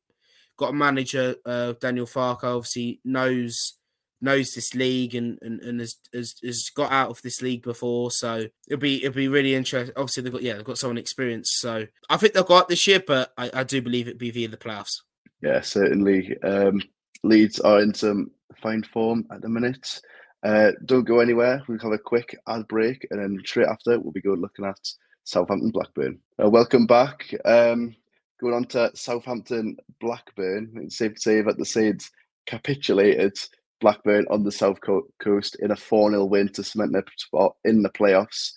Got 0.57 0.71
a 0.71 0.73
manager, 0.73 1.35
uh, 1.45 1.71
Daniel 1.79 2.05
Farke, 2.05 2.43
obviously 2.43 2.99
knows 3.05 3.77
knows 4.21 4.51
this 4.51 4.75
league 4.75 5.15
and, 5.15 5.39
and, 5.41 5.61
and 5.61 5.79
has, 5.79 5.95
has, 6.13 6.35
has 6.43 6.69
got 6.75 6.91
out 6.91 7.09
of 7.09 7.21
this 7.21 7.41
league 7.41 7.63
before. 7.63 8.11
So 8.11 8.47
it'll 8.67 8.79
be 8.79 9.03
it'll 9.03 9.15
be 9.15 9.27
really 9.27 9.55
interesting. 9.55 9.93
Obviously 9.95 10.23
they've 10.23 10.33
got 10.33 10.41
yeah, 10.43 10.55
they've 10.55 10.65
got 10.65 10.77
someone 10.77 10.97
experienced. 10.97 11.59
So 11.59 11.87
I 12.09 12.17
think 12.17 12.33
they'll 12.33 12.43
go 12.43 12.63
this 12.67 12.87
year, 12.87 13.01
but 13.05 13.31
I, 13.37 13.49
I 13.53 13.63
do 13.63 13.81
believe 13.81 14.07
it'll 14.07 14.19
be 14.19 14.31
via 14.31 14.47
the 14.47 14.57
playoffs. 14.57 15.01
Yeah, 15.41 15.61
certainly. 15.61 16.37
Um, 16.43 16.81
Leeds 17.23 17.59
are 17.59 17.81
in 17.81 17.93
some 17.93 18.31
fine 18.61 18.83
form 18.83 19.25
at 19.31 19.41
the 19.41 19.49
minute. 19.49 20.01
Uh, 20.43 20.71
don't 20.85 21.05
go 21.05 21.19
anywhere. 21.19 21.61
We'll 21.67 21.79
have 21.79 21.91
a 21.91 21.97
quick 21.97 22.37
ad 22.47 22.67
break, 22.67 23.05
and 23.11 23.21
then 23.21 23.41
straight 23.45 23.67
after 23.67 23.99
we'll 23.99 24.11
be 24.11 24.21
going 24.21 24.41
looking 24.41 24.65
at 24.65 24.79
Southampton 25.23 25.71
Blackburn. 25.71 26.19
Uh, 26.43 26.49
welcome 26.49 26.85
back. 26.85 27.33
Um, 27.45 27.95
going 28.39 28.53
on 28.53 28.65
to 28.65 28.91
Southampton 28.95 29.77
Blackburn. 29.99 30.73
It's 30.83 30.97
safe 30.97 31.15
to 31.15 31.21
say 31.21 31.41
that 31.41 31.57
the 31.57 31.65
Saints 31.65 32.11
capitulated 32.47 33.37
Blackburn 33.81 34.25
on 34.29 34.43
the 34.43 34.51
south 34.51 34.79
coast 35.21 35.57
in 35.59 35.71
a 35.71 35.75
4 35.75 36.11
0 36.11 36.25
win 36.25 36.49
to 36.49 36.63
cement 36.63 36.93
their 36.93 37.03
spot 37.17 37.55
in 37.63 37.81
the 37.81 37.89
playoffs. 37.89 38.51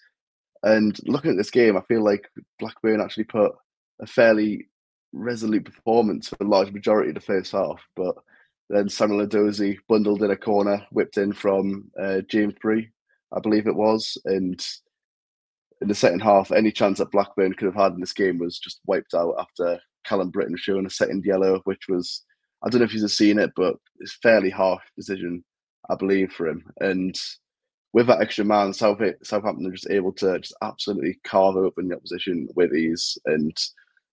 And 0.63 0.99
looking 1.07 1.33
at 1.33 1.37
this 1.37 1.51
game, 1.51 1.77
I 1.77 1.83
feel 1.83 2.03
like 2.03 2.29
Blackburn 2.59 3.01
actually 3.01 3.25
put 3.25 3.53
a 4.01 4.07
fairly 4.07 4.69
resolute 5.13 5.65
performance 5.65 6.29
for 6.29 6.37
the 6.37 6.45
large 6.45 6.73
majority 6.73 7.11
of 7.11 7.15
the 7.15 7.21
first 7.21 7.53
half. 7.53 7.81
But 7.97 8.17
then 8.71 8.89
Samuel 8.89 9.27
Edozie 9.27 9.79
bundled 9.89 10.23
in 10.23 10.31
a 10.31 10.37
corner, 10.37 10.87
whipped 10.93 11.19
in 11.19 11.33
from 11.33 11.91
uh, 12.01 12.21
James 12.23 12.55
Bree, 12.61 12.91
I 13.33 13.41
believe 13.41 13.67
it 13.67 13.75
was. 13.75 14.17
And 14.25 14.65
in 15.83 15.89
the 15.89 15.95
second 15.95 16.21
half, 16.21 16.53
any 16.53 16.73
chance 16.73 16.99
that 16.99 17.11
Blackburn 17.11 17.55
could 17.55 17.67
have 17.67 17.75
had 17.75 17.93
in 17.93 18.01
this 18.01 18.13
game 18.13 18.39
was 18.39 18.59
just 18.59 18.81
wiped 18.87 19.15
out 19.15 19.35
after 19.39 19.79
Callum 20.05 20.31
Brittain 20.31 20.57
showing 20.57 20.87
a 20.87 20.91
second 20.91 21.25
yellow, 21.25 21.61
which 21.65 21.89
was 21.89 22.25
I 22.63 22.69
don't 22.69 22.81
know 22.81 22.85
if 22.85 22.93
he's 22.93 23.13
seen 23.13 23.39
it, 23.39 23.51
but 23.57 23.75
it's 23.99 24.19
fairly 24.23 24.51
harsh 24.51 24.85
decision, 24.97 25.45
I 25.91 25.97
believe, 25.97 26.33
for 26.33 26.47
him. 26.47 26.65
And 26.81 27.19
with 27.93 28.07
that 28.07 28.21
extra 28.21 28.45
man, 28.45 28.73
South, 28.73 29.01
Southampton 29.23 29.67
are 29.67 29.73
just 29.73 29.91
able 29.91 30.13
to 30.15 30.39
just 30.39 30.55
absolutely 30.63 31.19
carve 31.25 31.57
open 31.57 31.89
the 31.89 31.97
opposition 31.97 32.49
with 32.55 32.73
ease. 32.73 33.19
And 33.27 33.57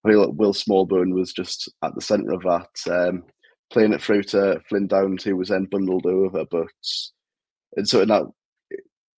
I 0.03 0.09
feel 0.09 0.25
like 0.25 0.37
Will 0.37 0.53
Smallbone 0.53 1.13
was 1.13 1.31
just 1.31 1.71
at 1.83 1.93
the 1.93 2.01
centre 2.01 2.33
of 2.33 2.41
that, 2.41 2.91
um, 2.91 3.23
playing 3.71 3.93
it 3.93 4.01
through 4.01 4.23
to 4.23 4.59
Flynn 4.67 4.87
Downes, 4.87 5.23
who 5.23 5.37
was 5.37 5.49
then 5.49 5.65
bundled 5.65 6.07
over. 6.07 6.43
But 6.49 6.67
and 7.77 7.87
so 7.87 8.01
in 8.01 8.07
that 8.09 8.23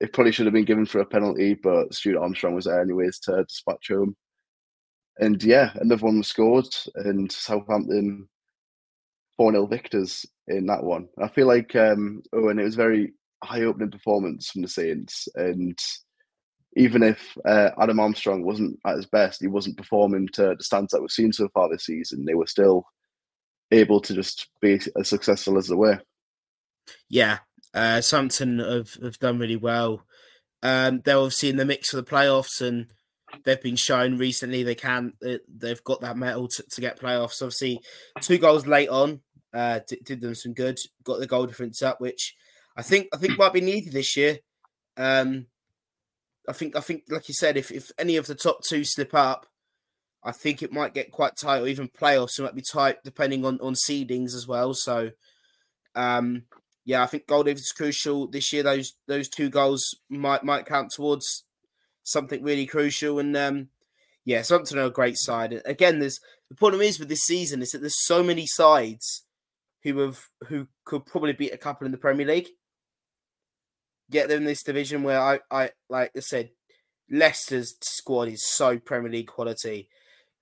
it 0.01 0.13
probably 0.13 0.31
should 0.31 0.47
have 0.47 0.53
been 0.53 0.65
given 0.65 0.85
for 0.87 0.99
a 0.99 1.05
penalty, 1.05 1.53
but 1.53 1.93
Stuart 1.93 2.19
Armstrong 2.19 2.55
was 2.55 2.65
there 2.65 2.81
anyways 2.81 3.19
to 3.19 3.43
dispatch 3.47 3.89
home. 3.89 4.15
And 5.19 5.41
yeah, 5.43 5.71
another 5.75 6.03
one 6.03 6.17
was 6.17 6.27
scored, 6.27 6.65
and 6.95 7.31
Southampton 7.31 8.27
4 9.37 9.51
0 9.51 9.67
victors 9.67 10.25
in 10.47 10.65
that 10.65 10.83
one. 10.83 11.07
I 11.21 11.27
feel 11.27 11.45
like, 11.45 11.75
um, 11.75 12.23
oh, 12.33 12.49
and 12.49 12.59
it 12.59 12.63
was 12.63 12.73
very 12.73 13.13
high 13.43 13.61
opening 13.61 13.91
performance 13.91 14.49
from 14.49 14.63
the 14.63 14.67
Saints. 14.67 15.27
And 15.35 15.77
even 16.75 17.03
if 17.03 17.37
uh, 17.47 17.69
Adam 17.79 17.99
Armstrong 17.99 18.43
wasn't 18.43 18.79
at 18.87 18.95
his 18.95 19.05
best, 19.05 19.39
he 19.39 19.47
wasn't 19.47 19.77
performing 19.77 20.29
to 20.29 20.55
the 20.57 20.63
stands 20.63 20.91
that 20.93 21.01
we've 21.01 21.11
seen 21.11 21.31
so 21.31 21.47
far 21.53 21.69
this 21.69 21.85
season, 21.85 22.25
they 22.25 22.33
were 22.33 22.47
still 22.47 22.85
able 23.71 24.01
to 24.01 24.15
just 24.15 24.47
be 24.61 24.79
as 24.97 25.09
successful 25.09 25.59
as 25.59 25.67
they 25.67 25.75
were. 25.75 26.01
Yeah, 27.07 27.39
uh, 27.73 28.01
Southampton 28.01 28.59
have, 28.59 28.93
have 29.01 29.19
done 29.19 29.39
really 29.39 29.55
well. 29.55 30.05
Um, 30.63 31.01
they're 31.03 31.17
obviously 31.17 31.49
in 31.49 31.57
the 31.57 31.65
mix 31.65 31.89
for 31.89 31.97
the 31.97 32.03
playoffs 32.03 32.61
and 32.61 32.87
they've 33.45 33.61
been 33.61 33.77
shown 33.77 34.17
recently 34.17 34.61
they 34.61 34.75
can 34.75 35.13
they've 35.47 35.83
got 35.85 36.01
that 36.01 36.17
metal 36.17 36.49
to, 36.49 36.63
to 36.69 36.81
get 36.81 36.99
playoffs 36.99 37.41
obviously 37.41 37.79
two 38.19 38.37
goals 38.37 38.67
late 38.67 38.89
on 38.89 39.21
uh, 39.53 39.79
did, 39.87 40.03
did, 40.03 40.21
them 40.21 40.35
some 40.35 40.53
good. 40.53 40.79
Got 41.03 41.19
the 41.19 41.27
goal 41.27 41.45
difference 41.45 41.81
up, 41.81 41.99
which 41.99 42.35
I 42.77 42.81
think 42.81 43.07
I 43.13 43.17
think 43.17 43.37
might 43.37 43.53
be 43.53 43.61
needed 43.61 43.93
this 43.93 44.15
year. 44.15 44.39
Um, 44.97 45.47
I 46.47 46.53
think 46.53 46.75
I 46.75 46.79
think 46.79 47.03
like 47.09 47.27
you 47.27 47.33
said, 47.33 47.57
if 47.57 47.71
if 47.71 47.91
any 47.97 48.15
of 48.15 48.27
the 48.27 48.35
top 48.35 48.63
two 48.63 48.83
slip 48.83 49.13
up, 49.13 49.45
I 50.23 50.31
think 50.31 50.61
it 50.61 50.71
might 50.71 50.93
get 50.93 51.11
quite 51.11 51.35
tight, 51.35 51.61
or 51.61 51.67
even 51.67 51.89
playoffs 51.89 52.39
it 52.39 52.43
might 52.43 52.55
be 52.55 52.61
tight 52.61 52.97
depending 53.03 53.45
on 53.45 53.59
on 53.61 53.73
seedings 53.73 54.33
as 54.35 54.47
well. 54.47 54.73
So, 54.73 55.11
um, 55.95 56.43
yeah, 56.91 57.03
I 57.03 57.05
think 57.05 57.25
difference 57.25 57.61
is 57.61 57.71
crucial 57.71 58.27
this 58.27 58.51
year. 58.51 58.63
Those 58.63 58.95
those 59.07 59.29
two 59.29 59.49
goals 59.49 59.95
might 60.09 60.43
might 60.43 60.65
count 60.65 60.91
towards 60.91 61.45
something 62.03 62.43
really 62.43 62.65
crucial, 62.65 63.17
and 63.17 63.35
um, 63.37 63.69
yeah, 64.25 64.41
something 64.41 64.77
on 64.77 64.87
a 64.87 64.89
great 64.89 65.17
side. 65.17 65.61
Again, 65.63 65.99
there's 65.99 66.19
the 66.49 66.55
problem 66.55 66.81
is 66.81 66.99
with 66.99 67.07
this 67.07 67.21
season 67.21 67.61
is 67.61 67.69
that 67.69 67.77
there's 67.77 68.05
so 68.05 68.21
many 68.21 68.45
sides 68.45 69.23
who 69.83 69.99
have 69.99 70.19
who 70.49 70.67
could 70.83 71.05
probably 71.05 71.31
beat 71.31 71.53
a 71.53 71.57
couple 71.57 71.85
in 71.85 71.93
the 71.93 71.97
Premier 71.97 72.27
League. 72.27 72.49
Get 74.09 74.27
them 74.27 74.39
in 74.39 74.43
this 74.43 74.63
division 74.63 75.03
where 75.03 75.21
I, 75.21 75.39
I 75.49 75.69
like 75.89 76.11
I 76.13 76.19
said, 76.19 76.49
Leicester's 77.09 77.73
squad 77.79 78.27
is 78.27 78.45
so 78.45 78.77
Premier 78.79 79.09
League 79.09 79.27
quality. 79.27 79.87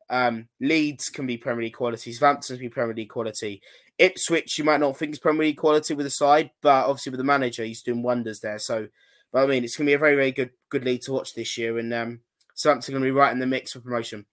Um, 0.09 0.47
Leeds 0.59 1.09
can 1.09 1.27
be 1.27 1.37
Premier 1.37 1.65
League 1.65 1.75
quality. 1.75 2.11
Southampton 2.11 2.57
can 2.57 2.65
be 2.65 2.69
Premier 2.69 2.95
League 2.95 3.09
quality. 3.09 3.61
Ipswich, 3.99 4.57
you 4.57 4.63
might 4.63 4.79
not 4.79 4.97
think 4.97 5.11
is 5.11 5.19
Premier 5.19 5.43
League 5.43 5.57
quality 5.57 5.93
with 5.93 6.05
the 6.05 6.09
side, 6.09 6.51
but 6.61 6.85
obviously 6.85 7.11
with 7.11 7.19
the 7.19 7.25
manager, 7.25 7.63
he's 7.63 7.81
doing 7.81 8.01
wonders 8.01 8.39
there. 8.39 8.57
So, 8.57 8.87
but 9.31 9.43
I 9.43 9.47
mean, 9.47 9.63
it's 9.63 9.75
going 9.75 9.85
to 9.85 9.89
be 9.89 9.95
a 9.95 9.99
very, 9.99 10.15
very 10.15 10.31
good, 10.31 10.51
good 10.69 10.85
league 10.85 11.01
to 11.01 11.11
watch 11.11 11.33
this 11.33 11.57
year, 11.57 11.77
and 11.77 11.93
um, 11.93 12.21
Southampton 12.55 12.93
going 12.93 13.03
to 13.03 13.07
be 13.07 13.11
right 13.11 13.31
in 13.31 13.39
the 13.39 13.45
mix 13.45 13.73
for 13.73 13.81
promotion. 13.81 14.25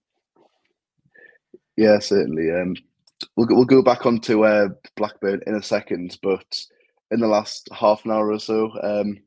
Yeah, 1.77 1.99
certainly. 1.99 2.51
Um, 2.51 2.77
we'll 3.37 3.49
we'll 3.51 3.65
go 3.65 3.83
back 3.83 4.07
onto 4.07 4.45
uh, 4.45 4.69
Blackburn 4.97 5.43
in 5.47 5.57
a 5.57 5.63
second, 5.63 6.19
but 6.23 6.47
in 7.11 7.21
the 7.21 7.27
last 7.27 7.69
half 7.73 8.05
an 8.05 8.13
hour 8.13 8.31
or 8.31 8.39
so, 8.39 8.71
um, 8.83 9.19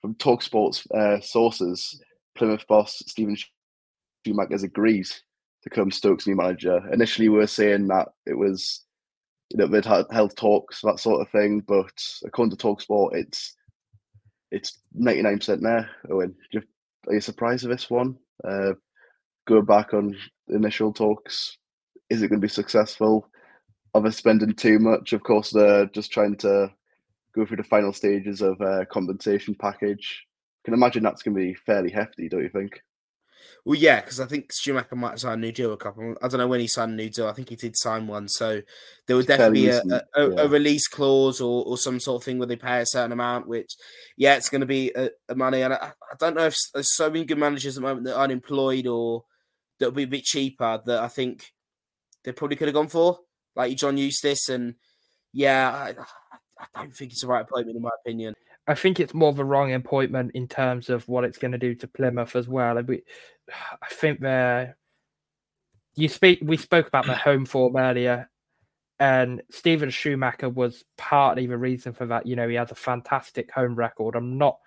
from 0.00 0.14
Talksport's 0.14 0.86
uh, 0.92 1.20
sources, 1.20 2.00
Plymouth 2.36 2.66
boss 2.68 3.02
Steven 3.06 3.36
Schumacher 4.24 4.52
has 4.52 4.62
agreed 4.62 5.06
to 5.06 5.20
become 5.64 5.90
Stoke's 5.90 6.26
new 6.26 6.36
manager. 6.36 6.80
Initially, 6.92 7.28
we 7.28 7.38
were 7.38 7.46
saying 7.46 7.88
that 7.88 8.08
it 8.24 8.38
was 8.38 8.84
you 9.50 9.58
know 9.58 9.66
they'd 9.66 9.84
had 9.84 10.06
health 10.10 10.36
talks 10.36 10.80
that 10.82 11.00
sort 11.00 11.20
of 11.20 11.30
thing, 11.30 11.60
but 11.66 11.92
according 12.24 12.56
to 12.56 12.56
Talksport, 12.56 13.14
it's 13.14 13.56
it's 14.50 14.78
ninety 14.94 15.22
nine 15.22 15.38
percent 15.38 15.62
there. 15.62 15.90
Owen, 16.10 16.34
are 16.54 17.14
you 17.14 17.20
surprised 17.20 17.66
with 17.66 17.76
this 17.76 17.90
one? 17.90 18.16
Uh, 18.46 18.72
go 19.46 19.62
back 19.62 19.94
on 19.94 20.16
initial 20.48 20.92
talks. 20.92 21.56
Is 22.08 22.22
it 22.22 22.28
going 22.28 22.40
to 22.40 22.44
be 22.44 22.48
successful? 22.48 23.28
Are 23.94 24.00
they 24.00 24.10
spending 24.10 24.54
too 24.54 24.78
much? 24.78 25.12
Of 25.12 25.22
course, 25.22 25.50
they're 25.50 25.86
just 25.86 26.12
trying 26.12 26.36
to 26.38 26.70
go 27.34 27.46
through 27.46 27.56
the 27.56 27.64
final 27.64 27.92
stages 27.92 28.40
of 28.42 28.60
a 28.60 28.86
compensation 28.86 29.54
package. 29.54 30.24
can 30.64 30.74
imagine 30.74 31.02
that's 31.02 31.22
going 31.22 31.34
to 31.34 31.40
be 31.40 31.54
fairly 31.54 31.90
hefty, 31.90 32.28
don't 32.28 32.42
you 32.42 32.48
think? 32.48 32.80
Well, 33.64 33.78
yeah, 33.78 34.00
because 34.00 34.20
I 34.20 34.26
think 34.26 34.52
Schumacher 34.52 34.96
might 34.96 35.18
sign 35.18 35.34
a 35.34 35.40
new 35.40 35.52
deal 35.52 35.72
a 35.72 35.76
couple. 35.76 36.14
I 36.22 36.28
don't 36.28 36.38
know 36.38 36.48
when 36.48 36.60
he 36.60 36.66
signed 36.66 36.92
a 36.92 36.94
new 36.94 37.10
deal. 37.10 37.28
I 37.28 37.32
think 37.32 37.50
he 37.50 37.56
did 37.56 37.76
sign 37.76 38.06
one. 38.06 38.28
So 38.28 38.62
there 39.06 39.16
would 39.16 39.26
definitely 39.26 39.62
be 39.62 39.68
a, 39.68 39.82
a, 39.82 40.02
a, 40.14 40.34
yeah. 40.34 40.42
a, 40.42 40.48
release 40.48 40.88
clause 40.88 41.40
or, 41.40 41.64
or 41.64 41.76
some 41.76 42.00
sort 42.00 42.22
of 42.22 42.24
thing 42.24 42.38
where 42.38 42.46
they 42.46 42.56
pay 42.56 42.80
a 42.80 42.86
certain 42.86 43.12
amount, 43.12 43.48
which, 43.48 43.76
yeah, 44.16 44.36
it's 44.36 44.48
going 44.48 44.62
to 44.62 44.66
be 44.66 44.92
a, 44.94 45.34
money. 45.34 45.62
And 45.62 45.74
I, 45.74 45.92
I, 46.10 46.14
don't 46.18 46.36
know 46.36 46.46
if 46.46 46.56
there's 46.72 46.94
so 46.96 47.10
many 47.10 47.24
good 47.24 47.38
managers 47.38 47.76
at 47.76 47.82
the 47.82 47.88
moment 47.88 48.06
that 48.06 48.16
are 48.16 48.24
unemployed 48.24 48.86
or 48.86 49.24
that 49.78 49.86
will 49.86 49.92
be 49.92 50.04
a 50.04 50.08
bit 50.08 50.24
cheaper 50.24 50.80
that 50.86 50.98
I 50.98 51.08
think 51.08 51.52
they 52.24 52.32
probably 52.32 52.56
could 52.56 52.68
have 52.68 52.74
gone 52.74 52.88
for, 52.88 53.20
like 53.56 53.76
John 53.76 53.98
Eustace. 53.98 54.48
And 54.48 54.74
yeah, 55.32 55.70
I, 55.70 55.94
I 56.58 56.82
don't 56.82 56.94
think 56.94 57.12
it's 57.12 57.22
the 57.22 57.28
right 57.28 57.42
appointment, 57.42 57.76
in 57.76 57.82
my 57.82 57.90
opinion. 58.04 58.34
I 58.70 58.74
think 58.76 59.00
it's 59.00 59.14
more 59.14 59.30
of 59.30 59.38
a 59.40 59.44
wrong 59.44 59.72
appointment 59.72 60.30
in 60.34 60.46
terms 60.46 60.90
of 60.90 61.06
what 61.08 61.24
it's 61.24 61.38
going 61.38 61.50
to 61.50 61.58
do 61.58 61.74
to 61.74 61.88
Plymouth 61.88 62.36
as 62.36 62.46
well. 62.46 62.78
I 62.78 63.88
think 63.90 64.20
they're 64.20 64.76
you 65.96 66.08
speak. 66.08 66.38
We 66.40 66.56
spoke 66.56 66.86
about 66.86 67.06
the 67.06 67.16
home 67.16 67.44
form 67.46 67.76
earlier, 67.76 68.30
and 69.00 69.42
Steven 69.50 69.90
Schumacher 69.90 70.48
was 70.48 70.84
partly 70.96 71.46
the 71.46 71.58
reason 71.58 71.92
for 71.92 72.06
that. 72.06 72.26
You 72.26 72.36
know, 72.36 72.48
he 72.48 72.54
has 72.54 72.70
a 72.70 72.76
fantastic 72.76 73.50
home 73.50 73.74
record. 73.74 74.14
I'm 74.14 74.38
not, 74.38 74.58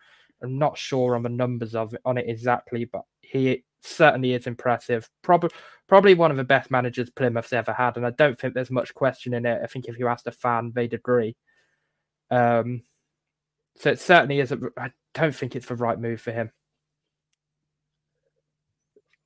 I'm 0.41 0.57
not 0.57 0.77
sure 0.77 1.15
on 1.15 1.23
the 1.23 1.29
numbers 1.29 1.73
of 1.73 1.93
it, 1.93 2.01
on 2.03 2.17
it 2.17 2.25
exactly, 2.27 2.83
but 2.83 3.03
he 3.21 3.63
certainly 3.79 4.33
is 4.33 4.47
impressive. 4.47 5.09
Probably, 5.21 5.51
probably 5.87 6.13
one 6.13 6.29
of 6.29 6.37
the 6.37 6.43
best 6.43 6.69
managers 6.69 7.09
Plymouth's 7.09 7.53
ever 7.53 7.71
had, 7.71 7.95
and 7.95 8.05
I 8.05 8.11
don't 8.11 8.37
think 8.37 8.53
there's 8.53 8.69
much 8.69 8.93
question 8.93 9.33
in 9.33 9.45
it. 9.45 9.61
I 9.63 9.67
think 9.67 9.85
if 9.87 9.97
you 9.97 10.09
asked 10.09 10.27
a 10.27 10.31
fan, 10.33 10.73
they'd 10.75 10.93
agree. 10.93 11.37
Um, 12.29 12.81
so 13.75 13.89
it 13.89 13.99
certainly 13.99 14.39
is. 14.39 14.53
I 14.77 14.91
don't 15.13 15.35
think 15.35 15.55
it's 15.55 15.67
the 15.67 15.75
right 15.75 15.99
move 15.99 16.21
for 16.21 16.31
him. 16.31 16.51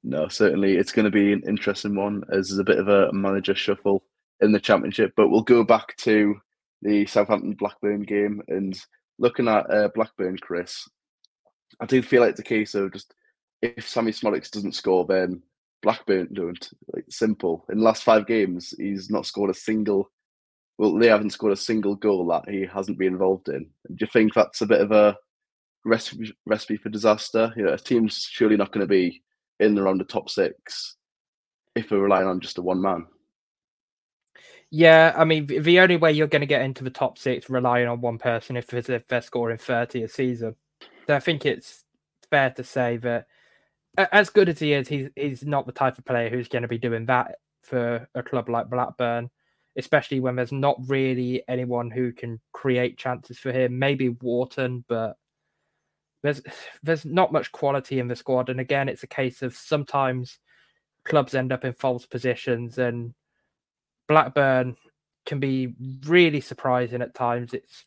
No, 0.03 0.27
certainly 0.27 0.75
it's 0.75 0.91
going 0.91 1.05
to 1.05 1.11
be 1.11 1.33
an 1.33 1.43
interesting 1.47 1.95
one 1.95 2.23
as 2.31 2.47
there's 2.49 2.59
a 2.59 2.63
bit 2.63 2.79
of 2.79 2.87
a 2.87 3.11
manager 3.11 3.55
shuffle 3.55 4.03
in 4.39 4.51
the 4.51 4.59
championship. 4.59 5.13
But 5.17 5.29
we'll 5.29 5.41
go 5.41 5.63
back 5.63 5.95
to 5.97 6.35
the 6.81 7.05
Southampton 7.07 7.55
Blackburn 7.55 8.03
game 8.03 8.41
and 8.47 8.79
looking 9.19 9.47
at 9.47 9.69
uh, 9.69 9.89
Blackburn, 9.93 10.37
Chris. 10.37 10.87
I 11.79 11.85
do 11.85 12.01
feel 12.01 12.21
like 12.21 12.31
it's 12.31 12.39
a 12.39 12.43
case 12.43 12.73
of 12.75 12.93
just 12.93 13.13
if 13.61 13.89
Sammie 13.89 14.11
Szmodics 14.11 14.51
doesn't 14.51 14.75
score, 14.75 15.05
then 15.05 15.41
Blackburn 15.81 16.29
don't. 16.33 16.69
Like 16.93 17.05
simple. 17.09 17.65
In 17.69 17.79
the 17.79 17.83
last 17.83 18.03
five 18.03 18.27
games, 18.27 18.73
he's 18.77 19.09
not 19.09 19.25
scored 19.25 19.49
a 19.49 19.53
single 19.53 20.11
well, 20.77 20.93
they 20.93 21.07
haven't 21.07 21.31
scored 21.31 21.53
a 21.53 21.57
single 21.57 21.95
goal 21.95 22.27
that 22.27 22.49
he 22.49 22.65
hasn't 22.65 22.99
been 22.99 23.13
involved 23.13 23.49
in. 23.49 23.67
Do 23.87 23.95
you 24.01 24.07
think 24.07 24.33
that's 24.33 24.61
a 24.61 24.67
bit 24.67 24.81
of 24.81 24.91
a 24.91 25.17
recipe, 25.83 26.35
recipe 26.45 26.77
for 26.77 26.89
disaster? 26.89 27.51
You 27.57 27.63
know, 27.63 27.73
a 27.73 27.77
team's 27.77 28.27
surely 28.29 28.57
not 28.57 28.71
going 28.71 28.85
to 28.85 28.89
be 28.89 29.23
in 29.59 29.77
around 29.77 29.99
the 29.99 30.05
top 30.05 30.29
six 30.29 30.95
if 31.75 31.89
they're 31.89 31.99
relying 31.99 32.27
on 32.27 32.39
just 32.39 32.59
a 32.59 32.61
one 32.61 32.81
man. 32.81 33.07
Yeah, 34.69 35.13
I 35.15 35.23
mean, 35.23 35.47
the 35.47 35.79
only 35.79 35.95
way 35.95 36.11
you're 36.11 36.27
going 36.27 36.41
to 36.41 36.45
get 36.45 36.61
into 36.61 36.83
the 36.83 36.89
top 36.89 37.17
six 37.17 37.49
relying 37.49 37.87
on 37.87 38.01
one 38.01 38.17
person 38.17 38.57
if, 38.57 38.71
if 38.73 39.07
they're 39.07 39.21
scoring 39.21 39.57
30 39.57 40.03
a 40.03 40.09
season. 40.09 40.55
So 41.07 41.15
I 41.15 41.19
think 41.21 41.45
it's 41.45 41.85
fair 42.29 42.51
to 42.51 42.63
say 42.63 42.97
that 42.97 43.27
as 43.97 44.29
good 44.29 44.49
as 44.49 44.59
he 44.59 44.73
is, 44.73 44.87
he's, 44.87 45.09
he's 45.15 45.45
not 45.45 45.65
the 45.65 45.71
type 45.71 45.97
of 45.97 46.05
player 46.05 46.29
who's 46.29 46.49
going 46.49 46.63
to 46.63 46.67
be 46.67 46.77
doing 46.77 47.05
that 47.05 47.37
for 47.61 48.07
a 48.13 48.21
club 48.21 48.49
like 48.49 48.69
Blackburn 48.69 49.29
especially 49.77 50.19
when 50.19 50.35
there's 50.35 50.51
not 50.51 50.77
really 50.87 51.43
anyone 51.47 51.91
who 51.91 52.11
can 52.11 52.39
create 52.51 52.97
chances 52.97 53.37
for 53.37 53.51
him. 53.51 53.77
Maybe 53.77 54.09
Wharton, 54.09 54.83
but 54.87 55.17
there's 56.23 56.41
there's 56.83 57.05
not 57.05 57.31
much 57.31 57.51
quality 57.51 57.99
in 57.99 58.07
the 58.07 58.15
squad. 58.15 58.49
And 58.49 58.59
again, 58.59 58.89
it's 58.89 59.03
a 59.03 59.07
case 59.07 59.41
of 59.41 59.55
sometimes 59.55 60.39
clubs 61.03 61.35
end 61.35 61.51
up 61.51 61.63
in 61.63 61.73
false 61.73 62.05
positions, 62.05 62.77
and 62.77 63.13
Blackburn 64.07 64.75
can 65.25 65.39
be 65.39 65.75
really 66.05 66.41
surprising 66.41 67.01
at 67.01 67.13
times. 67.13 67.53
It's 67.53 67.85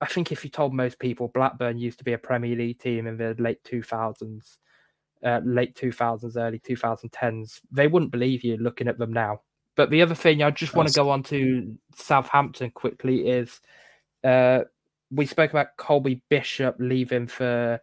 I 0.00 0.06
think 0.06 0.30
if 0.30 0.44
you 0.44 0.50
told 0.50 0.72
most 0.72 0.98
people 1.00 1.28
Blackburn 1.28 1.78
used 1.78 1.98
to 1.98 2.04
be 2.04 2.12
a 2.12 2.18
Premier 2.18 2.54
League 2.56 2.78
team 2.78 3.06
in 3.08 3.16
the 3.16 3.34
late 3.38 3.62
2000s, 3.64 4.58
uh, 5.24 5.40
late 5.44 5.74
2000s, 5.74 6.36
early 6.36 6.60
2010s, 6.60 7.60
they 7.72 7.88
wouldn't 7.88 8.12
believe 8.12 8.44
you 8.44 8.56
looking 8.58 8.86
at 8.86 8.98
them 8.98 9.12
now. 9.12 9.40
But 9.78 9.90
the 9.90 10.02
other 10.02 10.16
thing 10.16 10.42
I 10.42 10.50
just 10.50 10.74
want 10.74 10.88
to 10.88 10.94
go 10.94 11.08
on 11.08 11.22
to 11.22 11.78
Southampton 11.94 12.72
quickly 12.72 13.28
is 13.28 13.60
uh, 14.24 14.62
we 15.12 15.24
spoke 15.24 15.52
about 15.52 15.76
Colby 15.76 16.20
Bishop 16.28 16.74
leaving 16.80 17.28
for 17.28 17.80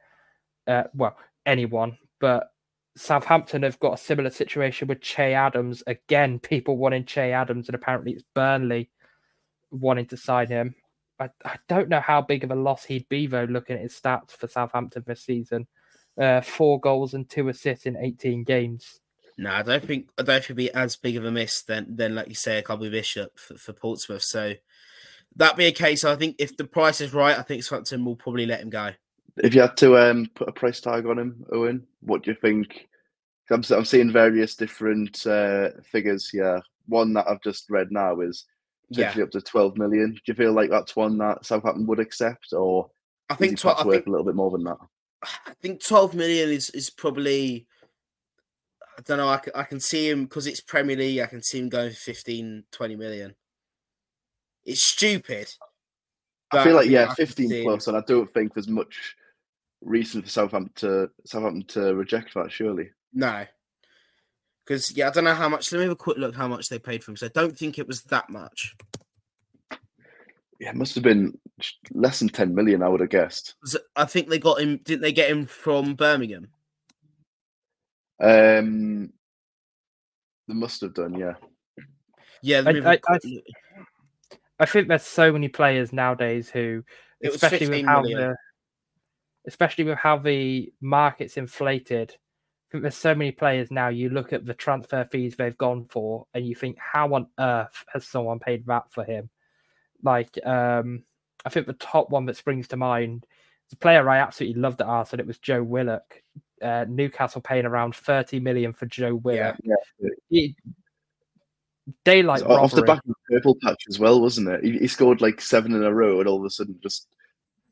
uh, 0.67 0.83
well 0.93 1.15
anyone, 1.45 1.97
but 2.19 2.51
Southampton 2.97 3.63
have 3.63 3.79
got 3.79 3.93
a 3.93 3.97
similar 3.97 4.29
situation 4.29 4.89
with 4.89 4.99
Che 4.99 5.33
Adams. 5.33 5.83
Again, 5.87 6.37
people 6.37 6.75
wanting 6.75 7.05
Che 7.05 7.31
Adams, 7.31 7.69
and 7.69 7.75
apparently 7.75 8.11
it's 8.11 8.25
Burnley 8.33 8.89
wanting 9.71 10.07
to 10.07 10.17
sign 10.17 10.49
him. 10.49 10.75
I, 11.17 11.29
I 11.45 11.55
don't 11.69 11.87
know 11.87 12.01
how 12.01 12.21
big 12.21 12.43
of 12.43 12.51
a 12.51 12.55
loss 12.55 12.83
he'd 12.83 13.07
be 13.07 13.25
though, 13.25 13.45
looking 13.45 13.77
at 13.77 13.83
his 13.83 13.97
stats 13.97 14.31
for 14.31 14.49
Southampton 14.49 15.05
this 15.07 15.21
season. 15.21 15.65
Uh, 16.19 16.41
four 16.41 16.77
goals 16.77 17.13
and 17.13 17.29
two 17.29 17.47
assists 17.47 17.85
in 17.85 17.95
18 17.95 18.43
games. 18.43 18.99
No, 19.37 19.51
I 19.51 19.63
don't 19.63 19.83
think 19.83 20.09
I 20.17 20.23
don't 20.23 20.35
think 20.35 20.45
it'd 20.45 20.55
be 20.57 20.73
as 20.73 20.95
big 20.95 21.17
of 21.17 21.25
a 21.25 21.31
miss 21.31 21.61
than 21.63 21.95
than 21.95 22.15
like 22.15 22.29
you 22.29 22.35
say, 22.35 22.57
a 22.57 22.61
Colby 22.61 22.89
Bishop 22.89 23.37
for, 23.37 23.55
for 23.57 23.73
Portsmouth. 23.73 24.23
So 24.23 24.53
that 25.35 25.57
be 25.57 25.65
a 25.65 25.71
case. 25.71 26.03
I 26.03 26.15
think 26.15 26.37
if 26.39 26.55
the 26.55 26.63
price 26.63 27.01
is 27.01 27.13
right, 27.13 27.37
I 27.37 27.41
think 27.41 27.63
Southampton 27.63 28.05
will 28.05 28.15
probably 28.15 28.45
let 28.45 28.61
him 28.61 28.69
go. 28.69 28.91
If 29.37 29.53
you 29.53 29.61
had 29.61 29.75
to 29.77 29.97
um, 29.97 30.29
put 30.33 30.47
a 30.47 30.53
price 30.53 30.79
tag 30.79 31.05
on 31.05 31.19
him, 31.19 31.45
Owen, 31.51 31.85
what 32.01 32.23
do 32.23 32.31
you 32.31 32.37
think? 32.41 32.87
I'm, 33.51 33.63
I'm 33.69 33.85
seeing 33.85 34.11
various 34.11 34.55
different 34.55 35.27
uh, 35.27 35.71
figures 35.83 36.29
here. 36.29 36.61
One 36.87 37.13
that 37.13 37.27
I've 37.27 37.41
just 37.41 37.69
read 37.69 37.91
now 37.91 38.21
is 38.21 38.45
potentially 38.89 39.21
yeah. 39.21 39.25
up 39.25 39.31
to 39.31 39.41
12 39.41 39.77
million. 39.77 40.13
Do 40.13 40.21
you 40.27 40.33
feel 40.35 40.53
like 40.53 40.69
that's 40.69 40.95
one 40.95 41.17
that 41.17 41.45
Southampton 41.45 41.85
would 41.87 41.99
accept, 41.99 42.53
or 42.53 42.89
I 43.29 43.35
think, 43.35 43.59
tw- 43.59 43.65
I 43.65 43.83
think 43.83 44.07
a 44.07 44.09
little 44.09 44.25
bit 44.25 44.35
more 44.35 44.51
than 44.51 44.63
that? 44.63 44.77
I 45.23 45.53
think 45.61 45.83
12 45.83 46.13
million 46.13 46.49
is 46.49 46.69
is 46.69 46.89
probably 46.89 47.67
I 48.97 49.01
don't 49.01 49.17
know. 49.17 49.29
I 49.29 49.37
can, 49.37 49.53
I 49.55 49.63
can 49.63 49.79
see 49.79 50.09
him 50.09 50.23
because 50.23 50.47
it's 50.47 50.61
Premier 50.61 50.95
League. 50.95 51.19
I 51.19 51.25
can 51.25 51.43
see 51.43 51.59
him 51.59 51.69
going 51.69 51.89
for 51.91 51.95
15, 51.95 52.63
20 52.71 52.95
million. 52.95 53.35
It's 54.65 54.83
stupid. 54.83 55.53
I 56.51 56.63
feel 56.63 56.75
like 56.75 56.89
yeah, 56.89 57.13
fifteen 57.13 57.63
plus, 57.63 57.87
and 57.87 57.97
I 57.97 58.01
don't 58.07 58.31
think 58.33 58.53
there's 58.53 58.67
much 58.67 59.15
reason 59.81 60.21
for 60.21 60.29
Southampton 60.29 60.71
to 60.75 61.09
Southampton 61.25 61.65
to 61.67 61.95
reject 61.95 62.33
that. 62.35 62.51
Surely, 62.51 62.91
no. 63.13 63.45
Because 64.65 64.95
yeah, 64.95 65.07
I 65.07 65.11
don't 65.11 65.23
know 65.23 65.33
how 65.33 65.49
much. 65.49 65.71
Let 65.71 65.79
me 65.79 65.83
have 65.85 65.91
a 65.91 65.95
quick 65.95 66.17
look 66.17 66.35
how 66.35 66.47
much 66.47 66.69
they 66.69 66.79
paid 66.79 67.03
for 67.03 67.11
him. 67.11 67.17
So 67.17 67.27
I 67.27 67.31
don't 67.33 67.57
think 67.57 67.77
it 67.77 67.87
was 67.87 68.03
that 68.03 68.29
much. 68.29 68.75
Yeah, 70.59 70.69
it 70.69 70.75
must 70.75 70.95
have 70.95 71.03
been 71.03 71.37
less 71.91 72.19
than 72.19 72.29
ten 72.29 72.55
million. 72.55 72.81
I 72.81 72.89
would 72.89 73.01
have 73.01 73.09
guessed. 73.09 73.55
I 73.95 74.05
think 74.05 74.29
they 74.29 74.39
got 74.39 74.61
him. 74.61 74.77
Didn't 74.83 75.01
they 75.01 75.11
get 75.11 75.29
him 75.29 75.45
from 75.45 75.95
Birmingham? 75.95 76.47
Um, 78.19 79.11
they 80.47 80.53
must 80.53 80.81
have 80.81 80.93
done, 80.93 81.15
yeah. 81.15 81.33
Yeah, 82.41 82.61
I, 82.65 82.69
I, 82.69 82.99
I, 83.07 83.19
I, 84.59 84.65
think 84.65 84.87
there's 84.87 85.03
so 85.03 85.31
many 85.31 85.47
players 85.47 85.91
nowadays 85.91 86.49
who, 86.49 86.83
especially 87.23 87.67
with 87.67 87.85
how 87.85 88.01
million. 88.01 88.19
the, 88.19 88.35
especially 89.47 89.85
with 89.85 89.97
how 89.97 90.17
the 90.17 90.71
market's 90.79 91.37
inflated. 91.37 92.11
I 92.11 92.71
think 92.71 92.81
there's 92.83 92.95
so 92.95 93.15
many 93.15 93.31
players 93.31 93.71
now. 93.71 93.87
You 93.87 94.09
look 94.09 94.31
at 94.31 94.45
the 94.45 94.53
transfer 94.53 95.05
fees 95.05 95.35
they've 95.35 95.57
gone 95.57 95.85
for, 95.89 96.27
and 96.33 96.45
you 96.45 96.55
think, 96.55 96.77
how 96.77 97.13
on 97.13 97.27
earth 97.39 97.83
has 97.91 98.07
someone 98.07 98.39
paid 98.39 98.65
that 98.67 98.91
for 98.91 99.03
him? 99.03 99.29
Like, 100.03 100.37
um, 100.45 101.03
I 101.45 101.49
think 101.49 101.65
the 101.65 101.73
top 101.73 102.11
one 102.11 102.25
that 102.25 102.37
springs 102.37 102.67
to 102.69 102.77
mind 102.77 103.25
is 103.67 103.73
a 103.73 103.77
player 103.77 104.07
I 104.07 104.19
absolutely 104.19 104.61
loved 104.61 104.81
at 104.81 104.87
Arsenal. 104.87 105.23
It 105.23 105.27
was 105.27 105.39
Joe 105.39 105.63
Willock 105.63 106.21
uh, 106.61 106.85
Newcastle 106.87 107.41
paying 107.41 107.65
around 107.65 107.95
30 107.95 108.39
million 108.39 108.73
for 108.73 108.85
Joe 108.85 109.15
Willock. 109.15 109.57
Yeah, 109.63 109.75
yeah. 109.99 110.09
He, 110.29 110.55
daylight 112.03 112.43
off 112.43 112.71
the 112.71 112.81
back 112.81 112.99
of 112.99 113.13
the 113.29 113.35
purple 113.35 113.57
patch 113.61 113.83
as 113.89 113.99
well, 113.99 114.21
wasn't 114.21 114.49
it? 114.49 114.63
He, 114.63 114.79
he, 114.79 114.87
scored 114.87 115.21
like 115.21 115.39
seven 115.41 115.73
in 115.73 115.83
a 115.83 115.93
row, 115.93 116.19
and 116.19 116.27
all 116.27 116.39
of 116.39 116.45
a 116.45 116.49
sudden 116.49 116.79
just 116.81 117.07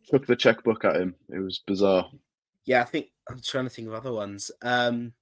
took 0.09 0.27
the 0.27 0.35
checkbook 0.35 0.85
at 0.85 0.97
him. 0.97 1.15
It 1.29 1.39
was 1.39 1.61
bizarre. 1.65 2.09
Yeah, 2.65 2.81
I 2.81 2.85
think 2.85 3.07
I'm 3.29 3.41
trying 3.41 3.65
to 3.65 3.69
think 3.69 3.87
of 3.87 3.93
other 3.93 4.13
ones. 4.13 4.51
Um, 4.61 5.13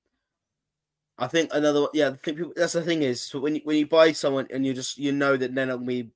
I 1.17 1.27
think 1.27 1.51
another 1.53 1.87
yeah. 1.93 2.07
I 2.07 2.09
think 2.11 2.37
people, 2.37 2.53
that's 2.55 2.73
the 2.73 2.81
thing 2.81 3.03
is 3.03 3.31
when 3.33 3.55
you, 3.55 3.61
when 3.63 3.77
you 3.77 3.87
buy 3.87 4.11
someone 4.11 4.47
and 4.51 4.65
you 4.65 4.73
just 4.73 4.97
you 4.97 5.11
know 5.11 5.37
that 5.37 5.53
they're 5.53 5.65
not 5.65 5.77
gonna 5.77 5.85
be 5.85 6.09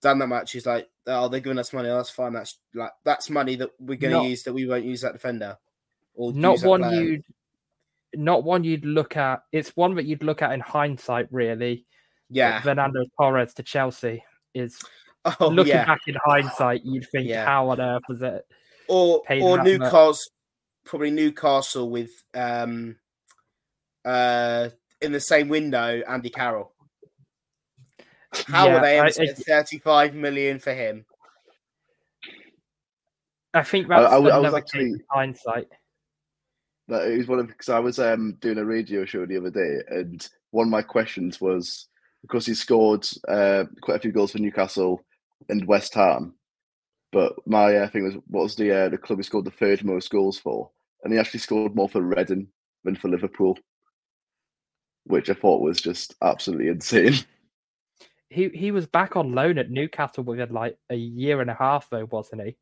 done 0.00 0.18
that 0.18 0.26
much. 0.26 0.54
Is 0.54 0.66
like 0.66 0.88
oh 1.06 1.28
they're 1.28 1.40
giving 1.40 1.58
us 1.58 1.72
money. 1.72 1.88
That's 1.88 2.10
fine. 2.10 2.32
That's 2.32 2.58
like 2.74 2.92
that's 3.04 3.30
money 3.30 3.56
that 3.56 3.70
we're 3.78 3.98
going 3.98 4.12
to 4.12 4.18
Not- 4.18 4.28
use 4.28 4.42
that 4.44 4.54
we 4.54 4.66
won't 4.66 4.84
use 4.84 5.02
that 5.02 5.12
defender. 5.12 5.56
Or 6.18 6.32
Not 6.32 6.60
one 6.62 6.90
you'd, 6.92 7.22
not 8.14 8.42
one 8.42 8.64
you'd 8.64 8.84
look 8.84 9.16
at. 9.16 9.42
It's 9.52 9.70
one 9.76 9.94
that 9.94 10.04
you'd 10.04 10.24
look 10.24 10.42
at 10.42 10.50
in 10.52 10.58
hindsight, 10.60 11.28
really. 11.30 11.86
yeah. 12.28 12.60
Fernando 12.60 13.04
Torres 13.18 13.54
to 13.54 13.62
Chelsea 13.62 14.24
is 14.52 14.78
Oh 15.40 15.46
looking 15.48 15.74
yeah. 15.74 15.84
back 15.86 16.00
in 16.08 16.16
hindsight, 16.24 16.82
you'd 16.84 17.06
think, 17.10 17.28
Yeah. 17.28 17.44
how 17.46 17.68
on 17.70 17.80
earth 17.80 18.02
was 18.08 18.20
it? 18.22 18.44
or 18.88 19.22
or 19.30 19.56
that 19.58 19.64
much. 19.64 19.64
Newcastle, 19.66 20.32
probably 20.84 21.10
Newcastle 21.10 21.88
with 21.90 22.10
um 22.34 22.96
uh 24.04 24.70
in 25.02 25.12
the 25.12 25.20
same 25.20 25.48
window, 25.48 26.00
Andy 26.08 26.30
Carroll. 26.30 26.72
How 28.46 28.66
Yeah, 28.66 28.74
were 28.74 28.80
they 28.80 28.96
able 28.96 29.06
I- 29.06 29.10
to 29.10 29.26
get 29.26 29.36
35 29.38 30.14
million 30.14 30.58
for 30.58 30.72
him? 30.74 31.04
I 33.54 33.62
think 33.62 33.90
I- 33.90 34.00
that's 34.02 34.12
I 34.14 34.18
was- 34.18 34.32
I 34.32 34.38
was 34.38 34.54
actually- 34.54 34.94
hindsight. 35.10 35.68
That 36.88 37.08
it 37.08 37.18
was 37.18 37.28
one 37.28 37.38
of 37.38 37.48
because 37.48 37.68
I 37.68 37.78
was 37.78 37.98
um, 37.98 38.36
doing 38.40 38.58
a 38.58 38.64
radio 38.64 39.04
show 39.04 39.26
the 39.26 39.36
other 39.36 39.50
day, 39.50 39.82
and 39.88 40.26
one 40.50 40.66
of 40.66 40.70
my 40.70 40.82
questions 40.82 41.40
was 41.40 41.86
because 42.22 42.46
he 42.46 42.54
scored 42.54 43.06
uh, 43.28 43.64
quite 43.82 43.96
a 43.96 44.00
few 44.00 44.12
goals 44.12 44.32
for 44.32 44.38
Newcastle 44.38 45.04
and 45.48 45.66
West 45.66 45.94
Ham, 45.94 46.34
but 47.12 47.34
my 47.46 47.76
uh, 47.76 47.88
thing 47.90 48.04
was 48.04 48.14
what 48.26 48.42
was 48.42 48.56
the 48.56 48.72
uh, 48.72 48.88
the 48.88 48.98
club 48.98 49.18
he 49.18 49.22
scored 49.22 49.44
the 49.44 49.50
third 49.50 49.84
most 49.84 50.10
goals 50.10 50.38
for, 50.38 50.70
and 51.04 51.12
he 51.12 51.18
actually 51.18 51.40
scored 51.40 51.74
more 51.74 51.88
for 51.88 52.02
Reading 52.02 52.48
than 52.84 52.96
for 52.96 53.08
Liverpool, 53.08 53.58
which 55.04 55.30
I 55.30 55.34
thought 55.34 55.62
was 55.62 55.80
just 55.80 56.14
absolutely 56.22 56.68
insane. 56.68 57.14
He 58.30 58.50
he 58.50 58.72
was 58.72 58.86
back 58.86 59.16
on 59.16 59.32
loan 59.32 59.56
at 59.56 59.70
Newcastle 59.70 60.22
within 60.22 60.52
like 60.52 60.76
a 60.90 60.94
year 60.94 61.40
and 61.40 61.48
a 61.48 61.54
half, 61.54 61.88
though, 61.88 62.06
wasn't 62.10 62.42
he? 62.42 62.56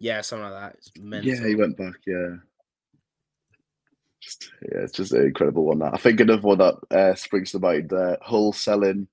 Yeah, 0.00 0.22
something 0.22 0.50
like 0.50 0.58
that. 0.58 0.76
It's. 0.78 0.90
Yeah, 1.26 1.46
he 1.46 1.54
went 1.54 1.76
back. 1.76 1.96
Yeah. 2.06 2.36
Just, 4.22 4.52
yeah, 4.62 4.78
it's 4.82 4.92
just 4.92 5.12
an 5.12 5.26
incredible 5.26 5.64
one. 5.64 5.80
That 5.80 5.94
I 5.94 5.96
think 5.96 6.20
another 6.20 6.42
one 6.42 6.58
that 6.58 6.76
uh, 6.92 7.14
springs 7.16 7.50
to 7.52 7.58
mind: 7.58 7.92
uh, 7.92 8.16
Hull 8.22 8.52
selling 8.52 9.08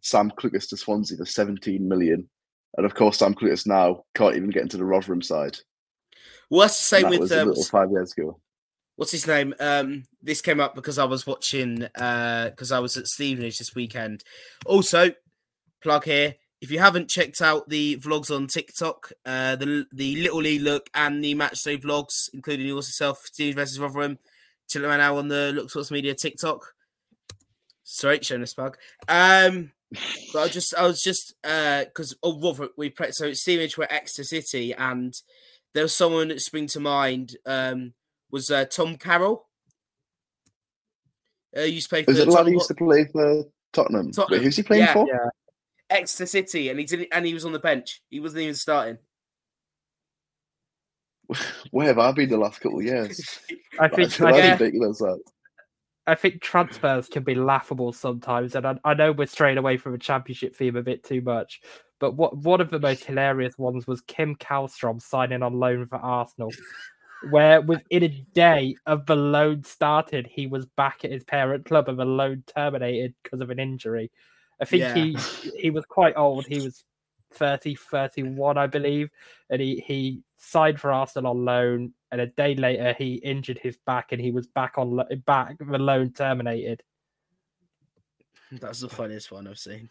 Sam 0.00 0.30
Clucas 0.30 0.68
to 0.70 0.76
Swansea 0.76 1.18
for 1.18 1.26
17 1.26 1.86
million, 1.86 2.28
and 2.76 2.86
of 2.86 2.94
course 2.94 3.18
Sam 3.18 3.34
Clucas 3.34 3.66
now 3.66 4.04
can't 4.14 4.36
even 4.36 4.48
get 4.48 4.62
into 4.62 4.78
the 4.78 4.84
Rotherham 4.84 5.20
side. 5.20 5.58
Well, 6.48 6.62
that's 6.62 6.78
the 6.78 6.96
same 6.96 7.10
that 7.10 7.20
with 7.20 7.32
um, 7.32 7.54
five 7.70 7.90
years 7.90 8.12
ago. 8.12 8.40
what's 8.96 9.12
his 9.12 9.26
name? 9.26 9.54
Um, 9.60 10.04
this 10.22 10.40
came 10.40 10.60
up 10.60 10.74
because 10.74 10.98
I 10.98 11.04
was 11.04 11.26
watching 11.26 11.80
because 11.80 12.72
I 12.72 12.78
was 12.78 12.96
at 12.96 13.06
Stevenage 13.06 13.58
this 13.58 13.74
weekend. 13.74 14.24
Also, 14.64 15.10
plug 15.82 16.04
here. 16.04 16.36
If 16.62 16.70
you 16.70 16.78
haven't 16.78 17.10
checked 17.10 17.42
out 17.42 17.68
the 17.68 17.98
vlogs 17.98 18.34
on 18.34 18.46
TikTok, 18.46 19.12
uh, 19.26 19.56
the 19.56 19.84
the 19.92 20.16
Little 20.22 20.40
Lee 20.40 20.58
look 20.58 20.88
and 20.94 21.22
the 21.22 21.34
matchday 21.34 21.78
vlogs, 21.78 22.30
including 22.32 22.66
yours 22.66 22.88
yourself, 22.88 23.26
Steve 23.26 23.56
versus 23.56 23.78
Rotherham, 23.78 24.18
chilling 24.68 24.88
right 24.88 24.96
now 24.96 25.16
on 25.18 25.28
the 25.28 25.52
Look 25.54 25.70
Sports 25.70 25.90
Media 25.90 26.14
TikTok. 26.14 26.74
Sorry, 27.82 28.18
showing 28.22 28.42
a 28.42 28.46
plug. 28.46 28.78
Um, 29.08 29.72
but 30.32 30.40
I 30.40 30.48
just 30.48 30.74
I 30.74 30.86
was 30.86 31.02
just 31.02 31.34
uh 31.44 31.84
because 31.84 32.16
oh 32.22 32.40
Rotherham 32.40 32.70
we 32.76 32.90
pre- 32.90 33.12
so 33.12 33.28
at 33.28 33.36
Stevenage 33.36 33.78
were 33.78 33.86
Exeter 33.90 34.24
City 34.24 34.74
and 34.74 35.14
there 35.72 35.84
was 35.84 35.94
someone 35.94 36.28
that 36.28 36.40
spring 36.40 36.66
to 36.68 36.80
mind 36.80 37.36
um 37.46 37.92
was 38.30 38.50
uh, 38.50 38.64
Tom 38.64 38.96
Carroll. 38.96 39.46
Uh, 41.56 41.60
used 41.60 41.88
to 41.88 41.90
play 41.90 42.02
for 42.02 42.10
Is 42.10 42.18
it 42.18 42.28
lad 42.28 42.46
who 42.46 42.52
used 42.52 42.66
to 42.66 42.74
play 42.74 43.04
for 43.04 43.44
Tottenham? 43.72 44.10
Tottenham, 44.10 44.40
Wait, 44.40 44.44
who's 44.44 44.56
he 44.56 44.64
playing 44.64 44.82
yeah. 44.82 44.92
for? 44.92 45.06
Yeah. 45.06 45.28
Exeter 45.88 46.26
City, 46.26 46.68
and 46.68 46.80
he 46.80 46.84
did, 46.84 47.06
and 47.12 47.24
he 47.24 47.32
was 47.32 47.44
on 47.44 47.52
the 47.52 47.60
bench. 47.60 48.02
He 48.10 48.18
wasn't 48.18 48.42
even 48.42 48.54
starting. 48.56 48.98
Where 51.70 51.86
have 51.86 51.98
I 51.98 52.12
been 52.12 52.28
the 52.30 52.36
last 52.36 52.60
couple 52.60 52.78
of 52.78 52.84
years? 52.84 53.38
I 53.80 53.88
think 53.88 54.10
That's 54.10 54.20
I 54.20 54.32
think 54.32 54.60
ridiculous. 54.60 54.98
That. 54.98 55.20
I 56.06 56.14
think 56.14 56.42
transfers 56.42 57.08
can 57.08 57.22
be 57.24 57.34
laughable 57.34 57.92
sometimes, 57.92 58.54
and 58.54 58.66
I, 58.66 58.78
I 58.84 58.94
know 58.94 59.12
we're 59.12 59.26
straying 59.26 59.58
away 59.58 59.76
from 59.78 59.94
a 59.94 59.98
championship 59.98 60.54
theme 60.54 60.76
a 60.76 60.82
bit 60.82 61.02
too 61.02 61.20
much. 61.22 61.60
But 61.98 62.16
what 62.16 62.36
one 62.36 62.60
of 62.60 62.70
the 62.70 62.78
most 62.80 63.04
hilarious 63.06 63.56
ones 63.56 63.86
was 63.86 64.00
Kim 64.02 64.36
Kallstrom 64.36 65.00
signing 65.00 65.42
on 65.42 65.54
loan 65.58 65.86
for 65.86 65.96
Arsenal, 65.96 66.50
where 67.30 67.62
within 67.62 68.02
a 68.02 68.08
day 68.34 68.76
of 68.86 69.06
the 69.06 69.16
loan 69.16 69.64
started, 69.64 70.26
he 70.26 70.46
was 70.46 70.66
back 70.66 71.04
at 71.04 71.10
his 71.12 71.24
parent 71.24 71.64
club 71.64 71.88
and 71.88 71.98
the 71.98 72.04
loan 72.04 72.44
terminated 72.54 73.14
because 73.22 73.40
of 73.40 73.48
an 73.50 73.58
injury. 73.58 74.10
I 74.60 74.66
think 74.66 74.80
Yeah. 74.82 74.94
he 74.94 75.16
he 75.58 75.70
was 75.70 75.84
quite 75.86 76.14
old. 76.16 76.46
He 76.46 76.60
was 76.60 76.84
30, 77.34 77.74
31, 77.74 78.58
I 78.58 78.66
believe, 78.66 79.10
and 79.50 79.60
he 79.60 79.82
he 79.86 80.22
signed 80.36 80.80
for 80.80 80.92
Arsenal 80.92 81.30
on 81.30 81.44
loan. 81.44 81.92
And 82.10 82.20
a 82.20 82.26
day 82.26 82.54
later, 82.54 82.94
he 82.96 83.14
injured 83.14 83.58
his 83.58 83.76
back, 83.86 84.12
and 84.12 84.20
he 84.20 84.30
was 84.30 84.46
back 84.46 84.74
on 84.76 85.00
back. 85.26 85.56
The 85.58 85.78
loan 85.78 86.12
terminated. 86.12 86.82
That's 88.60 88.80
the 88.80 88.88
funniest 88.88 89.32
one 89.32 89.48
I've 89.48 89.58
seen. 89.58 89.90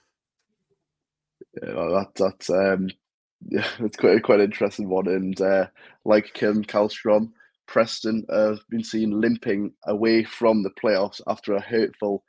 Yeah, 1.61 1.73
well, 1.73 1.93
that 1.93 2.15
that's 2.15 2.49
um, 2.49 2.89
yeah, 3.49 3.67
it's 3.79 3.97
quite 3.97 4.23
quite 4.23 4.39
an 4.39 4.45
interesting 4.45 4.89
one. 4.89 5.07
And 5.07 5.39
uh, 5.41 5.67
like 6.05 6.33
Kim 6.33 6.63
Kallstrom, 6.63 7.31
Preston 7.67 8.25
have 8.29 8.59
been 8.69 8.83
seen 8.83 9.19
limping 9.19 9.73
away 9.85 10.23
from 10.23 10.63
the 10.63 10.71
playoffs 10.81 11.21
after 11.27 11.53
a 11.53 11.61
hurtful 11.61 12.23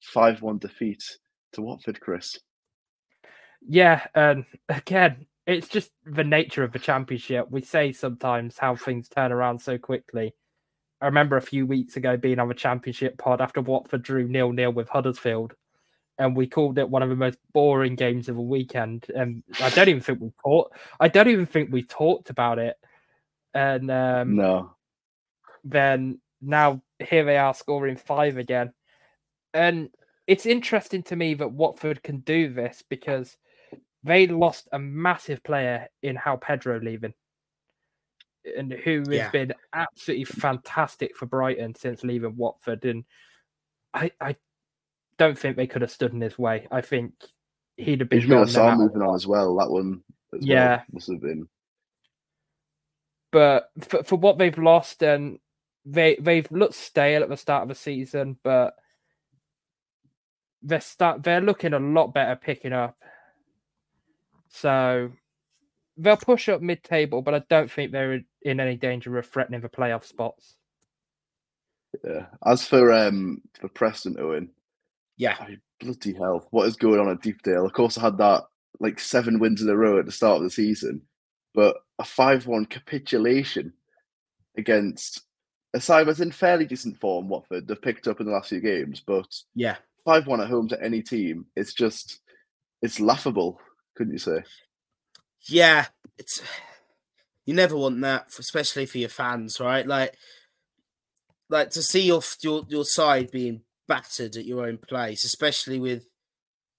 five-one 0.00 0.58
defeat 0.58 1.02
to 1.52 1.62
Watford. 1.62 2.00
Chris, 2.00 2.38
Yeah, 3.66 4.06
and 4.14 4.44
again, 4.68 5.26
it's 5.46 5.68
just 5.68 5.90
the 6.04 6.24
nature 6.24 6.64
of 6.64 6.72
the 6.72 6.78
championship. 6.78 7.50
We 7.50 7.60
say 7.62 7.92
sometimes 7.92 8.58
how 8.58 8.76
things 8.76 9.08
turn 9.08 9.32
around 9.32 9.58
so 9.58 9.78
quickly. 9.78 10.34
I 11.00 11.06
remember 11.06 11.36
a 11.36 11.42
few 11.42 11.66
weeks 11.66 11.96
ago 11.96 12.16
being 12.16 12.38
on 12.38 12.48
the 12.48 12.54
championship 12.54 13.18
pod 13.18 13.40
after 13.40 13.60
Watford 13.60 14.02
drew 14.02 14.26
nil 14.26 14.52
nil 14.52 14.72
with 14.72 14.88
Huddersfield, 14.88 15.54
and 16.18 16.36
we 16.36 16.46
called 16.46 16.78
it 16.78 16.88
one 16.88 17.02
of 17.02 17.08
the 17.08 17.16
most 17.16 17.38
boring 17.52 17.94
games 17.94 18.28
of 18.28 18.36
the 18.36 18.42
weekend. 18.42 19.06
And 19.14 19.42
I 19.60 19.70
don't 19.70 19.88
even 19.88 20.02
think 20.02 20.20
we 20.20 20.30
talked. 20.42 20.76
I 21.00 21.08
don't 21.08 21.28
even 21.28 21.46
think 21.46 21.72
we 21.72 21.82
talked 21.82 22.30
about 22.30 22.58
it. 22.58 22.76
And 23.52 23.90
um, 23.90 24.36
no, 24.36 24.74
then 25.62 26.20
now 26.40 26.82
here 26.98 27.24
they 27.24 27.36
are 27.36 27.54
scoring 27.54 27.96
five 27.96 28.36
again. 28.36 28.72
And 29.52 29.90
it's 30.26 30.46
interesting 30.46 31.02
to 31.04 31.16
me 31.16 31.34
that 31.34 31.52
Watford 31.52 32.02
can 32.02 32.20
do 32.20 32.52
this 32.52 32.82
because 32.88 33.36
they 34.04 34.26
lost 34.26 34.68
a 34.72 34.78
massive 34.78 35.42
player 35.42 35.88
in 36.02 36.16
João 36.16 36.40
Pedro 36.40 36.78
leaving, 36.78 37.14
and 38.56 38.72
who 38.72 38.98
has 39.00 39.08
Yeah. 39.10 39.30
been 39.30 39.54
absolutely 39.72 40.24
fantastic 40.26 41.16
for 41.16 41.26
Brighton 41.26 41.74
since 41.74 42.04
leaving 42.04 42.36
Watford. 42.36 42.84
And 42.84 43.04
I, 43.94 44.10
I 44.20 44.36
don't 45.16 45.38
think 45.38 45.56
they 45.56 45.66
could 45.66 45.82
have 45.82 45.90
stood 45.90 46.12
in 46.12 46.20
his 46.20 46.38
way. 46.38 46.68
I 46.70 46.82
think 46.82 47.12
he'd 47.76 48.00
have 48.00 48.08
been 48.10 48.20
Ishmael 48.20 48.44
gone 48.44 48.52
no 48.52 48.60
Sarr 48.60 48.66
matter 48.66 48.82
moving 48.82 49.02
on 49.02 49.14
as 49.14 49.26
well. 49.26 49.56
That 49.56 49.70
one, 49.70 50.04
as 50.34 50.46
well, 50.46 50.56
Yeah. 50.56 50.82
must 50.92 51.08
have 51.10 51.20
been. 51.20 51.48
but 53.32 53.70
for, 53.80 54.04
for 54.04 54.16
what 54.16 54.38
they've 54.38 54.58
lost 54.58 55.02
and 55.02 55.40
they 55.84 56.16
they've 56.20 56.50
looked 56.52 56.74
stale 56.74 57.22
at 57.22 57.28
the 57.28 57.36
start 57.36 57.62
of 57.62 57.68
the 57.68 57.74
season, 57.74 58.38
but 58.44 58.74
they're 60.62 60.80
start 60.80 61.22
they're 61.22 61.40
looking 61.40 61.72
a 61.72 61.78
lot 61.80 62.14
better 62.14 62.36
picking 62.36 62.72
up. 62.72 62.96
So 64.54 65.10
they'll 65.96 66.16
push 66.16 66.48
up 66.48 66.62
mid 66.62 66.84
table, 66.84 67.22
but 67.22 67.34
I 67.34 67.42
don't 67.50 67.68
think 67.68 67.90
they're 67.90 68.20
in 68.42 68.60
any 68.60 68.76
danger 68.76 69.18
of 69.18 69.26
threatening 69.26 69.60
the 69.60 69.68
playoff 69.68 70.04
spots. 70.04 70.54
Yeah. 72.04 72.26
As 72.46 72.64
for 72.64 72.92
um 72.92 73.42
for 73.60 73.68
Preston 73.68 74.16
Owen, 74.20 74.50
Yeah, 75.16 75.36
I, 75.40 75.56
bloody 75.80 76.14
hell, 76.14 76.46
what 76.50 76.68
is 76.68 76.76
going 76.76 77.00
on 77.00 77.08
at 77.08 77.20
Deepdale? 77.20 77.66
Of 77.66 77.72
course, 77.72 77.98
I 77.98 78.02
had 78.02 78.18
that 78.18 78.44
like 78.78 79.00
seven 79.00 79.40
wins 79.40 79.60
in 79.60 79.68
a 79.68 79.76
row 79.76 79.98
at 79.98 80.06
the 80.06 80.12
start 80.12 80.36
of 80.36 80.44
the 80.44 80.50
season, 80.50 81.02
but 81.52 81.76
a 81.98 82.04
five-one 82.04 82.66
capitulation 82.66 83.72
against 84.56 85.22
a 85.74 85.80
side 85.80 86.06
that's 86.06 86.20
in 86.20 86.30
fairly 86.30 86.64
decent 86.64 87.00
form. 87.00 87.28
Watford 87.28 87.66
they've 87.66 87.82
picked 87.82 88.06
up 88.06 88.20
in 88.20 88.26
the 88.26 88.32
last 88.32 88.50
few 88.50 88.60
games, 88.60 89.02
but 89.04 89.26
yeah. 89.56 89.76
five-one 90.04 90.40
at 90.40 90.48
home 90.48 90.68
to 90.68 90.80
any 90.80 91.02
team, 91.02 91.46
it's 91.56 91.74
just 91.74 92.20
it's 92.82 93.00
laughable, 93.00 93.58
couldn't 93.94 94.12
you 94.12 94.18
say? 94.18 94.42
Yeah, 95.42 95.86
it's 96.18 96.42
you 97.46 97.54
never 97.54 97.76
want 97.76 98.00
that, 98.00 98.26
especially 98.38 98.86
for 98.86 98.98
your 98.98 99.08
fans, 99.08 99.60
right? 99.60 99.86
Like, 99.86 100.16
like 101.48 101.70
to 101.70 101.82
see 101.82 102.02
your 102.02 102.22
your 102.42 102.64
your 102.68 102.84
side 102.84 103.30
being 103.30 103.62
battered 103.86 104.36
at 104.36 104.46
your 104.46 104.66
own 104.66 104.78
place, 104.78 105.24
especially 105.24 105.78
with, 105.78 106.06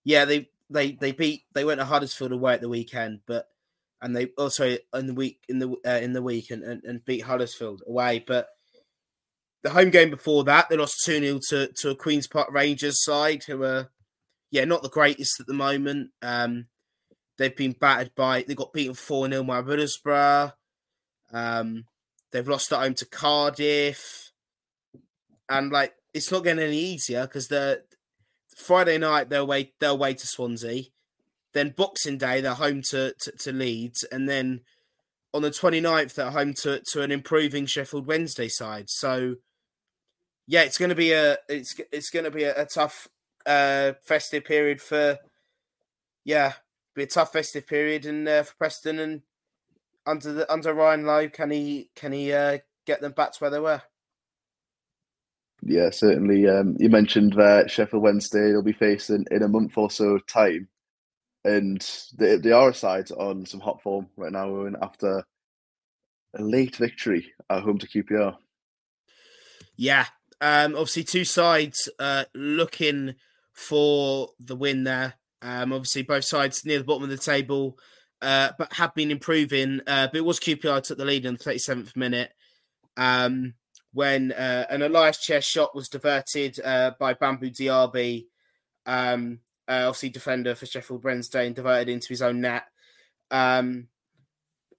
yeah, 0.03 0.25
they 0.25 0.49
they 0.69 0.93
they 0.93 1.11
beat 1.11 1.43
they 1.53 1.65
went 1.65 1.79
to 1.79 1.85
Huddersfield 1.85 2.31
away 2.31 2.53
at 2.53 2.61
the 2.61 2.69
weekend, 2.69 3.21
but 3.25 3.47
and 4.01 4.15
they 4.15 4.27
also 4.37 4.77
in 4.93 5.07
the 5.07 5.13
week 5.13 5.39
in 5.47 5.59
the 5.59 5.75
uh, 5.85 5.99
in 6.01 6.13
the 6.13 6.23
week 6.23 6.49
and, 6.51 6.63
and 6.63 6.83
and 6.83 7.05
beat 7.05 7.21
Huddersfield 7.21 7.83
away, 7.87 8.23
but 8.25 8.49
the 9.65 9.71
home 9.71 9.89
game 9.89 10.11
before 10.11 10.43
that, 10.43 10.69
they 10.69 10.77
lost 10.77 11.03
2 11.05 11.19
0 11.19 11.39
to, 11.49 11.73
to 11.79 11.89
a 11.89 11.95
Queen's 11.95 12.27
Park 12.27 12.51
Rangers 12.51 13.03
side 13.03 13.43
who 13.45 13.63
are, 13.63 13.89
yeah, 14.51 14.63
not 14.63 14.83
the 14.83 14.89
greatest 14.89 15.39
at 15.39 15.47
the 15.47 15.55
moment. 15.55 16.11
Um, 16.21 16.67
they've 17.37 17.55
been 17.55 17.73
battered 17.73 18.13
by, 18.15 18.43
they 18.47 18.55
got 18.55 18.73
beaten 18.73 18.93
4 18.93 19.29
0 19.29 19.43
by 19.43 19.61
Middlesbrough. 19.61 20.53
Um, 21.31 21.85
they've 22.31 22.47
lost 22.47 22.71
at 22.71 22.79
home 22.79 22.93
to 22.95 23.05
Cardiff. 23.05 24.31
And 25.49 25.71
like, 25.71 25.93
it's 26.13 26.31
not 26.31 26.43
getting 26.43 26.63
any 26.63 26.77
easier 26.77 27.23
because 27.23 27.47
the 27.47 27.83
Friday 28.55 28.97
night 28.97 29.29
they're 29.29 29.41
away, 29.41 29.73
they're 29.79 29.89
away 29.91 30.13
to 30.13 30.27
Swansea. 30.27 30.83
Then 31.53 31.73
Boxing 31.75 32.17
Day, 32.17 32.41
they're 32.41 32.53
home 32.53 32.81
to, 32.89 33.13
to, 33.21 33.31
to 33.31 33.51
Leeds. 33.51 34.03
And 34.03 34.27
then 34.27 34.61
on 35.33 35.41
the 35.41 35.51
29th, 35.51 36.13
they're 36.15 36.31
home 36.31 36.53
to, 36.55 36.81
to 36.91 37.01
an 37.01 37.11
improving 37.11 37.65
Sheffield 37.65 38.07
Wednesday 38.07 38.47
side. 38.47 38.89
So, 38.89 39.35
yeah, 40.47 40.63
it's 40.63 40.77
going 40.77 40.89
to 40.89 40.95
be 40.95 41.11
a 41.11 41.37
it's 41.49 41.75
it's 41.91 42.09
going 42.09 42.25
to 42.25 42.31
be 42.31 42.43
a, 42.43 42.61
a 42.61 42.65
tough 42.65 43.07
uh, 43.45 43.93
festive 44.03 44.45
period 44.45 44.81
for 44.81 45.17
yeah, 46.23 46.53
be 46.95 47.03
a 47.03 47.07
tough 47.07 47.33
festive 47.33 47.67
period 47.67 48.05
and 48.05 48.27
uh, 48.27 48.43
for 48.43 48.55
Preston 48.55 48.99
and 48.99 49.21
under 50.05 50.33
the 50.33 50.51
under 50.51 50.73
Ryan 50.73 51.05
Lowe, 51.05 51.29
can 51.29 51.51
he 51.51 51.89
can 51.95 52.11
he 52.11 52.31
uh, 52.31 52.59
get 52.85 53.01
them 53.01 53.11
back 53.11 53.33
to 53.33 53.39
where 53.39 53.49
they 53.49 53.59
were? 53.59 53.81
Yeah, 55.61 55.89
certainly. 55.89 56.47
Um, 56.47 56.75
you 56.79 56.89
mentioned 56.89 57.33
that 57.33 57.71
Sheffield 57.71 58.03
Wednesday 58.03 58.51
they'll 58.51 58.61
be 58.61 58.73
facing 58.73 59.25
in 59.31 59.41
a 59.41 59.47
month 59.47 59.77
or 59.77 59.89
so 59.89 60.19
time, 60.19 60.67
and 61.43 61.85
they 62.17 62.37
they 62.37 62.51
are 62.51 62.69
a 62.69 62.73
side 62.73 63.11
on 63.11 63.45
some 63.45 63.59
hot 63.59 63.81
form 63.81 64.07
right 64.15 64.31
now, 64.31 64.65
and 64.65 64.77
after 64.81 65.23
a 66.37 66.41
late 66.41 66.75
victory 66.75 67.33
at 67.49 67.63
home 67.63 67.79
to 67.79 67.87
QPR. 67.87 68.35
Yeah, 69.75 70.05
um, 70.39 70.73
obviously, 70.73 71.03
two 71.03 71.25
sides 71.25 71.89
uh, 71.97 72.25
looking 72.33 73.15
for 73.53 74.29
the 74.39 74.55
win 74.55 74.83
there. 74.83 75.15
Um, 75.45 75.73
obviously, 75.73 76.01
both 76.01 76.23
sides 76.23 76.65
near 76.65 76.79
the 76.79 76.83
bottom 76.83 77.03
of 77.03 77.09
the 77.09 77.17
table, 77.17 77.77
uh, 78.23 78.49
but 78.57 78.73
have 78.73 78.95
been 78.95 79.11
improving. 79.11 79.79
Uh, 79.85 80.07
but 80.07 80.15
it 80.15 80.25
was 80.25 80.39
QPR 80.39 80.81
took 80.81 80.97
the 80.97 81.05
lead 81.05 81.25
in 81.25 81.35
the 81.35 81.39
37th 81.43 81.95
minute 81.95 82.31
um, 82.97 83.53
when 83.93 84.31
uh, 84.31 84.65
an 84.71 84.81
Ilias 84.81 85.19
Chair 85.19 85.41
shot 85.41 85.75
was 85.75 85.87
diverted 85.87 86.59
uh, 86.65 86.93
by 86.99 87.13
Bambo 87.13 87.45
Diaby, 87.45 88.25
um, 88.87 89.39
uh, 89.67 89.85
obviously 89.85 90.09
defender 90.09 90.55
for 90.55 90.65
Sheffield 90.65 91.03
Wednesday, 91.03 91.45
and 91.45 91.55
diverted 91.55 91.89
into 91.89 92.07
his 92.07 92.23
own 92.23 92.41
net. 92.41 92.63
Um, 93.29 93.87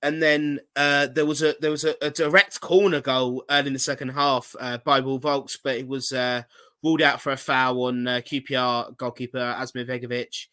and 0.03 0.21
then 0.21 0.59
uh, 0.75 1.07
there 1.07 1.27
was 1.27 1.43
a 1.43 1.55
there 1.61 1.71
was 1.71 1.85
a, 1.85 1.95
a, 2.03 2.11
direct 2.11 2.61
corner 2.61 3.01
goal 3.01 3.45
early 3.49 3.69
in 3.69 3.73
the 3.73 3.79
second 3.79 4.09
half 4.09 4.55
by 4.85 4.99
Will 4.99 5.21
Vaulks, 5.21 5.57
but 5.63 5.77
it 5.77 5.87
was 5.87 6.13
ruled 6.83 7.03
out 7.03 7.21
for 7.21 7.31
a 7.31 7.37
foul 7.37 7.85
on 7.85 8.05
QPR 8.05 8.97
goalkeeper 8.97 9.39
Asmir 9.39 9.89
Begovic. 9.89 10.47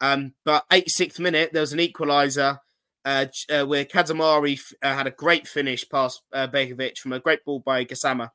Um, 0.00 0.34
but 0.44 0.64
86th 0.70 1.18
minute, 1.18 1.52
there 1.52 1.60
was 1.60 1.72
an 1.72 1.78
equaliser 1.78 2.58
uh, 3.04 3.26
uh, 3.50 3.64
where 3.64 3.84
Kadzamari 3.84 4.58
f- 4.58 4.72
had 4.82 5.06
a 5.06 5.10
great 5.10 5.46
finish 5.46 5.88
past 5.88 6.22
uh, 6.32 6.46
Begovic 6.46 6.98
from 6.98 7.12
a 7.12 7.20
great 7.20 7.44
ball 7.44 7.60
by 7.60 7.84
Gassama. 7.84 8.30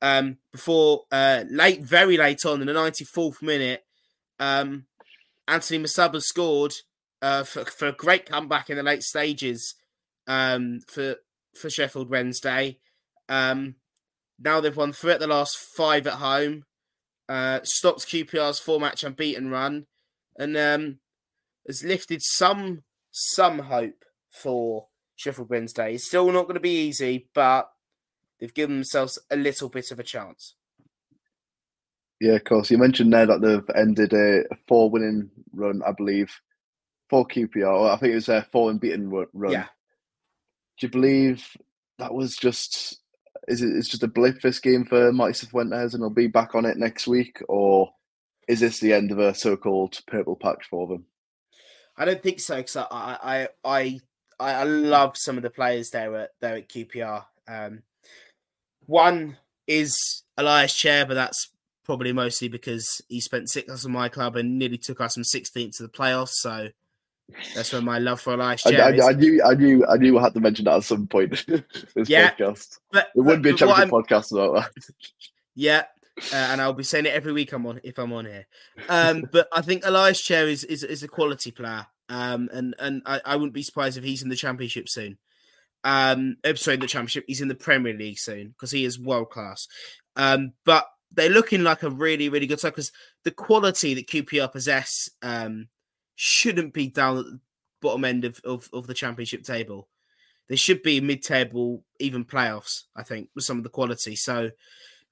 Um, 0.00 0.38
before 0.52 1.04
late, 1.12 1.82
very 1.82 2.16
late 2.16 2.44
on 2.44 2.60
in 2.60 2.66
the 2.66 2.72
94th 2.72 3.42
minute, 3.42 3.84
um, 4.38 4.86
Anthony 5.46 5.82
Musaba 5.82 6.20
scored 6.22 6.74
for, 7.20 7.64
for 7.64 7.88
a 7.88 7.92
great 7.92 8.26
comeback 8.26 8.70
in 8.70 8.76
the 8.76 8.82
late 8.82 9.02
stages 9.02 9.74
um, 10.28 10.80
for 10.86 11.16
for 11.54 11.70
Sheffield 11.70 12.10
Wednesday. 12.10 12.78
Um, 13.28 13.76
now 14.38 14.60
they've 14.60 14.76
won 14.76 14.92
three 14.92 15.12
at 15.12 15.20
the 15.20 15.26
last 15.26 15.56
five 15.56 16.06
at 16.06 16.14
home. 16.14 16.64
Uh, 17.28 17.60
stopped 17.64 18.06
QPR's 18.06 18.60
four 18.60 18.78
match 18.78 19.02
unbeaten 19.02 19.50
run, 19.50 19.86
and 20.38 20.56
um, 20.56 20.98
has 21.66 21.84
lifted 21.84 22.22
some 22.22 22.82
some 23.10 23.58
hope 23.58 24.04
for 24.30 24.86
Sheffield 25.16 25.50
Wednesday. 25.50 25.94
It's 25.94 26.06
still 26.06 26.30
not 26.30 26.44
going 26.44 26.54
to 26.54 26.60
be 26.60 26.86
easy, 26.86 27.28
but 27.34 27.70
they've 28.38 28.54
given 28.54 28.76
themselves 28.76 29.18
a 29.30 29.36
little 29.36 29.68
bit 29.68 29.90
of 29.90 29.98
a 29.98 30.04
chance. 30.04 30.54
Yeah, 32.20 32.34
of 32.34 32.44
course. 32.44 32.70
You 32.70 32.78
mentioned 32.78 33.12
there 33.12 33.26
that 33.26 33.40
they've 33.42 33.76
ended 33.76 34.12
a 34.12 34.44
four 34.66 34.90
winning 34.90 35.30
run, 35.52 35.82
I 35.86 35.92
believe, 35.92 36.32
for 37.08 37.26
QPR. 37.26 37.90
I 37.90 37.96
think 37.96 38.12
it 38.12 38.16
was 38.16 38.28
a 38.28 38.46
four 38.50 38.70
unbeaten 38.70 39.10
run. 39.10 39.52
Yeah 39.52 39.66
do 40.78 40.86
you 40.86 40.90
believe 40.90 41.56
that 41.98 42.14
was 42.14 42.36
just 42.36 43.00
is 43.48 43.62
it 43.62 43.76
it's 43.76 43.88
just 43.88 44.02
a 44.02 44.08
blip 44.08 44.40
this 44.40 44.60
game 44.60 44.84
for 44.84 45.12
Marti 45.12 45.46
Cifuentes 45.46 45.94
and 45.94 46.02
he'll 46.02 46.10
be 46.10 46.26
back 46.26 46.54
on 46.54 46.64
it 46.64 46.76
next 46.76 47.06
week, 47.06 47.40
or 47.48 47.90
is 48.48 48.60
this 48.60 48.80
the 48.80 48.92
end 48.92 49.12
of 49.12 49.18
a 49.18 49.34
so-called 49.34 50.00
purple 50.06 50.36
patch 50.36 50.66
for 50.68 50.86
them? 50.86 51.04
I 51.96 52.04
don't 52.04 52.22
think 52.22 52.40
so 52.40 52.56
because 52.56 52.76
I, 52.76 52.86
I 52.90 53.48
I 53.64 54.00
I 54.40 54.64
love 54.64 55.16
some 55.16 55.36
of 55.36 55.42
the 55.42 55.50
players 55.50 55.90
there 55.90 56.14
at 56.16 56.30
there 56.40 56.56
at 56.56 56.68
QPR. 56.68 57.24
Um, 57.46 57.82
one 58.86 59.36
is 59.66 60.22
Ilias 60.38 60.74
Chair, 60.74 61.06
but 61.06 61.14
that's 61.14 61.50
probably 61.84 62.12
mostly 62.12 62.48
because 62.48 63.02
he 63.08 63.20
spent 63.20 63.48
six 63.48 63.68
months 63.68 63.84
in 63.84 63.92
my 63.92 64.08
club 64.08 64.36
and 64.36 64.58
nearly 64.58 64.78
took 64.78 65.00
us 65.00 65.14
from 65.14 65.22
16th 65.22 65.76
to 65.76 65.82
the 65.82 65.88
playoffs. 65.88 66.32
So 66.32 66.68
that's 67.54 67.72
where 67.72 67.82
my 67.82 67.98
love 67.98 68.20
for 68.20 68.34
Ilias 68.34 68.62
Chair 68.62 68.82
I, 68.82 68.96
I, 68.96 69.08
I, 69.08 69.12
knew, 69.12 69.42
I 69.42 69.54
knew, 69.54 69.86
I 69.86 69.96
knew 69.96 70.18
I 70.18 70.22
had 70.22 70.34
to 70.34 70.40
mention 70.40 70.66
that 70.66 70.76
at 70.76 70.84
some 70.84 71.06
point. 71.06 71.44
this 71.94 72.08
yeah, 72.08 72.30
podcast. 72.30 72.78
But, 72.92 73.08
it 73.14 73.20
would 73.20 73.42
be 73.42 73.50
a 73.50 73.54
champion 73.54 73.90
podcast 73.90 74.32
about 74.32 74.54
that. 74.54 74.94
Yeah, 75.54 75.84
uh, 76.32 76.36
and 76.50 76.60
I'll 76.60 76.72
be 76.72 76.82
saying 76.82 77.06
it 77.06 77.14
every 77.14 77.32
week 77.32 77.52
I'm 77.52 77.66
on 77.66 77.80
if 77.84 77.98
I'm 77.98 78.12
on 78.12 78.26
here. 78.26 78.46
Um, 78.88 79.24
but 79.32 79.48
I 79.52 79.62
think 79.62 79.84
Ilias 79.84 80.20
Chair 80.20 80.48
is, 80.48 80.64
is 80.64 80.82
is 80.82 81.02
a 81.02 81.08
quality 81.08 81.50
player, 81.50 81.86
um, 82.08 82.48
and 82.52 82.74
and 82.78 83.02
I, 83.06 83.20
I 83.24 83.36
wouldn't 83.36 83.54
be 83.54 83.62
surprised 83.62 83.96
if 83.96 84.04
he's 84.04 84.22
in 84.22 84.28
the 84.28 84.36
championship 84.36 84.88
soon. 84.88 85.18
Um, 85.84 86.36
oh, 86.44 86.54
sorry, 86.54 86.76
the 86.76 86.86
championship. 86.86 87.24
He's 87.26 87.40
in 87.40 87.48
the 87.48 87.54
Premier 87.54 87.94
League 87.94 88.18
soon 88.18 88.48
because 88.48 88.70
he 88.70 88.84
is 88.84 88.98
world 88.98 89.30
class. 89.30 89.68
Um, 90.16 90.52
but 90.64 90.86
they're 91.12 91.30
looking 91.30 91.62
like 91.62 91.82
a 91.82 91.90
really 91.90 92.28
really 92.28 92.46
good 92.46 92.60
side 92.60 92.70
because 92.70 92.92
the 93.24 93.30
quality 93.30 93.94
that 93.94 94.08
QPR 94.08 94.52
possess 94.52 95.08
um 95.22 95.68
shouldn't 96.16 96.74
be 96.74 96.88
down 96.88 97.18
at 97.18 97.24
the 97.24 97.40
bottom 97.80 98.04
end 98.04 98.24
of, 98.24 98.40
of, 98.44 98.68
of 98.72 98.86
the 98.86 98.94
championship 98.94 99.44
table. 99.44 99.88
They 100.48 100.56
should 100.56 100.82
be 100.82 101.00
mid 101.00 101.22
table, 101.22 101.84
even 102.00 102.24
playoffs, 102.24 102.84
I 102.96 103.02
think, 103.02 103.28
with 103.34 103.44
some 103.44 103.58
of 103.58 103.62
the 103.62 103.70
quality. 103.70 104.16
So 104.16 104.50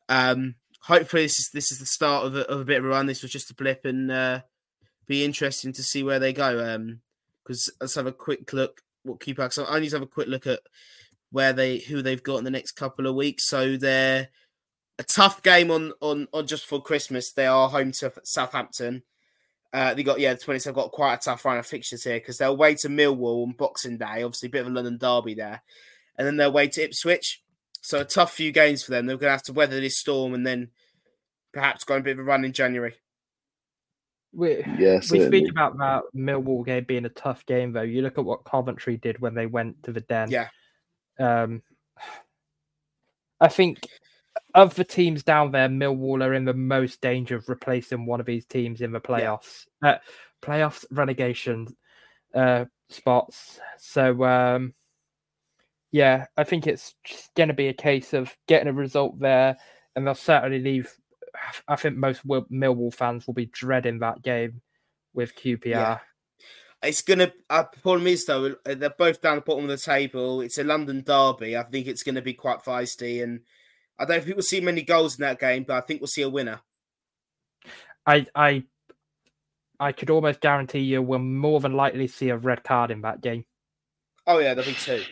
um 0.08 0.54
hopefully 0.86 1.22
this 1.22 1.38
is 1.38 1.50
this 1.50 1.72
is 1.72 1.78
the 1.78 1.86
start 1.86 2.26
of 2.26 2.36
a, 2.36 2.48
of 2.50 2.60
a 2.60 2.64
bit 2.64 2.78
of 2.78 2.84
a 2.84 2.88
run. 2.88 3.06
This 3.06 3.22
was 3.22 3.32
just 3.32 3.50
a 3.50 3.54
blip 3.54 3.84
and 3.84 4.10
uh 4.10 4.40
be 5.06 5.24
interesting 5.24 5.72
to 5.72 5.82
see 5.82 6.02
where 6.02 6.18
they 6.18 6.32
go. 6.32 6.74
Um 6.74 7.00
because 7.42 7.70
let's 7.80 7.94
have 7.94 8.06
a 8.06 8.12
quick 8.12 8.52
look 8.52 8.80
what 9.02 9.20
keep 9.20 9.40
So 9.50 9.66
I 9.66 9.78
need 9.78 9.90
to 9.90 9.96
have 9.96 10.02
a 10.02 10.06
quick 10.06 10.28
look 10.28 10.46
at 10.46 10.60
where 11.30 11.52
they 11.52 11.78
who 11.78 12.02
they've 12.02 12.22
got 12.22 12.38
in 12.38 12.44
the 12.44 12.50
next 12.50 12.72
couple 12.72 13.06
of 13.06 13.14
weeks. 13.14 13.48
So 13.48 13.76
they're 13.76 14.28
a 14.98 15.02
tough 15.02 15.42
game 15.42 15.70
on 15.70 15.92
on 16.00 16.28
on 16.32 16.46
just 16.46 16.66
for 16.66 16.82
Christmas. 16.82 17.32
They 17.32 17.46
are 17.46 17.68
home 17.68 17.92
to 17.92 18.12
Southampton. 18.24 19.02
Uh, 19.72 19.92
they 19.94 20.02
got 20.02 20.20
yeah, 20.20 20.32
the 20.32 20.40
20s 20.40 20.64
have 20.64 20.74
got 20.74 20.92
quite 20.92 21.14
a 21.14 21.18
tough 21.18 21.44
run 21.44 21.58
of 21.58 21.66
fixtures 21.66 22.04
here 22.04 22.14
because 22.14 22.38
they're 22.38 22.48
away 22.48 22.74
to 22.76 22.88
Millwall 22.88 23.42
on 23.42 23.52
Boxing 23.52 23.98
Day, 23.98 24.22
obviously 24.22 24.46
a 24.46 24.50
bit 24.50 24.62
of 24.62 24.68
a 24.68 24.70
London 24.70 24.96
derby 24.96 25.34
there, 25.34 25.62
and 26.16 26.26
then 26.26 26.36
they're 26.36 26.46
away 26.46 26.68
to 26.68 26.84
Ipswich. 26.84 27.42
So 27.86 28.00
a 28.00 28.04
tough 28.04 28.32
few 28.32 28.50
games 28.50 28.82
for 28.82 28.90
them. 28.90 29.06
They're 29.06 29.16
going 29.16 29.28
to 29.28 29.34
have 29.34 29.44
to 29.44 29.52
weather 29.52 29.78
this 29.78 29.96
storm 29.96 30.34
and 30.34 30.44
then 30.44 30.70
perhaps 31.52 31.84
go 31.84 31.94
on 31.94 32.00
a 32.00 32.02
bit 32.02 32.14
of 32.14 32.18
a 32.18 32.24
run 32.24 32.44
in 32.44 32.52
January. 32.52 32.94
We, 34.32 34.64
yeah, 34.76 34.98
we 35.08 35.24
speak 35.24 35.48
about 35.48 35.78
that 35.78 36.02
Millwall 36.12 36.66
game 36.66 36.82
being 36.82 37.04
a 37.04 37.10
tough 37.10 37.46
game, 37.46 37.72
though. 37.72 37.82
You 37.82 38.02
look 38.02 38.18
at 38.18 38.24
what 38.24 38.44
Coventry 38.44 38.96
did 38.96 39.20
when 39.20 39.36
they 39.36 39.46
went 39.46 39.84
to 39.84 39.92
the 39.92 40.00
Den. 40.00 40.32
Yeah. 40.32 40.48
Um, 41.20 41.62
I 43.40 43.46
think 43.46 43.78
of 44.52 44.74
the 44.74 44.82
teams 44.82 45.22
down 45.22 45.52
there, 45.52 45.68
Millwall 45.68 46.24
are 46.24 46.34
in 46.34 46.44
the 46.44 46.54
most 46.54 47.00
danger 47.00 47.36
of 47.36 47.48
replacing 47.48 48.04
one 48.04 48.18
of 48.18 48.26
these 48.26 48.46
teams 48.46 48.80
in 48.80 48.90
the 48.90 49.00
playoffs, 49.00 49.66
yeah. 49.80 49.90
uh, 49.90 49.98
playoffs 50.42 50.84
relegation 50.90 51.68
uh, 52.34 52.64
spots. 52.88 53.60
So, 53.78 54.24
um, 54.24 54.74
yeah, 55.96 56.26
I 56.36 56.44
think 56.44 56.66
it's 56.66 56.94
going 57.34 57.48
to 57.48 57.54
be 57.54 57.68
a 57.68 57.72
case 57.72 58.12
of 58.12 58.36
getting 58.46 58.68
a 58.68 58.72
result 58.72 59.18
there, 59.18 59.56
and 59.94 60.06
they'll 60.06 60.14
certainly 60.14 60.58
leave. 60.58 60.94
I 61.66 61.76
think 61.76 61.96
most 61.96 62.26
Millwall 62.26 62.92
fans 62.92 63.26
will 63.26 63.32
be 63.32 63.46
dreading 63.46 64.00
that 64.00 64.20
game 64.20 64.60
with 65.14 65.34
QPR. 65.34 65.64
Yeah. 65.64 65.98
It's 66.82 67.00
gonna. 67.00 67.32
Uh, 67.48 67.64
problem 67.82 68.06
is 68.08 68.26
though, 68.26 68.56
they're 68.66 68.90
both 68.90 69.22
down 69.22 69.36
the 69.36 69.40
bottom 69.40 69.64
of 69.64 69.70
the 69.70 69.78
table. 69.78 70.42
It's 70.42 70.58
a 70.58 70.64
London 70.64 71.02
derby. 71.02 71.56
I 71.56 71.62
think 71.62 71.86
it's 71.86 72.02
going 72.02 72.16
to 72.16 72.22
be 72.22 72.34
quite 72.34 72.62
feisty, 72.62 73.22
and 73.22 73.40
I 73.98 74.04
don't 74.04 74.22
think 74.22 74.36
we'll 74.36 74.42
see 74.42 74.60
many 74.60 74.82
goals 74.82 75.16
in 75.16 75.22
that 75.22 75.40
game, 75.40 75.64
but 75.66 75.76
I 75.76 75.80
think 75.80 76.02
we'll 76.02 76.08
see 76.08 76.22
a 76.22 76.28
winner. 76.28 76.60
I 78.04 78.26
I 78.34 78.64
I 79.80 79.92
could 79.92 80.10
almost 80.10 80.42
guarantee 80.42 80.80
you 80.80 81.00
we'll 81.00 81.20
more 81.20 81.60
than 81.60 81.72
likely 81.72 82.06
see 82.06 82.28
a 82.28 82.36
red 82.36 82.64
card 82.64 82.90
in 82.90 83.00
that 83.00 83.22
game. 83.22 83.46
Oh 84.26 84.40
yeah, 84.40 84.52
there'll 84.52 84.70
be 84.70 84.76
two. 84.76 85.02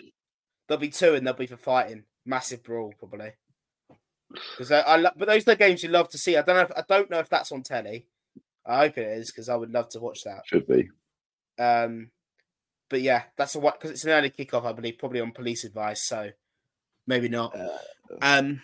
There'll 0.69 0.81
be 0.81 0.89
two, 0.89 1.15
and 1.15 1.27
they'll 1.27 1.35
be 1.35 1.47
for 1.47 1.57
fighting. 1.57 2.05
Massive 2.25 2.63
brawl, 2.65 2.95
probably. 2.99 3.33
because 4.53 4.73
I, 4.73 4.81
I 4.81 4.97
lo- 4.97 5.11
but 5.17 5.29
those 5.29 5.43
are 5.43 5.53
the 5.53 5.57
games 5.57 5.83
you 5.83 5.91
love 5.91 6.09
to 6.11 6.19
see. 6.19 6.37
I 6.37 6.43
don't 6.43 6.57
know. 6.57 6.63
If, 6.63 6.73
I 6.77 6.85
don't 6.89 7.11
know 7.11 7.19
if 7.19 7.29
that's 7.29 7.53
on 7.53 7.63
telly. 7.63 8.07
I 8.67 8.79
hope 8.79 8.97
it 8.99 9.19
is 9.19 9.31
because 9.31 9.49
I 9.51 9.57
would 9.57 9.71
love 9.73 9.91
to 9.91 10.01
watch 10.01 10.23
that. 10.25 10.43
Should 10.47 10.67
be. 10.67 10.89
Um, 11.59 12.11
but 12.89 13.03
yeah, 13.03 13.25
that's 13.37 13.55
a 13.55 13.61
what 13.61 13.79
because 13.79 13.91
it's 13.91 14.05
an 14.05 14.11
early 14.11 14.31
kickoff, 14.31 14.65
I 14.65 14.73
believe, 14.73 14.99
probably 14.99 15.21
on 15.21 15.33
police 15.33 15.65
advice. 15.65 16.07
So 16.09 16.31
maybe 17.07 17.29
not. 17.29 17.55
Uh, 17.55 17.79
Um, 18.23 18.63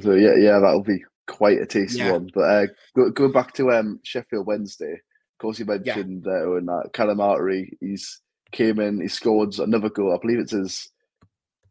So 0.00 0.12
yeah, 0.14 0.34
yeah, 0.36 0.58
that'll 0.58 0.82
be 0.82 1.02
quite 1.26 1.58
a 1.60 1.66
tasty 1.66 1.98
Yeah. 1.98 2.12
one. 2.12 2.30
But 2.34 2.40
uh, 2.42 2.66
go, 2.96 3.10
go 3.10 3.28
back 3.32 3.52
to 3.54 3.70
um, 3.72 4.00
Sheffield 4.02 4.46
Wednesday. 4.46 4.92
Of 4.92 5.38
course, 5.40 5.58
you 5.58 5.64
mentioned 5.66 6.26
uh, 6.26 6.50
when 6.50 6.66
that 6.66 6.90
Calamari, 6.92 7.70
he's 7.80 8.20
came 8.52 8.80
in, 8.80 9.00
he 9.00 9.08
scored 9.08 9.58
another 9.58 9.90
goal. 9.90 10.14
I 10.14 10.18
believe 10.20 10.38
it's 10.38 10.52
his. 10.52 10.90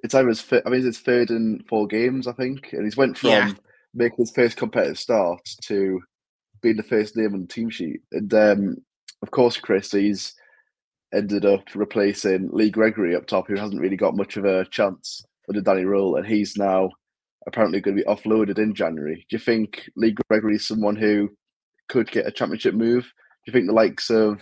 It's 0.03 0.13
either 0.13 0.27
his. 0.29 0.45
I 0.51 0.69
mean, 0.69 0.79
it's 0.85 0.97
his 0.97 0.99
third 0.99 1.31
in 1.31 1.63
four 1.67 1.87
games, 1.87 2.27
I 2.27 2.33
think, 2.33 2.73
and 2.73 2.83
he's 2.85 2.97
went 2.97 3.17
from 3.17 3.29
Yeah. 3.31 3.51
making 3.93 4.17
his 4.19 4.31
first 4.31 4.57
competitive 4.57 4.99
start 4.99 5.41
to 5.63 5.99
being 6.61 6.77
the 6.77 6.83
first 6.83 7.15
name 7.15 7.33
on 7.33 7.41
the 7.41 7.47
team 7.47 7.69
sheet. 7.69 8.01
And 8.11 8.33
um, 8.33 8.77
of 9.21 9.31
course, 9.31 9.57
Chris, 9.57 9.91
he's 9.91 10.33
ended 11.13 11.45
up 11.45 11.63
replacing 11.75 12.49
Lee 12.51 12.69
Gregory 12.69 13.15
up 13.15 13.25
top, 13.27 13.47
who 13.47 13.55
hasn't 13.55 13.81
really 13.81 13.95
got 13.97 14.15
much 14.15 14.37
of 14.37 14.45
a 14.45 14.65
chance 14.65 15.23
under 15.49 15.61
Danny 15.61 15.83
Rohl, 15.83 16.17
and 16.17 16.27
he's 16.27 16.57
now 16.57 16.89
apparently 17.47 17.79
going 17.79 17.95
to 17.95 18.03
be 18.03 18.09
offloaded 18.09 18.59
in 18.59 18.73
January. 18.73 19.25
Do 19.29 19.35
you 19.35 19.39
think 19.39 19.89
Lee 19.95 20.15
Gregory 20.29 20.55
is 20.55 20.67
someone 20.67 20.97
who 20.97 21.29
could 21.87 22.11
get 22.11 22.27
a 22.27 22.31
championship 22.31 22.75
move? 22.75 23.03
Do 23.03 23.09
you 23.47 23.53
think 23.53 23.67
the 23.67 23.73
likes 23.73 24.09
of 24.09 24.41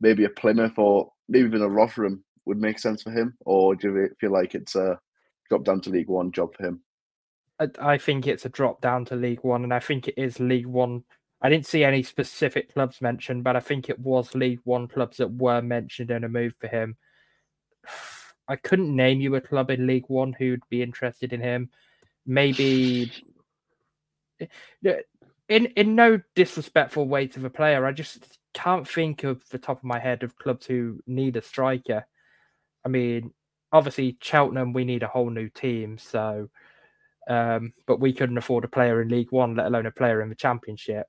maybe 0.00 0.24
a 0.24 0.28
Plymouth 0.28 0.76
or 0.76 1.10
maybe 1.28 1.46
even 1.46 1.62
a 1.62 1.68
Rotherham 1.68 2.24
would 2.44 2.58
make 2.58 2.78
sense 2.78 3.02
for 3.02 3.10
him, 3.10 3.36
or 3.44 3.74
do 3.74 3.92
you 3.92 4.08
feel 4.20 4.32
like 4.32 4.54
it's 4.54 4.76
a 4.76 4.98
drop 5.48 5.64
down 5.64 5.80
to 5.82 5.90
League 5.90 6.08
One 6.08 6.32
job 6.32 6.54
for 6.56 6.64
him? 6.64 6.80
I, 7.58 7.68
I 7.80 7.98
think 7.98 8.26
it's 8.26 8.44
a 8.44 8.50
drop 8.50 8.80
down 8.80 9.04
to 9.06 9.16
League 9.16 9.42
One, 9.42 9.64
and 9.64 9.74
I 9.74 9.80
think 9.80 10.08
it 10.08 10.14
is 10.16 10.40
League 10.40 10.66
One. 10.66 11.04
I 11.42 11.48
didn't 11.48 11.66
see 11.66 11.84
any 11.84 12.02
specific 12.02 12.72
clubs 12.72 13.00
mentioned, 13.00 13.44
but 13.44 13.56
I 13.56 13.60
think 13.60 13.88
it 13.88 13.98
was 13.98 14.34
League 14.34 14.60
One 14.64 14.88
clubs 14.88 15.18
that 15.18 15.32
were 15.32 15.60
mentioned 15.60 16.10
in 16.10 16.24
a 16.24 16.28
move 16.28 16.54
for 16.58 16.68
him. 16.68 16.96
I 18.48 18.54
couldn't 18.54 18.94
name 18.94 19.20
you 19.20 19.34
a 19.34 19.40
club 19.40 19.70
in 19.70 19.88
League 19.88 20.04
One 20.06 20.32
who'd 20.32 20.62
be 20.70 20.80
interested 20.80 21.32
in 21.32 21.40
him. 21.40 21.68
Maybe 22.26 23.10
eh, 24.40 24.46
eh, 24.84 25.00
in 25.48 25.66
in 25.66 25.94
no 25.94 26.20
disrespectful 26.34 27.08
way 27.08 27.26
to 27.28 27.40
the 27.40 27.50
player, 27.50 27.84
I 27.84 27.92
just 27.92 28.38
can't 28.56 28.88
think 28.88 29.22
of 29.22 29.42
the 29.50 29.58
top 29.58 29.78
of 29.78 29.84
my 29.84 29.98
head 29.98 30.22
of 30.22 30.38
clubs 30.38 30.64
who 30.64 30.98
need 31.06 31.36
a 31.36 31.42
striker. 31.42 32.06
I 32.84 32.88
mean, 32.88 33.32
obviously 33.70 34.16
Cheltenham, 34.22 34.72
we 34.72 34.84
need 34.84 35.02
a 35.02 35.08
whole 35.08 35.28
new 35.28 35.50
team, 35.50 35.98
so 35.98 36.48
um, 37.28 37.72
but 37.86 38.00
we 38.00 38.14
couldn't 38.14 38.38
afford 38.38 38.64
a 38.64 38.68
player 38.68 39.02
in 39.02 39.08
League 39.08 39.30
One, 39.30 39.56
let 39.56 39.66
alone 39.66 39.84
a 39.84 39.90
player 39.90 40.22
in 40.22 40.30
the 40.30 40.34
Championship. 40.34 41.06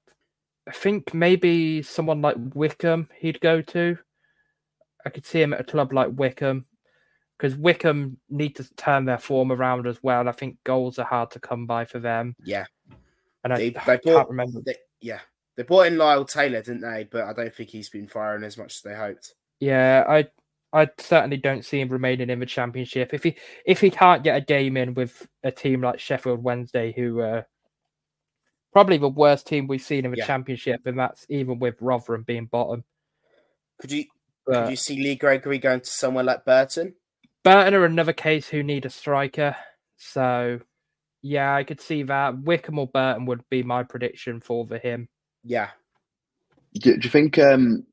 I 0.67 0.71
think 0.71 1.13
maybe 1.13 1.81
someone 1.81 2.21
like 2.21 2.35
Wycombe 2.53 3.07
he'd 3.17 3.39
go 3.39 3.61
to. 3.61 3.97
I 5.05 5.09
could 5.09 5.25
see 5.25 5.41
him 5.41 5.53
at 5.53 5.61
a 5.61 5.63
club 5.63 5.93
like 5.93 6.09
Wycombe 6.11 6.65
because 7.37 7.55
Wycombe 7.55 8.17
need 8.29 8.57
to 8.57 8.75
turn 8.75 9.05
their 9.05 9.19
form 9.19 9.53
around 9.53 9.87
as 9.87 10.03
well. 10.03 10.27
I 10.27 10.33
think 10.33 10.57
goals 10.65 10.99
are 10.99 11.05
hard 11.05 11.31
to 11.31 11.39
come 11.39 11.65
by 11.65 11.85
for 11.85 11.99
them, 11.99 12.35
yeah, 12.43 12.65
and 13.45 13.53
I, 13.53 13.57
they, 13.57 13.67
I 13.67 13.69
they 13.69 13.97
can't 13.99 14.03
bought, 14.03 14.29
remember. 14.29 14.59
They, 14.65 14.75
yeah, 14.99 15.21
they 15.57 15.63
bought 15.63 15.87
in 15.87 15.97
Lyle 15.97 16.23
Taylor, 16.23 16.61
didn't 16.61 16.81
they? 16.81 17.07
But 17.11 17.25
I 17.25 17.33
don't 17.33 17.53
think 17.53 17.69
he's 17.69 17.89
been 17.89 18.07
firing 18.07 18.43
as 18.43 18.57
much 18.57 18.75
as 18.75 18.81
they 18.81 18.95
hoped. 18.95 19.33
Yeah, 19.59 20.05
I 20.07 20.27
I 20.71 20.89
certainly 20.99 21.37
don't 21.37 21.65
see 21.65 21.81
him 21.81 21.89
remaining 21.89 22.29
in 22.29 22.39
the 22.39 22.45
championship. 22.45 23.13
If 23.13 23.23
he 23.23 23.35
if 23.65 23.81
he 23.81 23.89
can't 23.89 24.23
get 24.23 24.37
a 24.37 24.41
game 24.41 24.77
in 24.77 24.93
with 24.93 25.27
a 25.43 25.51
team 25.51 25.81
like 25.81 25.99
Sheffield 25.99 26.43
Wednesday, 26.43 26.93
who 26.95 27.21
uh, 27.21 27.41
probably 28.71 28.97
the 28.97 29.09
worst 29.09 29.47
team 29.47 29.65
we've 29.67 29.81
seen 29.81 30.05
in 30.05 30.11
the 30.11 30.17
Yeah. 30.17 30.27
championship, 30.27 30.85
and 30.85 30.99
that's 30.99 31.25
even 31.29 31.57
with 31.57 31.81
Rotherham 31.81 32.23
being 32.23 32.45
bottom. 32.45 32.83
Could 33.79 33.91
you 33.91 34.05
But 34.45 34.63
could 34.63 34.69
you 34.69 34.75
see 34.75 35.01
Lee 35.01 35.15
Gregory 35.15 35.57
going 35.57 35.81
to 35.81 35.89
somewhere 35.89 36.23
like 36.23 36.45
Burton? 36.45 36.95
Burton 37.43 37.73
are 37.73 37.85
another 37.85 38.13
case 38.13 38.47
who 38.47 38.61
need 38.61 38.85
a 38.85 38.89
striker. 38.89 39.55
So 39.95 40.59
yeah, 41.23 41.55
I 41.55 41.63
could 41.63 41.81
see 41.81 42.03
that. 42.03 42.37
Wycombe 42.37 42.77
or 42.79 42.87
Burton 42.87 43.25
would 43.25 43.41
be 43.49 43.63
my 43.63 43.81
prediction 43.83 44.39
for 44.39 44.65
the 44.65 44.77
him. 44.77 45.09
Yeah, 45.47 45.69
Do, 46.73 46.97
do 46.97 47.05
you 47.05 47.09
think? 47.09 47.37
Um, 47.39 47.85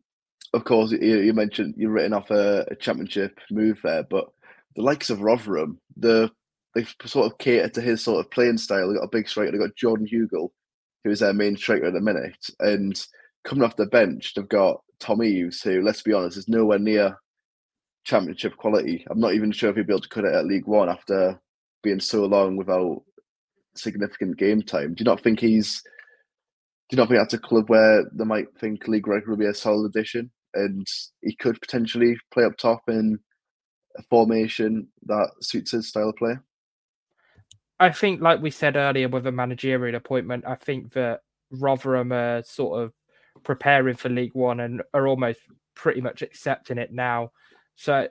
of 0.53 0.65
course, 0.65 0.93
you, 0.93 1.19
you 1.19 1.33
mentioned 1.33 1.75
you're 1.77 1.91
written 1.91 2.13
off 2.13 2.31
a, 2.31 2.65
a 2.71 2.77
championship 2.77 3.39
move 3.51 3.79
there, 3.85 4.05
but 4.05 4.27
the 4.77 4.83
likes 4.83 5.11
of 5.11 5.21
Rotherham, 5.21 5.81
the 5.97 6.31
they 6.75 6.85
sort 7.05 7.31
of 7.31 7.39
cater 7.39 7.69
to 7.69 7.81
his 7.81 8.03
sort 8.03 8.19
of 8.25 8.31
playing 8.31 8.59
style. 8.59 8.89
They 8.89 8.97
got 8.97 9.05
a 9.05 9.09
big 9.11 9.29
striker. 9.29 9.53
They 9.53 9.59
got 9.59 9.77
Jordan 9.77 10.09
Hugill, 10.09 10.51
who 11.05 11.11
is 11.11 11.21
their 11.21 11.33
main 11.33 11.57
striker 11.57 11.87
at 11.87 11.95
the 11.95 12.01
minute, 12.01 12.47
and 12.61 13.01
coming 13.45 13.65
off 13.65 13.77
the 13.77 13.87
bench, 13.87 14.35
they've 14.35 14.49
got 14.49 14.81
Tom 14.99 15.23
Eaves, 15.23 15.63
who, 15.63 15.83
let's 15.83 16.03
be 16.03 16.13
honest, 16.13 16.37
is 16.37 16.49
nowhere 16.49 16.79
near 16.81 17.17
championship 18.05 18.57
quality. 18.57 19.07
I'm 19.11 19.21
not 19.21 19.35
even 19.35 19.53
sure 19.53 19.71
if 19.71 19.77
he'll 19.77 19.85
be 19.85 19.93
able 19.93 20.01
to 20.01 20.09
cut 20.09 20.25
it 20.25 20.35
at 20.35 20.47
League 20.47 20.67
One 20.67 20.89
after 20.89 21.39
being 21.83 22.01
so 22.01 22.25
long 22.25 22.57
without 22.57 23.03
significant 23.77 24.37
game 24.39 24.63
time. 24.63 24.95
Do 24.95 25.03
you 25.03 25.05
not 25.05 25.23
think 25.23 25.41
he's? 25.41 25.83
You 26.95 26.99
not 26.99 27.09
think 27.09 27.19
that's 27.19 27.35
a 27.35 27.39
club 27.39 27.69
where 27.69 28.09
they 28.13 28.23
might 28.23 28.47
think 28.61 28.87
Lee 28.87 29.01
Gregory 29.01 29.29
will 29.29 29.37
be 29.37 29.47
a 29.47 29.53
solid 29.53 29.87
addition, 29.87 30.31
and 30.55 30.87
he 31.23 31.35
could 31.35 31.61
potentially 31.61 32.17
play 32.33 32.45
up 32.45 32.57
top 32.57 32.83
in 32.87 33.19
a 33.99 34.03
formation 34.05 34.87
that 35.07 35.29
suits 35.41 35.73
his 35.73 35.89
style 35.89 36.11
of 36.11 36.15
play? 36.15 36.35
I 37.81 37.91
think, 37.91 38.21
like 38.21 38.41
we 38.41 38.53
said 38.53 38.77
earlier, 38.77 39.09
with 39.09 39.27
a 39.27 39.33
managerial 39.33 39.97
appointment, 39.97 40.45
I 40.47 40.55
think 40.55 40.93
that 40.93 41.23
Rotherham 41.51 42.13
are 42.13 42.45
sort 42.45 42.85
of 42.85 42.93
preparing 43.43 43.97
for 43.97 44.09
League 44.09 44.37
One 44.37 44.61
and 44.61 44.81
are 44.95 45.09
almost 45.09 45.41
pretty 45.75 46.01
much 46.01 46.23
accepting 46.23 46.79
it 46.79 46.93
now. 46.93 47.33
So, 47.75 48.07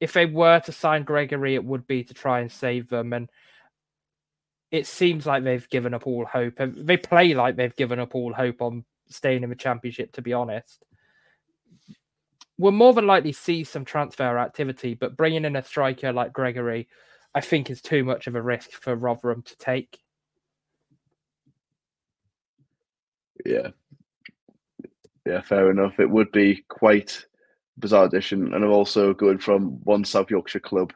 if 0.00 0.14
they 0.14 0.24
were 0.24 0.60
to 0.60 0.72
sign 0.72 1.02
Gregory, 1.02 1.54
it 1.54 1.64
would 1.66 1.86
be 1.86 2.02
to 2.02 2.14
try 2.14 2.40
and 2.40 2.50
save 2.50 2.88
them. 2.88 3.12
And 3.12 3.28
it 4.70 4.86
seems 4.86 5.26
like 5.26 5.42
they've 5.42 5.68
given 5.68 5.94
up 5.94 6.06
all 6.06 6.24
hope. 6.24 6.54
They 6.58 6.96
play 6.96 7.34
like 7.34 7.56
they've 7.56 7.74
given 7.74 7.98
up 7.98 8.14
all 8.14 8.32
hope 8.32 8.62
on 8.62 8.84
staying 9.08 9.42
in 9.42 9.50
the 9.50 9.56
Championship, 9.56 10.12
to 10.12 10.22
be 10.22 10.32
honest. 10.32 10.84
We'll 12.56 12.72
more 12.72 12.92
than 12.92 13.06
likely 13.06 13.32
see 13.32 13.64
some 13.64 13.84
transfer 13.84 14.38
activity, 14.38 14.94
but 14.94 15.16
bringing 15.16 15.44
in 15.44 15.56
a 15.56 15.64
striker 15.64 16.12
like 16.12 16.32
Gregory, 16.32 16.88
I 17.34 17.40
think 17.40 17.70
is 17.70 17.80
too 17.80 18.04
much 18.04 18.26
of 18.26 18.34
a 18.34 18.42
risk 18.42 18.72
for 18.72 18.94
Rotherham 18.94 19.42
to 19.42 19.56
take. 19.56 19.98
Yeah, 23.46 23.68
yeah, 25.26 25.40
fair 25.40 25.70
enough. 25.70 25.98
It 25.98 26.10
would 26.10 26.30
be 26.32 26.64
quite 26.68 27.24
bizarre 27.78 28.04
addition, 28.04 28.52
and 28.52 28.62
I'm 28.62 28.70
also 28.70 29.14
going 29.14 29.38
from 29.38 29.82
one 29.84 30.04
South 30.04 30.30
Yorkshire 30.30 30.60
club 30.60 30.92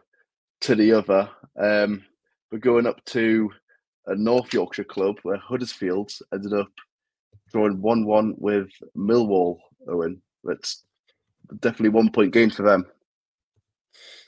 to 0.60 0.74
the 0.74 0.92
other. 0.92 1.30
Um, 1.58 2.04
we're 2.52 2.58
going 2.58 2.86
up 2.86 3.04
to 3.06 3.50
a 4.06 4.14
North 4.14 4.52
Yorkshire 4.52 4.84
club 4.84 5.18
where 5.22 5.36
Huddersfield 5.38 6.12
ended 6.32 6.52
up 6.52 6.70
drawing 7.52 7.80
one-one 7.80 8.34
with 8.38 8.70
Millwall. 8.96 9.58
Owen, 9.88 10.20
that's 10.42 10.84
definitely 11.60 11.90
one 11.90 12.10
point 12.10 12.32
gain 12.32 12.50
for 12.50 12.62
them. 12.62 12.86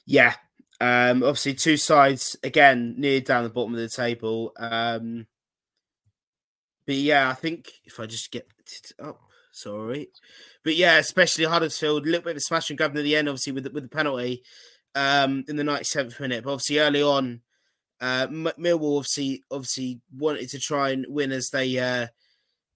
yeah. 0.07 0.35
Um, 0.79 1.23
obviously, 1.23 1.55
two 1.55 1.77
sides 1.79 2.37
again 2.43 2.97
near 2.99 3.21
down 3.21 3.45
the 3.45 3.51
bottom 3.51 3.75
of 3.75 3.81
the 3.81 3.89
table. 3.89 4.53
Um, 4.59 5.27
but 6.87 6.97
yeah, 6.97 7.31
I 7.31 7.35
think 7.35 7.73
if 7.85 7.99
I 7.99 8.05
just 8.05 8.31
get 8.31 8.47
up, 9.03 9.19
sorry, 9.53 10.11
but 10.63 10.77
yeah, 10.77 10.99
especially 10.99 11.45
Huddersfield, 11.45 12.03
a 12.03 12.11
little 12.11 12.25
bit 12.25 12.33
of 12.33 12.37
a 12.37 12.41
smash 12.41 12.69
and 12.69 12.77
grab 12.77 12.93
near 12.93 13.03
the 13.03 13.17
end, 13.17 13.29
obviously 13.29 13.55
with 13.55 13.65
the, 13.65 13.71
with 13.71 13.85
the 13.85 13.89
penalty 13.89 14.43
um, 14.95 15.45
in 15.49 15.57
the 15.57 15.65
ninety 15.65 15.85
seventh 15.85 16.21
minute. 16.21 16.45
But 16.45 16.53
obviously, 16.53 16.79
early 16.79 17.03
on, 17.03 17.41
uh, 18.01 18.27
Millwall 18.29 18.99
obviously 18.99 19.43
obviously 19.51 20.01
wanted 20.15 20.49
to 20.51 20.59
try 20.59 20.91
and 20.91 21.07
win 21.09 21.33
as 21.33 21.51
they 21.51 21.79
uh, 21.79 22.09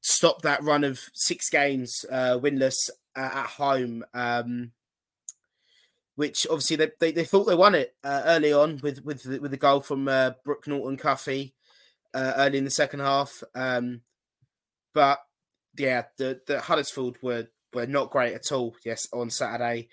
stopped 0.01 0.43
that 0.43 0.63
run 0.63 0.85
of 0.85 1.01
six 1.13 1.51
games 1.51 2.05
uh, 2.11 2.39
winless 2.39 2.89
uh, 3.17 3.31
at 3.33 3.47
home. 3.47 4.05
Um, 4.15 4.73
which 6.17 6.47
obviously 6.51 6.77
they, 6.77 6.91
they, 7.01 7.13
they 7.13 7.25
thought 7.25 7.45
they 7.45 7.55
won 7.55 7.75
it 7.75 7.95
uh, 8.05 8.23
early 8.27 8.53
on 8.53 8.79
with 8.83 9.05
with 9.05 9.23
the, 9.23 9.39
with 9.39 9.51
the 9.51 9.57
goal 9.57 9.81
from 9.81 10.09
uh, 10.09 10.33
Brooke 10.45 10.67
Norton 10.67 10.97
Cuffy 10.97 11.55
uh, 12.13 12.35
early 12.37 12.59
in 12.59 12.65
the 12.65 12.71
second 12.71 13.01
half. 13.01 13.43
Um, 13.55 14.03
but 14.95 15.19
yeah, 15.77 16.05
the 16.17 16.41
the 16.47 16.61
Huddersfield 16.61 17.17
were 17.23 17.49
were 17.73 17.87
not 17.87 18.11
great 18.11 18.35
at 18.35 18.53
all. 18.53 18.75
Yes, 18.85 19.07
on 19.13 19.31
Saturday. 19.31 19.89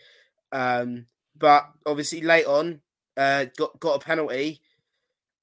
Um, 0.52 1.06
but 1.38 1.70
obviously 1.86 2.22
late 2.22 2.46
on, 2.46 2.82
got 3.16 3.80
got 3.80 4.02
a 4.02 4.06
penalty 4.06 4.62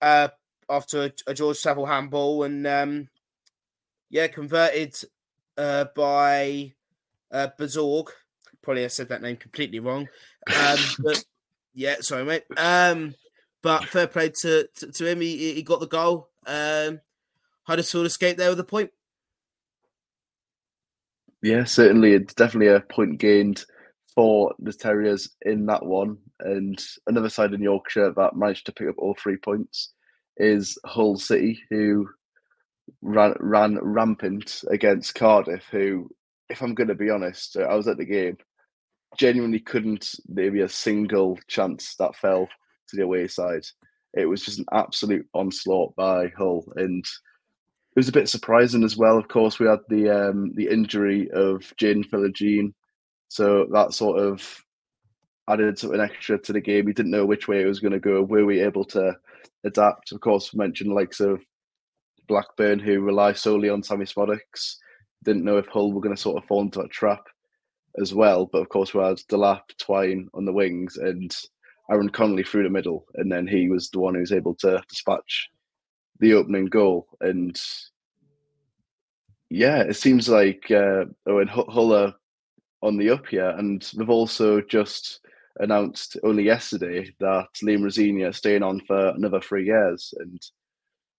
uh, 0.05 0.29
after 0.69 1.05
a, 1.05 1.13
a 1.27 1.35
George 1.35 1.57
Saville 1.57 1.87
handball, 1.87 2.45
and 2.45 2.67
um, 2.67 3.09
yeah, 4.11 4.27
converted 4.27 4.95
uh, 5.57 5.87
by 5.97 6.75
uh, 7.33 7.49
Bazorg. 7.59 8.09
Probably 8.63 8.85
I 8.85 8.89
said 8.89 9.09
that 9.09 9.23
name 9.23 9.37
completely 9.37 9.81
wrong. 9.81 10.09
Um, 10.55 10.79
but 10.99 11.25
yeah, 11.75 11.97
sorry, 12.01 12.25
mate. 12.25 12.45
Um, 12.57 13.15
but 13.63 13.87
fair 13.87 14.07
play 14.07 14.29
to 14.43 14.69
to, 14.77 14.93
to 14.93 15.07
him. 15.07 15.21
He, 15.23 15.55
he 15.55 15.63
got 15.63 15.81
the 15.81 15.87
goal. 15.87 16.29
Um, 16.47 17.01
Huddersfield 17.63 18.07
escaped 18.07 18.39
there 18.39 18.51
with 18.51 18.61
a 18.61 18.65
point. 18.65 18.91
Yeah, 21.43 21.65
certainly. 21.65 22.13
It's 22.13 22.35
definitely 22.35 22.69
a 22.69 22.81
point 22.81 23.19
gained 23.19 23.65
for 24.15 24.55
the 24.59 24.73
Terriers 24.73 25.29
in 25.43 25.67
that 25.67 25.85
one. 25.85 26.19
And 26.41 26.83
another 27.07 27.29
side 27.29 27.53
in 27.53 27.63
Yorkshire 27.63 28.13
that 28.17 28.37
managed 28.37 28.67
to 28.67 28.73
pick 28.73 28.89
up 28.89 28.97
all 28.99 29.17
three 29.19 29.37
points 29.37 29.93
is 30.37 30.79
Hull 30.85 31.17
City, 31.17 31.61
who 31.71 32.09
ran 33.03 33.35
ran 33.41 33.79
rampant 33.81 34.63
against 34.71 35.15
Cardiff, 35.15 35.65
who, 35.71 36.09
if 36.49 36.63
I'm 36.63 36.75
going 36.75 36.89
to 36.89 36.95
be 36.95 37.11
honest, 37.11 37.57
I 37.57 37.75
was 37.75 37.89
at 37.89 37.99
the 37.99 38.05
game, 38.05 38.37
genuinely 39.19 39.61
couldn't 39.61 40.11
maybe 40.29 40.61
a 40.61 40.69
single 40.69 41.39
chance 41.49 41.95
that 41.97 42.17
fell 42.17 42.49
to 42.89 42.97
the 42.97 43.05
away 43.05 43.29
side. 43.29 43.65
It 44.15 44.27
was 44.27 44.45
just 44.45 44.59
an 44.59 44.67
absolute 44.73 45.27
onslaught 45.35 45.95
by 45.97 46.33
Hull, 46.37 46.65
and 46.77 47.05
it 47.05 47.99
was 47.99 48.09
a 48.09 48.13
bit 48.13 48.29
surprising 48.29 48.85
as 48.85 48.97
well. 48.97 49.19
Of 49.19 49.29
course, 49.29 49.59
we 49.59 49.67
had 49.67 49.81
the 49.89 50.11
um, 50.11 50.53
the 50.55 50.69
injury 50.69 51.31
of 51.33 51.61
Jaden 51.81 52.09
Philogene, 52.09 52.73
so 53.35 53.67
that 53.73 53.93
sort 53.93 54.21
of 54.21 54.65
added 55.49 55.77
something 55.77 56.01
extra 56.01 56.39
to 56.39 56.53
the 56.53 56.61
game. 56.61 56.85
We 56.85 56.93
didn't 56.93 57.11
know 57.11 57.27
which 57.27 57.49
way 57.49 57.63
it 57.63 57.67
was 57.67 57.81
going 57.81 57.93
to 57.93 57.99
go. 57.99 58.23
Were 58.23 58.47
we 58.47 58.61
able 58.61 58.85
to 58.85 59.17
adapt? 59.65 60.13
Of 60.13 60.21
course, 60.21 60.53
we 60.53 60.59
mentioned 60.59 60.93
likes 60.93 61.19
of 61.19 61.43
Blackburn, 62.29 62.79
who 62.79 63.01
rely 63.01 63.33
solely 63.33 63.71
on 63.71 63.83
Sammie 63.83 64.05
Szmodics. 64.05 64.77
Didn't 65.25 65.43
know 65.43 65.57
if 65.57 65.67
Hull 65.67 65.93
were 65.93 66.01
going 66.01 66.15
to 66.15 66.21
sort 66.21 66.41
of 66.41 66.47
fall 66.47 66.63
into 66.63 66.79
a 66.79 66.87
trap 66.87 67.27
as 68.01 68.15
well. 68.15 68.47
But 68.47 68.61
of 68.61 68.69
course, 68.69 68.95
we 68.95 69.03
had 69.03 69.17
Delap, 69.29 69.63
Twine 69.81 70.29
on 70.33 70.45
the 70.45 70.53
wings, 70.53 70.97
and 70.97 71.37
Aaron 71.91 72.11
Connolly 72.11 72.45
through 72.45 72.63
the 72.63 72.71
middle, 72.71 73.05
and 73.17 73.33
then 73.33 73.49
he 73.49 73.69
was 73.69 73.91
the 73.91 73.99
one 73.99 74.15
who 74.15 74.21
was 74.21 74.31
able 74.31 74.55
to 74.61 74.81
dispatch 74.89 75.51
the 76.21 76.35
opening 76.35 76.67
goal. 76.67 77.09
And 77.21 77.61
yeah, 79.51 79.81
it 79.81 79.95
seems 79.95 80.29
like 80.29 80.71
uh, 80.71 81.07
Owen 81.27 81.49
Hull 81.49 81.93
are 81.95 82.15
on 82.85 82.97
the 82.97 83.11
up 83.11 83.27
here, 83.27 83.51
and 83.51 83.83
they've 83.97 84.11
also 84.11 84.61
just 84.61 85.21
announced 85.59 86.17
only 86.23 86.43
yesterday 86.43 87.13
that 87.21 87.47
Liam 87.63 87.83
Rosenior 87.83 88.29
is 88.29 88.37
staying 88.37 88.63
on 88.63 88.81
for 88.81 89.09
another 89.09 89.41
three 89.41 89.67
years, 89.67 90.13
and 90.19 90.41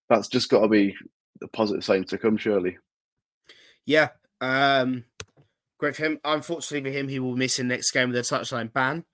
that's 0.09 0.27
just 0.27 0.49
got 0.49 0.61
to 0.61 0.67
be 0.67 0.95
a 1.41 1.47
positive 1.49 1.83
sign 1.83 2.03
to 2.05 2.17
come, 2.17 2.37
surely. 2.37 2.77
Yeah, 3.85 4.09
um, 4.41 5.05
great 5.77 5.95
for 5.95 6.05
him. 6.05 6.19
Unfortunately 6.23 6.89
for 6.89 6.97
him, 6.97 7.07
he 7.07 7.19
will 7.19 7.35
miss 7.35 7.59
in 7.59 7.67
next 7.67 7.91
game 7.91 8.09
with 8.09 8.17
a 8.17 8.21
touchline 8.21 8.71
ban. 8.71 9.05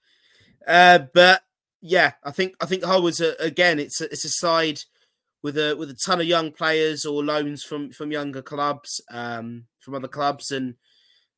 Uh, 0.68 1.00
but 1.14 1.42
yeah, 1.82 2.14
I 2.24 2.32
think 2.32 2.56
I 2.62 2.66
think 2.66 2.86
was 2.86 3.22
a, 3.22 3.34
again. 3.40 3.80
It's 3.80 4.02
a, 4.02 4.06
it's 4.06 4.26
a 4.26 4.30
side 4.30 4.82
with 5.44 5.58
a 5.58 5.76
with 5.76 5.90
a 5.90 5.96
ton 5.96 6.22
of 6.22 6.28
young 6.28 6.52
players 6.52 7.06
or 7.06 7.24
loans 7.24 7.64
from 7.64 7.92
from 7.92 8.12
younger 8.12 8.42
clubs, 8.42 9.02
um, 9.12 9.66
from 9.80 9.96
other 9.96 10.08
clubs, 10.08 10.52
and 10.52 10.76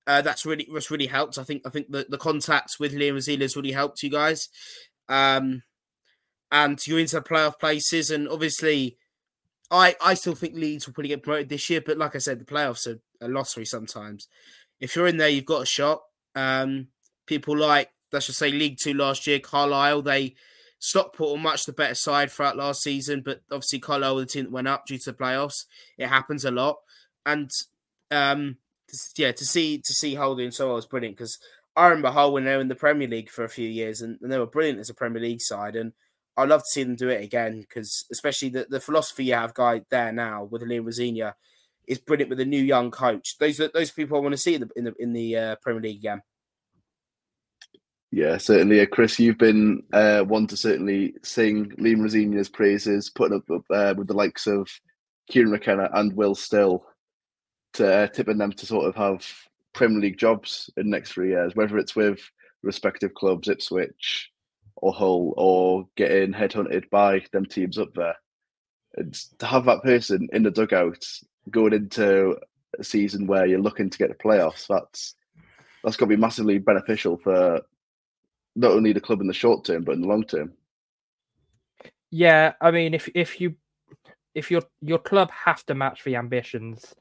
uh, 0.05 0.21
that's 0.21 0.45
really 0.45 0.67
that's 0.71 0.91
really 0.91 1.07
helped. 1.07 1.37
I 1.37 1.43
think 1.43 1.65
I 1.65 1.69
think 1.69 1.91
the, 1.91 2.05
the 2.09 2.17
contacts 2.17 2.79
with 2.79 2.93
Liam 2.93 3.13
Rosenior 3.13 3.45
has 3.45 3.55
really 3.55 3.71
helped 3.71 4.03
you 4.03 4.09
guys, 4.09 4.49
um, 5.07 5.63
and 6.51 6.85
you're 6.85 6.99
into 6.99 7.15
the 7.15 7.21
playoff 7.21 7.59
places. 7.59 8.11
And 8.11 8.27
obviously, 8.27 8.97
I 9.71 9.95
I 10.01 10.13
still 10.15 10.35
think 10.35 10.55
Leeds 10.55 10.85
will 10.85 10.93
probably 10.93 11.09
get 11.09 11.23
promoted 11.23 11.49
this 11.49 11.69
year, 11.69 11.81
but 11.81 11.97
like 11.97 12.15
I 12.15 12.19
said, 12.19 12.39
the 12.39 12.45
playoffs 12.45 12.87
are 12.87 12.99
a 13.21 13.27
lottery 13.27 13.65
sometimes. 13.65 14.27
If 14.79 14.95
you're 14.95 15.07
in 15.07 15.17
there, 15.17 15.29
you've 15.29 15.45
got 15.45 15.63
a 15.63 15.65
shot. 15.65 16.03
Um, 16.35 16.87
people 17.25 17.57
like 17.57 17.89
let's 18.11 18.27
just 18.27 18.39
say 18.39 18.51
League 18.51 18.77
Two 18.81 18.93
last 18.93 19.25
year, 19.25 19.39
Carlisle, 19.39 20.01
they 20.01 20.35
Stockport 20.79 21.31
were 21.31 21.41
much 21.41 21.65
the 21.65 21.71
better 21.71 21.95
side 21.95 22.29
throughout 22.29 22.57
last 22.57 22.83
season, 22.83 23.21
but 23.21 23.41
obviously 23.49 23.79
Carlisle 23.79 24.15
were 24.15 24.21
the 24.21 24.27
team 24.27 24.43
that 24.43 24.51
went 24.51 24.67
up 24.67 24.85
due 24.85 24.97
to 24.97 25.11
the 25.13 25.17
playoffs. 25.17 25.63
It 25.97 26.07
happens 26.07 26.43
a 26.43 26.51
lot, 26.51 26.79
and 27.25 27.49
um, 28.11 28.57
yeah, 29.15 29.31
to 29.31 29.45
see 29.45 29.79
to 29.79 29.93
see 29.93 30.15
Hull 30.15 30.35
doing 30.35 30.51
so 30.51 30.67
well 30.67 30.75
was 30.75 30.85
brilliant 30.85 31.17
because 31.17 31.39
I 31.75 31.87
remember 31.87 32.11
Hull 32.11 32.33
when 32.33 32.45
they 32.45 32.55
were 32.55 32.61
in 32.61 32.67
the 32.67 32.75
Premier 32.75 33.07
League 33.07 33.29
for 33.29 33.43
a 33.43 33.49
few 33.49 33.67
years, 33.67 34.01
and, 34.01 34.19
and 34.21 34.31
they 34.31 34.39
were 34.39 34.45
brilliant 34.45 34.79
as 34.79 34.89
a 34.89 34.93
Premier 34.93 35.21
League 35.21 35.41
side, 35.41 35.75
and 35.75 35.93
I'd 36.37 36.49
love 36.49 36.61
to 36.61 36.69
see 36.69 36.83
them 36.83 36.95
do 36.95 37.09
it 37.09 37.23
again 37.23 37.61
because 37.61 38.05
especially 38.11 38.49
the, 38.49 38.67
the 38.69 38.79
philosophy 38.79 39.25
you 39.25 39.33
have 39.33 39.53
guy 39.53 39.81
there 39.89 40.11
now 40.11 40.45
with 40.45 40.63
Liam 40.63 40.85
Rosenior 40.85 41.35
is 41.87 41.99
brilliant 41.99 42.29
with 42.29 42.39
a 42.39 42.45
new 42.45 42.61
young 42.61 42.91
coach. 42.91 43.37
Those 43.37 43.59
are 43.59 43.69
those 43.73 43.91
people 43.91 44.17
I 44.17 44.21
want 44.21 44.33
to 44.33 44.37
see 44.37 44.55
in 44.55 44.61
the 44.61 44.69
in 44.75 44.83
the, 44.85 44.93
in 44.99 45.13
the 45.13 45.37
uh, 45.37 45.55
Premier 45.57 45.81
League 45.81 45.97
again. 45.97 46.21
Yeah, 48.11 48.37
certainly. 48.37 48.79
Uh, 48.79 48.85
Chris, 48.85 49.19
you've 49.19 49.39
been 49.39 49.81
uh, 49.91 50.21
one 50.21 50.45
to 50.47 50.55
certainly 50.55 51.15
sing 51.23 51.71
Liam 51.79 52.01
Rosenior's 52.01 52.49
praises, 52.49 53.09
putting 53.09 53.37
up 53.37 53.63
uh, 53.71 53.95
with 53.97 54.07
the 54.07 54.13
likes 54.13 54.45
of 54.45 54.69
Kieran 55.29 55.49
McKenna 55.49 55.89
and 55.93 56.15
Will 56.15 56.35
Still, 56.35 56.85
to 57.73 57.93
uh, 57.93 58.07
tipping 58.07 58.37
them 58.37 58.53
to 58.53 58.65
sort 58.65 58.87
of 58.87 58.95
have 58.95 59.27
Premier 59.73 59.99
League 59.99 60.17
jobs 60.17 60.69
in 60.77 60.89
the 60.89 60.97
next 60.97 61.11
three 61.11 61.29
years, 61.29 61.55
whether 61.55 61.77
it's 61.77 61.95
with 61.95 62.19
respective 62.61 63.13
clubs, 63.13 63.49
Ipswich 63.49 64.31
or 64.75 64.93
Hull, 64.93 65.33
or 65.37 65.87
getting 65.95 66.33
headhunted 66.33 66.89
by 66.89 67.23
them 67.31 67.45
teams 67.45 67.77
up 67.77 67.93
there. 67.93 68.15
And 68.95 69.13
to 69.39 69.45
have 69.45 69.65
that 69.65 69.83
person 69.83 70.29
in 70.33 70.43
the 70.43 70.51
dugout 70.51 71.05
going 71.49 71.73
into 71.73 72.37
a 72.77 72.83
season 72.83 73.27
where 73.27 73.45
you're 73.45 73.59
looking 73.59 73.89
to 73.89 73.97
get 73.97 74.09
the 74.09 74.15
playoffs, 74.15 74.67
that's 74.67 75.15
that's 75.83 75.97
got 75.97 76.05
to 76.05 76.15
be 76.15 76.21
massively 76.21 76.59
beneficial 76.59 77.17
for 77.17 77.61
not 78.55 78.71
only 78.71 78.93
the 78.93 79.01
club 79.01 79.19
in 79.19 79.27
the 79.27 79.33
short 79.33 79.65
term 79.65 79.83
but 79.83 79.95
in 79.95 80.01
the 80.01 80.07
long 80.07 80.23
term. 80.23 80.53
Yeah, 82.11 82.53
I 82.61 82.71
mean, 82.71 82.93
if 82.93 83.09
if 83.15 83.41
you 83.41 83.55
if 84.35 84.51
your 84.51 84.61
your 84.81 84.99
club 84.99 85.31
have 85.31 85.65
to 85.65 85.75
match 85.75 86.03
the 86.03 86.15
ambitions 86.15 86.93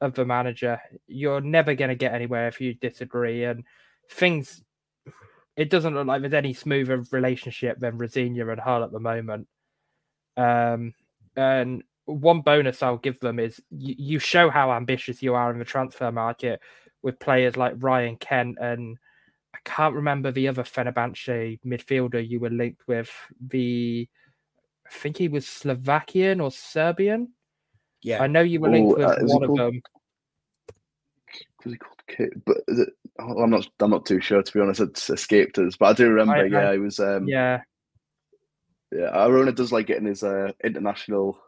of 0.00 0.14
the 0.14 0.24
manager, 0.24 0.80
you're 1.06 1.40
never 1.40 1.74
going 1.74 1.90
to 1.90 1.94
get 1.94 2.14
anywhere 2.14 2.48
if 2.48 2.60
you 2.60 2.74
disagree. 2.74 3.44
And 3.44 3.64
things, 4.10 4.62
it 5.56 5.70
doesn't 5.70 5.94
look 5.94 6.06
like 6.06 6.22
there's 6.22 6.32
any 6.34 6.54
smoother 6.54 7.04
relationship 7.10 7.78
than 7.78 7.98
Rosenior 7.98 8.50
and 8.50 8.60
Hull 8.60 8.84
at 8.84 8.92
the 8.92 9.00
moment. 9.00 9.46
Um, 10.36 10.94
and 11.36 11.82
one 12.06 12.40
bonus 12.40 12.82
I'll 12.82 12.96
give 12.96 13.20
them 13.20 13.38
is 13.38 13.60
you, 13.70 13.94
you 13.98 14.18
show 14.18 14.50
how 14.50 14.72
ambitious 14.72 15.22
you 15.22 15.34
are 15.34 15.52
in 15.52 15.58
the 15.58 15.64
transfer 15.64 16.10
market 16.10 16.60
with 17.02 17.18
players 17.18 17.56
like 17.56 17.74
Ryan 17.78 18.16
Kent 18.16 18.58
and 18.60 18.98
I 19.54 19.58
can't 19.64 19.94
remember 19.94 20.30
the 20.30 20.48
other 20.48 20.62
Fenerbahce 20.62 21.58
midfielder 21.64 22.26
you 22.26 22.40
were 22.40 22.50
linked 22.50 22.86
with. 22.86 23.10
The 23.48 24.08
I 24.86 24.90
think 24.92 25.16
he 25.16 25.28
was 25.28 25.46
Slovakian 25.46 26.40
or 26.40 26.50
Serbian. 26.50 27.32
Yeah, 28.02 28.22
I 28.22 28.26
know 28.26 28.40
you 28.40 28.60
were 28.60 28.70
linked 28.70 28.92
Ooh, 28.92 28.96
with 28.96 29.06
uh, 29.06 29.16
one 29.22 29.44
of 29.44 29.56
them. 29.56 29.82
Was 31.64 31.72
he 31.74 31.78
called 31.78 32.02
Kit? 32.08 32.44
But 32.44 32.58
it, 32.68 32.88
oh, 33.18 33.42
I'm 33.42 33.50
not. 33.50 33.68
I'm 33.80 33.90
not 33.90 34.06
too 34.06 34.20
sure 34.20 34.42
to 34.42 34.52
be 34.52 34.60
honest. 34.60 34.80
It's 34.80 35.10
escaped 35.10 35.58
us, 35.58 35.76
but 35.76 35.86
I 35.86 35.92
do 35.92 36.08
remember. 36.08 36.34
I, 36.34 36.44
yeah, 36.44 36.70
I, 36.70 36.72
he 36.74 36.78
was. 36.78 36.98
Um, 36.98 37.28
yeah, 37.28 37.60
yeah. 38.90 39.26
Arona 39.26 39.52
does 39.52 39.72
like 39.72 39.86
getting 39.86 40.06
his 40.06 40.22
uh, 40.22 40.52
international 40.64 41.38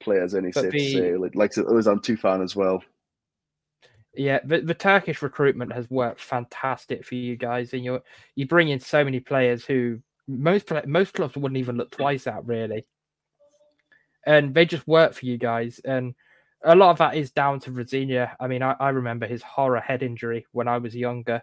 players 0.00 0.34
in. 0.34 0.46
He 0.46 0.52
safe 0.52 0.72
the, 0.72 0.78
to 0.78 0.92
say, 0.92 1.16
like, 1.16 1.34
like 1.34 1.56
it 1.56 1.66
was 1.66 1.86
on 1.86 2.00
Tufan 2.00 2.42
as 2.42 2.56
well. 2.56 2.82
Yeah, 4.14 4.38
the, 4.42 4.62
the 4.62 4.74
Turkish 4.74 5.20
recruitment 5.20 5.74
has 5.74 5.90
worked 5.90 6.22
fantastic 6.22 7.04
for 7.04 7.16
you 7.16 7.36
guys, 7.36 7.74
and 7.74 7.84
you 7.84 8.00
you 8.34 8.46
bring 8.46 8.68
in 8.68 8.80
so 8.80 9.04
many 9.04 9.20
players 9.20 9.66
who 9.66 10.00
most 10.26 10.72
most 10.86 11.12
clubs 11.12 11.36
wouldn't 11.36 11.58
even 11.58 11.76
look 11.76 11.90
twice 11.90 12.26
at 12.26 12.46
really, 12.46 12.86
and 14.26 14.52
they 14.52 14.66
just 14.66 14.86
work 14.86 15.14
for 15.14 15.24
you 15.24 15.38
guys. 15.38 15.80
And 15.84 16.14
a 16.64 16.74
lot 16.74 16.90
of 16.90 16.98
that 16.98 17.16
is 17.16 17.30
down 17.30 17.60
to 17.60 17.72
Rosenior. 17.72 18.32
I 18.40 18.48
mean, 18.48 18.62
I, 18.62 18.74
I 18.78 18.90
remember 18.90 19.26
his 19.26 19.42
horror 19.42 19.80
head 19.80 20.02
injury 20.02 20.46
when 20.52 20.68
I 20.68 20.78
was 20.78 20.94
younger. 20.94 21.42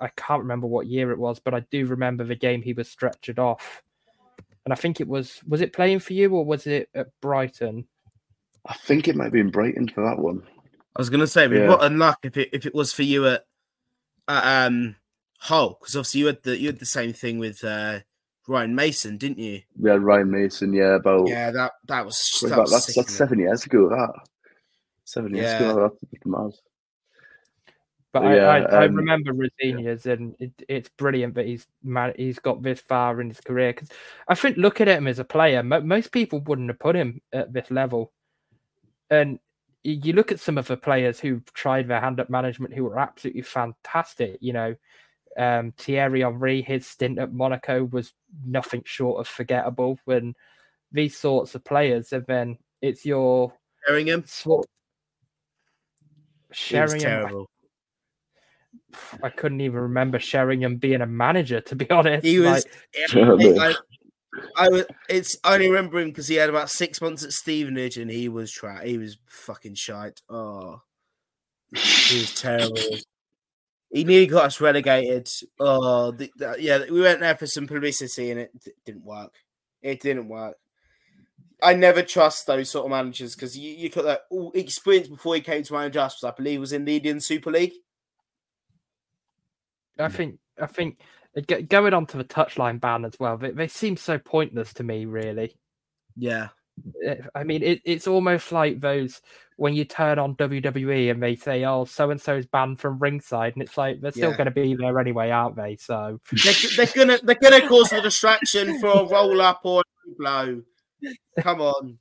I 0.00 0.08
can't 0.16 0.42
remember 0.42 0.66
what 0.66 0.86
year 0.86 1.12
it 1.12 1.18
was, 1.18 1.38
but 1.38 1.52
I 1.52 1.60
do 1.70 1.86
remember 1.86 2.24
the 2.24 2.34
game 2.34 2.62
he 2.62 2.72
was 2.72 2.88
stretchered 2.88 3.38
off, 3.38 3.82
and 4.64 4.72
I 4.72 4.76
think 4.76 5.00
it 5.00 5.06
was 5.06 5.38
was 5.46 5.60
it 5.60 5.74
playing 5.74 5.98
for 5.98 6.14
you 6.14 6.34
or 6.34 6.44
was 6.44 6.66
it 6.66 6.88
at 6.94 7.08
Brighton? 7.20 7.86
I 8.66 8.74
think 8.74 9.06
it 9.06 9.16
might 9.16 9.32
be 9.32 9.40
in 9.40 9.50
Brighton 9.50 9.88
for 9.88 10.02
that 10.02 10.18
one. 10.18 10.42
I 10.96 11.00
was 11.00 11.10
going 11.10 11.20
to 11.20 11.26
say, 11.26 11.46
we 11.46 11.58
yeah. 11.58 11.66
got 11.66 11.82
unluck 11.82 12.16
if 12.22 12.36
it 12.38 12.48
if 12.52 12.64
it 12.64 12.74
was 12.74 12.92
for 12.92 13.02
you 13.02 13.26
at, 13.28 13.44
at 14.28 14.66
um 14.66 14.96
Hull, 15.40 15.76
because 15.78 15.96
obviously 15.96 16.20
you 16.20 16.26
had 16.26 16.42
the 16.42 16.58
you 16.58 16.68
had 16.68 16.78
the 16.78 16.86
same 16.86 17.12
thing 17.12 17.38
with 17.38 17.62
uh, 17.64 18.00
Ryan 18.50 18.74
Mason, 18.74 19.16
didn't 19.16 19.38
you? 19.38 19.62
Yeah, 19.80 19.96
Ryan 20.00 20.28
Mason. 20.28 20.72
Yeah, 20.72 20.96
about 20.96 21.28
yeah 21.28 21.52
that 21.52 21.72
that 21.86 22.04
was, 22.04 22.44
that 22.48 22.58
was 22.58 22.72
that's, 22.72 22.96
that's 22.96 23.14
seven 23.14 23.38
years 23.38 23.64
ago. 23.64 23.88
That 23.88 24.10
seven 25.04 25.34
years 25.34 25.52
yeah. 25.52 25.70
ago. 25.70 25.96
That's 26.24 26.60
but 28.12 28.24
I, 28.24 28.34
yeah, 28.34 28.46
I, 28.48 28.58
I 28.58 28.86
um, 28.86 28.96
remember 28.96 29.32
Rosenior's, 29.32 30.04
and 30.06 30.34
it, 30.40 30.50
it's 30.68 30.88
brilliant 30.88 31.34
that 31.34 31.46
he's 31.46 31.64
man, 31.84 32.12
he's 32.16 32.40
got 32.40 32.60
this 32.60 32.80
far 32.80 33.20
in 33.20 33.28
his 33.28 33.40
career. 33.40 33.72
Because 33.72 33.90
I 34.26 34.34
think, 34.34 34.56
look 34.56 34.80
at 34.80 34.88
him 34.88 35.06
as 35.06 35.20
a 35.20 35.24
player, 35.24 35.62
most 35.62 36.10
people 36.10 36.40
wouldn't 36.40 36.70
have 36.70 36.80
put 36.80 36.96
him 36.96 37.20
at 37.32 37.52
this 37.52 37.70
level. 37.70 38.10
And 39.10 39.38
you 39.84 40.12
look 40.12 40.32
at 40.32 40.40
some 40.40 40.58
of 40.58 40.66
the 40.66 40.76
players 40.76 41.20
who 41.20 41.40
tried 41.54 41.86
their 41.86 42.00
hand 42.00 42.18
at 42.18 42.30
management 42.30 42.74
who 42.74 42.82
were 42.82 42.98
absolutely 42.98 43.42
fantastic. 43.42 44.38
You 44.40 44.54
know, 44.54 44.74
Um, 45.38 45.72
Thierry 45.78 46.20
Henry, 46.22 46.62
his 46.62 46.86
stint 46.86 47.18
at 47.18 47.32
Monaco 47.32 47.84
was 47.84 48.12
nothing 48.44 48.82
short 48.84 49.20
of 49.20 49.28
forgettable. 49.28 49.98
When 50.04 50.34
these 50.92 51.16
sorts 51.16 51.54
of 51.54 51.64
players, 51.64 52.12
and 52.12 52.24
then 52.26 52.58
it's 52.82 53.04
your 53.04 53.52
Sheringham. 53.86 54.24
Sort, 54.26 54.66
Sheringham. 56.52 57.00
terrible. 57.00 57.50
I 59.22 59.28
couldn't 59.28 59.60
even 59.60 59.80
remember 59.80 60.18
Sheringham 60.18 60.76
being 60.76 61.00
a 61.00 61.06
manager. 61.06 61.60
To 61.60 61.76
be 61.76 61.88
honest, 61.90 62.26
he 62.26 62.40
was. 62.40 62.66
Like, 63.14 63.58
I, 63.58 63.74
I 64.56 64.68
was. 64.68 64.84
It's 65.08 65.36
I 65.44 65.54
only 65.54 65.68
remember 65.68 66.00
him 66.00 66.08
because 66.08 66.28
he 66.28 66.36
had 66.36 66.50
about 66.50 66.70
six 66.70 67.00
months 67.00 67.24
at 67.24 67.32
Stevenage 67.32 67.98
and 67.98 68.10
he 68.10 68.28
was 68.28 68.50
tra- 68.50 68.84
He 68.84 68.98
was 68.98 69.18
fucking 69.26 69.74
shite. 69.74 70.20
Oh, 70.28 70.82
he 71.72 72.20
was 72.20 72.34
terrible. 72.34 72.76
He 73.90 74.04
nearly 74.04 74.26
got 74.26 74.46
us 74.46 74.60
relegated. 74.60 75.28
Oh, 75.58 76.12
the, 76.12 76.30
the, 76.36 76.56
yeah, 76.60 76.84
we 76.90 77.00
went 77.00 77.20
there 77.20 77.36
for 77.36 77.46
some 77.46 77.66
publicity 77.66 78.30
and 78.30 78.40
it 78.40 78.50
d- 78.64 78.72
didn't 78.86 79.04
work. 79.04 79.34
It 79.82 80.00
didn't 80.00 80.28
work. 80.28 80.56
I 81.62 81.74
never 81.74 82.02
trust 82.02 82.46
those 82.46 82.70
sort 82.70 82.86
of 82.86 82.90
managers 82.90 83.34
because 83.34 83.58
you, 83.58 83.72
you 83.72 83.90
got 83.90 84.04
that 84.04 84.22
all 84.30 84.52
experience 84.54 85.08
before 85.08 85.34
he 85.34 85.40
came 85.40 85.62
to 85.62 85.72
manage 85.72 85.96
us. 85.96 86.22
I 86.24 86.30
believe 86.30 86.60
was 86.60 86.72
in 86.72 86.84
the 86.84 86.96
Indian 86.96 87.20
Super 87.20 87.50
League. 87.50 87.72
I 89.98 90.08
mm. 90.08 90.12
think 90.12 90.38
I 90.60 90.66
think 90.66 91.00
uh, 91.36 91.56
going 91.68 91.92
on 91.92 92.06
to 92.06 92.16
the 92.16 92.24
touchline 92.24 92.80
ban 92.80 93.04
as 93.04 93.18
well. 93.18 93.36
They, 93.36 93.50
they 93.50 93.68
seem 93.68 93.96
so 93.96 94.18
pointless 94.18 94.72
to 94.74 94.84
me, 94.84 95.04
really. 95.04 95.56
Yeah. 96.16 96.48
Eh, 97.04 97.16
I 97.34 97.44
mean, 97.44 97.62
it, 97.62 97.80
it's 97.84 98.06
almost 98.06 98.52
like 98.52 98.80
those 98.80 99.20
when 99.56 99.74
you 99.74 99.84
turn 99.84 100.18
on 100.18 100.36
WWE 100.36 101.10
and 101.10 101.22
they 101.22 101.36
say, 101.36 101.64
"Oh, 101.64 101.84
so 101.84 102.10
and 102.10 102.20
so 102.20 102.36
is 102.36 102.46
banned 102.46 102.80
from 102.80 102.98
ringside," 102.98 103.52
and 103.54 103.62
it's 103.62 103.76
like 103.76 104.00
they're 104.00 104.10
still 104.10 104.30
yeah. 104.30 104.36
going 104.36 104.46
to 104.46 104.50
be 104.50 104.74
there 104.74 104.98
anyway, 104.98 105.30
aren't 105.30 105.56
they? 105.56 105.76
So 105.76 106.20
they're, 106.32 106.54
they're, 106.76 106.94
gonna 106.94 107.18
they're 107.22 107.34
gonna 107.34 107.68
cause 107.68 107.92
a 107.92 108.00
distraction 108.00 108.80
for 108.80 108.88
a 108.88 109.04
roll 109.04 109.40
up 109.42 109.60
or 109.64 109.82
a 109.82 110.14
blow. 110.16 110.62
Come 111.40 111.60
on. 111.60 111.98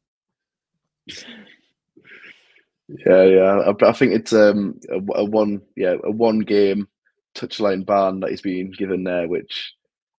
Yeah, 3.06 3.24
yeah. 3.24 3.72
I, 3.82 3.90
I 3.90 3.92
think 3.92 4.14
it's 4.14 4.34
um 4.34 4.80
a, 4.90 5.20
a, 5.20 5.26
one 5.26 5.62
yeah 5.76 5.96
a 6.04 6.12
one 6.12 6.40
game 6.40 6.88
touchline 7.36 7.86
ban 7.86 8.22
that 8.22 8.30
he's 8.30 8.42
been 8.42 8.72
given 8.72 9.04
there, 9.04 9.28
which, 9.28 9.74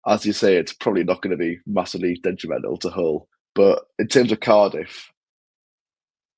as 0.07 0.25
you 0.27 0.33
say, 0.33 0.57
it's 0.57 0.73
probably 0.73 1.05
not 1.05 1.23
going 1.23 1.31
to 1.31 1.37
be 1.37 1.59
massively 1.67 2.21
detrimental 2.23 2.77
to 2.79 2.91
Hull. 2.91 3.29
But 3.55 3.85
in 3.99 4.09
terms 4.09 4.33
of 4.33 4.41
Cardiff, 4.41 5.11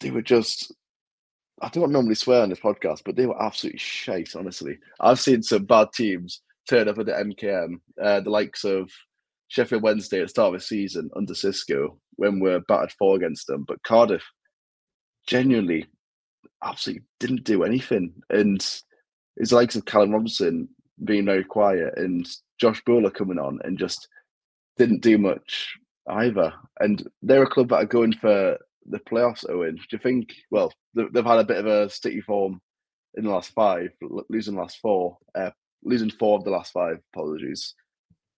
they 0.00 0.10
were 0.10 0.22
just. 0.22 0.72
I 1.60 1.68
don't 1.68 1.92
normally 1.92 2.16
swear 2.16 2.42
on 2.42 2.48
this 2.48 2.58
podcast, 2.58 3.02
but 3.04 3.14
they 3.14 3.26
were 3.26 3.40
absolutely 3.40 3.78
shite, 3.78 4.34
honestly. 4.34 4.78
I've 4.98 5.20
seen 5.20 5.44
some 5.44 5.64
bad 5.64 5.88
teams 5.94 6.40
turn 6.68 6.88
up 6.88 6.98
at 6.98 7.06
the 7.06 7.12
MKM, 7.12 7.74
uh, 8.02 8.20
the 8.20 8.30
likes 8.30 8.64
of 8.64 8.90
Sheffield 9.46 9.82
Wednesday 9.82 10.18
at 10.18 10.24
the 10.24 10.28
start 10.28 10.54
of 10.54 10.60
the 10.60 10.66
season 10.66 11.10
under 11.14 11.34
Xisco 11.34 11.98
when 12.16 12.40
we're 12.40 12.60
battered 12.60 12.92
four 12.98 13.16
against 13.16 13.46
them. 13.46 13.64
But 13.68 13.82
Cardiff 13.84 14.24
genuinely 15.26 15.86
absolutely 16.64 17.04
didn't 17.20 17.44
do 17.44 17.62
anything. 17.62 18.12
And 18.30 18.56
it's 19.36 19.50
the 19.50 19.56
likes 19.56 19.76
of 19.76 19.84
Callum 19.84 20.12
Robinson 20.12 20.68
being 21.04 21.24
very 21.24 21.44
quiet 21.44 21.94
and 21.96 22.28
Josh 22.60 22.82
Bowler 22.84 23.10
coming 23.10 23.38
on 23.38 23.58
and 23.64 23.78
just 23.78 24.08
didn't 24.78 25.02
do 25.02 25.18
much 25.18 25.76
either. 26.08 26.52
And 26.80 27.02
they're 27.22 27.42
a 27.42 27.50
club 27.50 27.68
that 27.70 27.76
are 27.76 27.86
going 27.86 28.12
for 28.12 28.58
the 28.86 28.98
playoffs, 28.98 29.48
Owen. 29.48 29.76
Do 29.76 29.82
you 29.92 29.98
think, 29.98 30.34
well, 30.50 30.72
they've 30.94 31.24
had 31.24 31.38
a 31.38 31.44
bit 31.44 31.58
of 31.58 31.66
a 31.66 31.88
sticky 31.90 32.20
form 32.20 32.60
in 33.14 33.24
the 33.24 33.30
last 33.30 33.52
five, 33.52 33.90
losing 34.28 34.54
the 34.54 34.60
last 34.60 34.78
four, 34.80 35.18
uh, 35.34 35.50
losing 35.84 36.10
four 36.10 36.38
of 36.38 36.44
the 36.44 36.50
last 36.50 36.72
five, 36.72 36.98
apologies. 37.12 37.74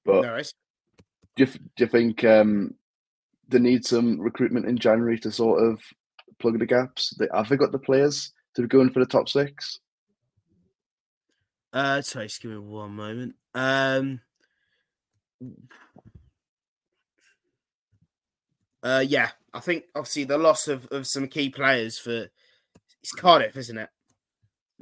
But 0.04 0.22
nice. 0.22 0.52
do, 1.36 1.44
you, 1.44 1.46
do 1.46 1.84
you 1.84 1.86
think 1.86 2.24
um, 2.24 2.74
they 3.48 3.58
need 3.58 3.86
some 3.86 4.20
recruitment 4.20 4.66
in 4.66 4.76
January 4.78 5.18
to 5.20 5.30
sort 5.30 5.62
of 5.62 5.80
plug 6.38 6.58
the 6.58 6.66
gaps? 6.66 7.14
They, 7.18 7.28
have 7.32 7.48
they 7.48 7.56
got 7.56 7.72
the 7.72 7.78
players 7.78 8.32
to 8.56 8.62
be 8.62 8.68
going 8.68 8.90
for 8.90 9.00
the 9.00 9.06
top 9.06 9.28
six? 9.28 9.78
Uh, 11.72 12.02
sorry, 12.02 12.26
just 12.26 12.40
give 12.40 12.52
me 12.52 12.58
one 12.58 12.92
moment. 12.92 13.34
Um, 13.54 14.20
uh, 18.84 19.04
yeah, 19.06 19.30
I 19.52 19.60
think 19.60 19.84
obviously 19.94 20.24
the 20.24 20.38
loss 20.38 20.68
of, 20.68 20.86
of 20.92 21.06
some 21.06 21.26
key 21.26 21.48
players 21.48 21.98
for 21.98 22.28
it's 23.02 23.12
Cardiff, 23.12 23.56
isn't 23.56 23.78
it? 23.78 23.88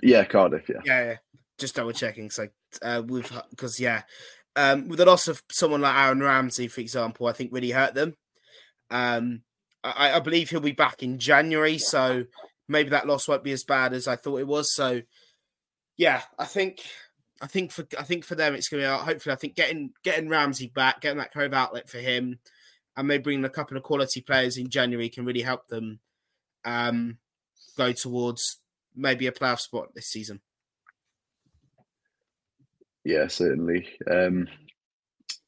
Yeah, 0.02 0.24
Cardiff. 0.24 0.68
Yeah, 0.68 0.80
yeah, 0.84 1.04
yeah. 1.04 1.16
Just 1.58 1.76
double 1.76 1.92
checking. 1.92 2.30
So 2.30 2.48
uh, 2.82 3.02
with 3.06 3.32
because 3.50 3.78
yeah, 3.78 4.02
um, 4.56 4.88
with 4.88 4.98
the 4.98 5.06
loss 5.06 5.28
of 5.28 5.42
someone 5.50 5.80
like 5.80 5.96
Aaron 5.96 6.20
Ramsey, 6.20 6.68
for 6.68 6.80
example, 6.80 7.26
I 7.26 7.32
think 7.32 7.52
really 7.52 7.70
hurt 7.70 7.94
them. 7.94 8.14
Um, 8.90 9.42
I, 9.84 10.12
I 10.12 10.20
believe 10.20 10.50
he'll 10.50 10.60
be 10.60 10.72
back 10.72 11.02
in 11.02 11.18
January, 11.18 11.78
so 11.78 12.24
maybe 12.68 12.90
that 12.90 13.06
loss 13.06 13.28
won't 13.28 13.44
be 13.44 13.52
as 13.52 13.64
bad 13.64 13.92
as 13.92 14.08
I 14.08 14.16
thought 14.16 14.40
it 14.40 14.46
was. 14.46 14.74
So 14.74 15.02
yeah, 15.96 16.22
I 16.38 16.44
think 16.44 16.80
I 17.40 17.46
think 17.46 17.70
for 17.70 17.86
I 17.98 18.02
think 18.02 18.24
for 18.24 18.34
them 18.34 18.54
it's 18.54 18.68
going 18.68 18.82
to 18.82 18.88
be 18.88 19.04
hopefully 19.04 19.32
I 19.32 19.36
think 19.36 19.54
getting 19.54 19.90
getting 20.02 20.28
Ramsey 20.28 20.68
back, 20.74 21.00
getting 21.00 21.18
that 21.18 21.32
Cove 21.32 21.52
outlet 21.52 21.88
for 21.88 21.98
him, 21.98 22.38
and 22.96 23.08
maybe 23.08 23.22
bringing 23.22 23.44
a 23.44 23.50
couple 23.50 23.76
of 23.76 23.82
quality 23.82 24.20
players 24.20 24.56
in 24.56 24.68
January 24.68 25.08
can 25.08 25.24
really 25.24 25.42
help 25.42 25.68
them 25.68 26.00
um, 26.64 27.18
go 27.76 27.92
towards 27.92 28.58
maybe 28.94 29.26
a 29.26 29.32
playoff 29.32 29.60
spot 29.60 29.94
this 29.94 30.08
season. 30.08 30.40
Yeah, 33.04 33.26
certainly. 33.26 33.88
Um, 34.10 34.46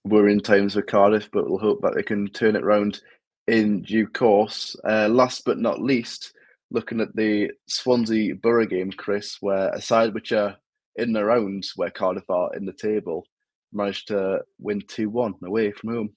we're 0.05 0.29
in 0.29 0.41
times 0.41 0.75
for 0.75 0.83
Cardiff, 0.83 1.31
but 1.33 1.49
we'll 1.49 1.59
hope 1.59 1.81
that 1.83 1.95
they 1.95 2.03
can 2.03 2.29
turn 2.29 2.57
it 2.57 2.65
around 2.65 3.01
in 3.47 3.83
due 3.83 4.07
course. 4.07 4.77
Uh, 4.85 5.09
last 5.09 5.45
but 5.45 5.59
not 5.59 5.81
least, 5.81 6.33
looking 6.71 7.01
at 7.01 7.15
the 7.15 7.51
Swansea 7.69 8.35
Boro 8.35 8.67
game, 8.67 8.91
Chris, 8.91 9.37
where 9.41 9.69
a 9.69 9.81
side 9.81 10.15
which 10.15 10.33
are 10.33 10.57
in 10.97 11.13
their 11.13 11.31
own, 11.31 11.63
where 11.77 11.91
Cardiff 11.91 12.29
are 12.29 12.55
in 12.55 12.67
the 12.67 12.73
table, 12.73 13.25
managed 13.73 14.09
to 14.09 14.41
win 14.59 14.83
2 14.87 15.09
1 15.09 15.35
away 15.45 15.73
from 15.73 15.95
home. 15.95 16.11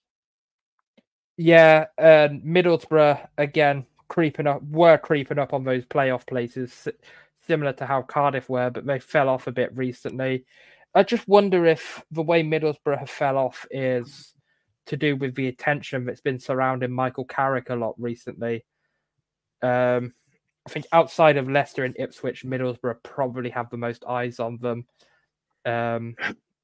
Yeah, 1.38 1.85
and 1.97 2.41
Middlesbrough 2.41 3.27
again 3.38 3.85
creeping 4.07 4.47
up, 4.47 4.63
were 4.63 4.97
creeping 4.97 5.38
up 5.38 5.53
on 5.53 5.63
those 5.63 5.85
playoff 5.85 6.25
places, 6.25 6.88
similar 7.45 7.73
to 7.73 7.85
how 7.85 8.01
Cardiff 8.01 8.49
were, 8.49 8.69
but 8.71 8.85
they 8.85 8.99
fell 8.99 9.29
off 9.29 9.47
a 9.47 9.51
bit 9.51 9.75
recently. 9.75 10.45
I 10.95 11.03
just 11.03 11.27
wonder 11.27 11.65
if 11.65 12.03
the 12.11 12.23
way 12.23 12.41
Middlesbrough 12.41 12.99
have 12.99 13.09
fell 13.09 13.38
off 13.38 13.68
is 13.69 14.34
to 14.88 14.97
do 14.97 15.15
with 15.15 15.35
the 15.35 15.47
attention 15.47 16.05
that's 16.05 16.22
been 16.22 16.39
surrounding 16.39 16.91
Michael 16.91 17.26
Carrick 17.26 17.69
a 17.69 17.76
lot 17.76 17.93
recently. 17.99 18.65
Um, 19.61 20.14
I 20.65 20.69
think 20.69 20.85
outside 20.91 21.38
of 21.38 21.49
Leicester 21.49 21.84
and 21.84 21.95
Ipswich, 21.99 22.45
Middlesbrough 22.45 23.03
probably 23.03 23.51
have 23.51 23.69
the 23.69 23.77
most 23.77 24.05
eyes 24.05 24.39
on 24.39 24.57
them. 24.57 24.85
Um, 25.65 26.15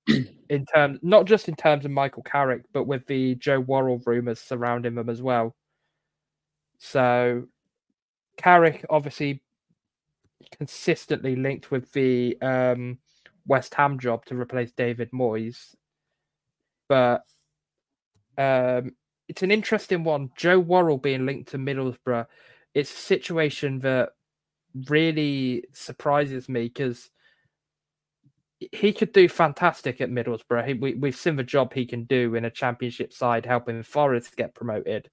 in 0.07 0.65
terms, 0.73 0.99
not 1.01 1.25
just 1.25 1.47
in 1.47 1.55
terms 1.55 1.85
of 1.85 1.91
Michael 1.91 2.23
Carrick, 2.23 2.63
but 2.73 2.85
with 2.85 3.05
the 3.07 3.35
Joe 3.35 3.59
Worrall 3.59 4.01
rumours 4.05 4.39
surrounding 4.39 4.95
them 4.95 5.09
as 5.09 5.21
well. 5.21 5.55
So, 6.79 7.47
Carrick 8.37 8.85
obviously 8.89 9.41
consistently 10.57 11.35
linked 11.35 11.71
with 11.71 11.91
the 11.93 12.37
um, 12.41 12.97
West 13.47 13.73
Ham 13.75 13.99
job 13.99 14.25
to 14.25 14.35
replace 14.35 14.71
David 14.71 15.11
Moyes, 15.11 15.75
but 16.89 17.23
um, 18.37 18.91
it's 19.29 19.43
an 19.43 19.51
interesting 19.51 20.03
one. 20.03 20.31
Joe 20.35 20.59
Worrall 20.59 20.97
being 20.97 21.25
linked 21.25 21.51
to 21.51 21.57
Middlesbrough 21.57 22.25
it's 22.73 22.91
a 22.91 22.97
situation 22.97 23.79
that 23.79 24.09
really 24.87 25.63
surprises 25.73 26.49
me 26.49 26.63
because 26.63 27.09
he 28.71 28.93
could 28.93 29.11
do 29.13 29.27
fantastic 29.27 30.01
at 30.01 30.09
Middlesbrough. 30.09 30.67
He, 30.67 30.73
we, 30.73 30.93
we've 30.95 31.15
seen 31.15 31.35
the 31.35 31.43
job 31.43 31.73
he 31.73 31.85
can 31.85 32.03
do 32.03 32.35
in 32.35 32.45
a 32.45 32.51
championship 32.51 33.13
side, 33.13 33.45
helping 33.45 33.83
Forest 33.83 34.35
get 34.35 34.55
promoted. 34.55 35.09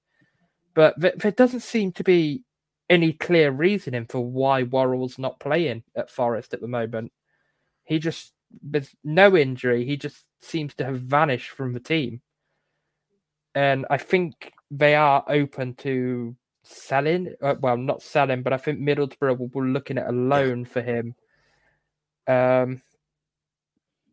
But 0.74 1.00
th- 1.00 1.14
there 1.16 1.32
doesn't 1.32 1.60
seem 1.60 1.92
to 1.92 2.04
be 2.04 2.44
any 2.88 3.12
clear 3.12 3.50
reasoning 3.50 4.06
for 4.06 4.20
why 4.20 4.64
Worrall's 4.64 5.18
not 5.18 5.40
playing 5.40 5.84
at 5.94 6.10
Forest 6.10 6.54
at 6.54 6.60
the 6.60 6.68
moment. 6.68 7.12
He 7.84 7.98
just, 7.98 8.32
there's 8.62 8.94
no 9.04 9.36
injury. 9.36 9.84
He 9.84 9.96
just 9.96 10.18
seems 10.40 10.74
to 10.76 10.84
have 10.84 11.00
vanished 11.00 11.50
from 11.50 11.72
the 11.72 11.80
team. 11.80 12.20
And 13.54 13.86
I 13.90 13.96
think 13.96 14.52
they 14.70 14.94
are 14.94 15.24
open 15.28 15.74
to 15.76 16.36
selling. 16.62 17.34
Uh, 17.42 17.54
well, 17.60 17.76
not 17.76 18.02
selling, 18.02 18.42
but 18.42 18.52
I 18.52 18.58
think 18.58 18.80
Middlesbrough 18.80 19.38
will 19.38 19.48
be 19.48 19.60
looking 19.60 19.98
at 19.98 20.08
a 20.08 20.12
loan 20.12 20.64
for 20.64 20.82
him. 20.82 21.14
Um, 22.26 22.82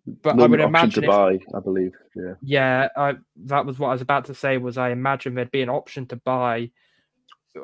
but 0.07 0.39
I 0.39 0.47
would 0.47 0.61
imagine 0.61 1.03
to 1.03 1.07
if, 1.07 1.07
buy, 1.07 1.39
I 1.55 1.59
believe. 1.59 1.93
Yeah, 2.15 2.33
yeah. 2.41 2.87
I, 2.95 3.15
that 3.45 3.65
was 3.65 3.77
what 3.77 3.89
I 3.89 3.91
was 3.91 4.01
about 4.01 4.25
to 4.25 4.33
say. 4.33 4.57
Was 4.57 4.77
I 4.77 4.91
imagine 4.91 5.35
there'd 5.35 5.51
be 5.51 5.61
an 5.61 5.69
option 5.69 6.05
to 6.07 6.15
buy 6.15 6.71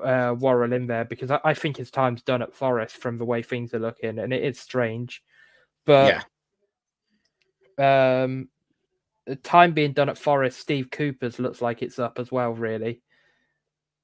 uh, 0.03 0.36
Worrall 0.38 0.74
in 0.74 0.88
there 0.88 1.06
because 1.06 1.32
I, 1.32 1.40
I 1.44 1.53
think 1.53 1.78
his 1.78 1.90
time's 1.90 2.22
done 2.22 2.41
at 2.41 2.53
Forest 2.53 2.98
from 2.98 3.18
the 3.18 3.26
way 3.26 3.44
things 3.44 3.74
are 3.74 3.80
looking, 3.80 4.20
and 4.20 4.34
it 4.34 4.44
is 4.44 4.60
strange. 4.60 5.24
But 5.86 6.24
yeah. 7.78 8.24
Um, 8.24 8.49
the 9.26 9.36
time 9.38 9.72
being 9.72 9.94
done 9.94 10.10
at 10.10 10.18
Forest, 10.18 10.60
Steve 10.60 10.91
Cooper's 10.91 11.40
looks 11.40 11.61
like 11.61 11.82
it's 11.82 11.98
up 11.98 12.20
as 12.20 12.32
well. 12.32 12.52
Really. 12.53 13.02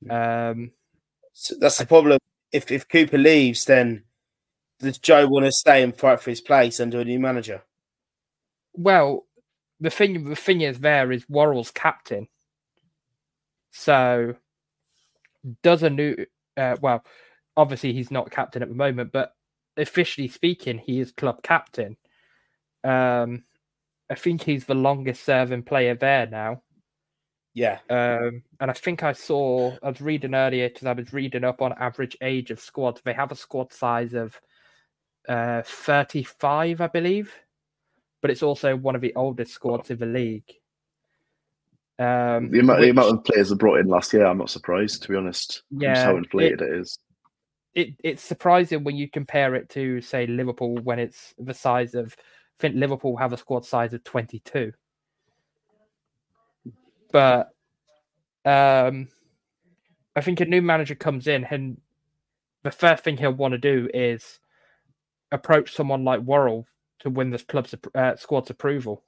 Um, 0.10 0.72
so 1.34 1.56
that's 1.60 1.78
the 1.78 1.86
problem. 1.86 2.20
If 2.53 2.72
if 2.72 2.88
Cooper 2.88 3.18
leaves, 3.18 3.66
then 3.66 4.03
does 4.80 4.98
Joe 4.98 5.28
want 5.28 5.45
to 5.45 5.52
stay 5.52 5.84
and 5.84 5.95
fight 5.95 6.22
for 6.22 6.30
his 6.30 6.41
place 6.41 6.80
under 6.80 7.02
a 7.02 7.06
new 7.06 7.20
manager? 7.20 7.64
Well, 8.74 9.26
the 9.80 9.90
thing 9.90 10.30
the 10.30 10.36
thing 10.36 10.62
is 10.62 10.80
there 10.80 11.12
is 11.12 11.30
Worrall's 11.30 11.72
captain. 11.72 12.28
So 13.72 14.36
does 15.64 15.84
a 15.84 15.90
new 15.90 16.16
uh, 16.58 16.76
well, 16.82 17.04
obviously 17.56 17.94
he's 17.94 18.12
not 18.12 18.32
captain 18.32 18.62
at 18.62 18.70
the 18.70 18.76
moment, 18.76 19.12
but 19.12 19.34
officially 19.78 20.28
speaking, 20.28 20.78
he 20.78 21.00
is 21.00 21.12
club 21.12 21.41
captain. 21.44 21.98
Um, 22.84 23.44
I 24.10 24.16
think 24.16 24.44
he's 24.44 24.66
the 24.66 24.76
longest 24.76 25.24
serving 25.24 25.64
player 25.64 25.96
there 25.96 26.28
now. 26.28 26.62
Yeah. 27.54 27.80
Um, 27.90 28.44
and 28.60 28.70
I 28.70 28.74
think 28.74 29.04
I 29.04 29.14
saw, 29.14 29.76
I 29.84 29.90
was 29.90 30.02
reading 30.02 30.36
earlier 30.36 30.70
because 30.70 30.86
I 30.86 30.94
was 30.94 31.14
reading 31.14 31.44
up 31.44 31.62
on 31.62 31.74
average 31.74 32.18
age 32.22 32.52
of 32.52 32.60
squads. 32.60 33.02
They 33.04 33.14
have 33.14 33.32
a 33.32 33.36
squad 33.36 33.74
size 33.74 34.14
of 34.14 34.40
uh, 35.28 35.62
35, 35.66 36.82
I 36.82 36.88
believe, 36.88 37.34
but 38.22 38.32
it's 38.32 38.44
also 38.44 38.76
one 38.76 38.96
of 38.96 39.02
the 39.02 39.16
oldest 39.16 39.54
squads 39.54 39.91
in 39.91 39.98
the 39.98 40.06
league. 40.06 40.52
Um, 41.98 42.50
the, 42.50 42.60
amount, 42.60 42.80
which, 42.80 42.86
the 42.86 42.91
amount 42.91 43.18
of 43.18 43.24
players 43.26 43.50
they 43.50 43.56
brought 43.56 43.80
in 43.80 43.88
last 43.88 44.14
year, 44.14 44.26
I'm 44.26 44.38
not 44.38 44.50
surprised, 44.50 45.04
to 45.04 45.10
be 45.10 45.16
honest. 45.16 45.64
Yeah. 45.70 46.04
How 46.04 46.18
inflated 46.18 46.62
it, 46.62 46.70
it 46.70 46.80
is. 46.80 47.00
It, 47.76 47.90
it's 48.04 48.24
surprising 48.24 48.84
when 48.84 48.96
you 48.96 49.10
compare 49.10 49.56
it 49.56 49.70
to, 49.70 50.02
say, 50.02 50.26
Liverpool 50.26 50.78
when 50.84 51.00
it's 51.00 51.34
the 51.38 51.54
size 51.54 51.96
of, 51.96 52.16
I 52.18 52.62
think 52.62 52.76
Liverpool 52.76 53.18
have 53.18 53.34
a 53.34 53.38
squad 53.38 53.66
size 53.66 53.94
of 53.94 54.04
22. 54.04 54.72
But 57.12 57.50
um, 58.46 59.08
I 60.16 60.22
think 60.22 60.40
a 60.40 60.46
new 60.46 60.62
manager 60.62 60.96
comes 60.96 61.28
in 61.28 61.44
and 61.46 61.80
the 62.64 62.72
first 62.72 63.04
thing 63.04 63.18
he'll 63.18 63.32
want 63.32 63.54
to 63.54 63.58
do 63.58 63.90
is 63.94 64.40
approach 65.32 65.74
someone 65.74 66.04
like 66.04 66.22
Worrall 66.22 66.66
to 66.99 67.09
win 67.09 67.30
this 67.30 67.43
club's 67.43 67.76
uh, 67.95 68.15
squad's 68.15 68.49
approval. 68.49 69.03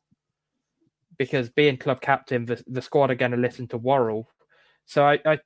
Because 1.17 1.49
being 1.49 1.77
club 1.77 2.01
captain, 2.01 2.45
the, 2.45 2.63
the 2.67 2.81
squad 2.81 3.11
are 3.11 3.15
going 3.15 3.31
to 3.31 3.37
listen 3.37 3.67
to 3.67 3.77
Worrall. 3.77 4.27
So 4.85 5.05
I, 5.05 5.19
I, 5.25 5.39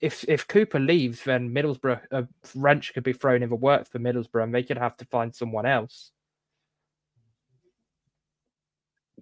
if 0.00 0.24
if 0.28 0.46
Cooper 0.46 0.78
leaves, 0.78 1.24
then 1.24 1.54
Middlesbrough 1.54 2.00
a 2.10 2.28
wrench 2.54 2.92
could 2.94 3.02
be 3.02 3.12
thrown 3.12 3.42
in 3.42 3.48
the 3.48 3.56
works 3.56 3.88
for 3.88 3.98
Middlesbrough, 3.98 4.44
and 4.44 4.54
they 4.54 4.62
could 4.62 4.78
have 4.78 4.96
to 4.98 5.04
find 5.06 5.34
someone 5.34 5.66
else. 5.66 6.12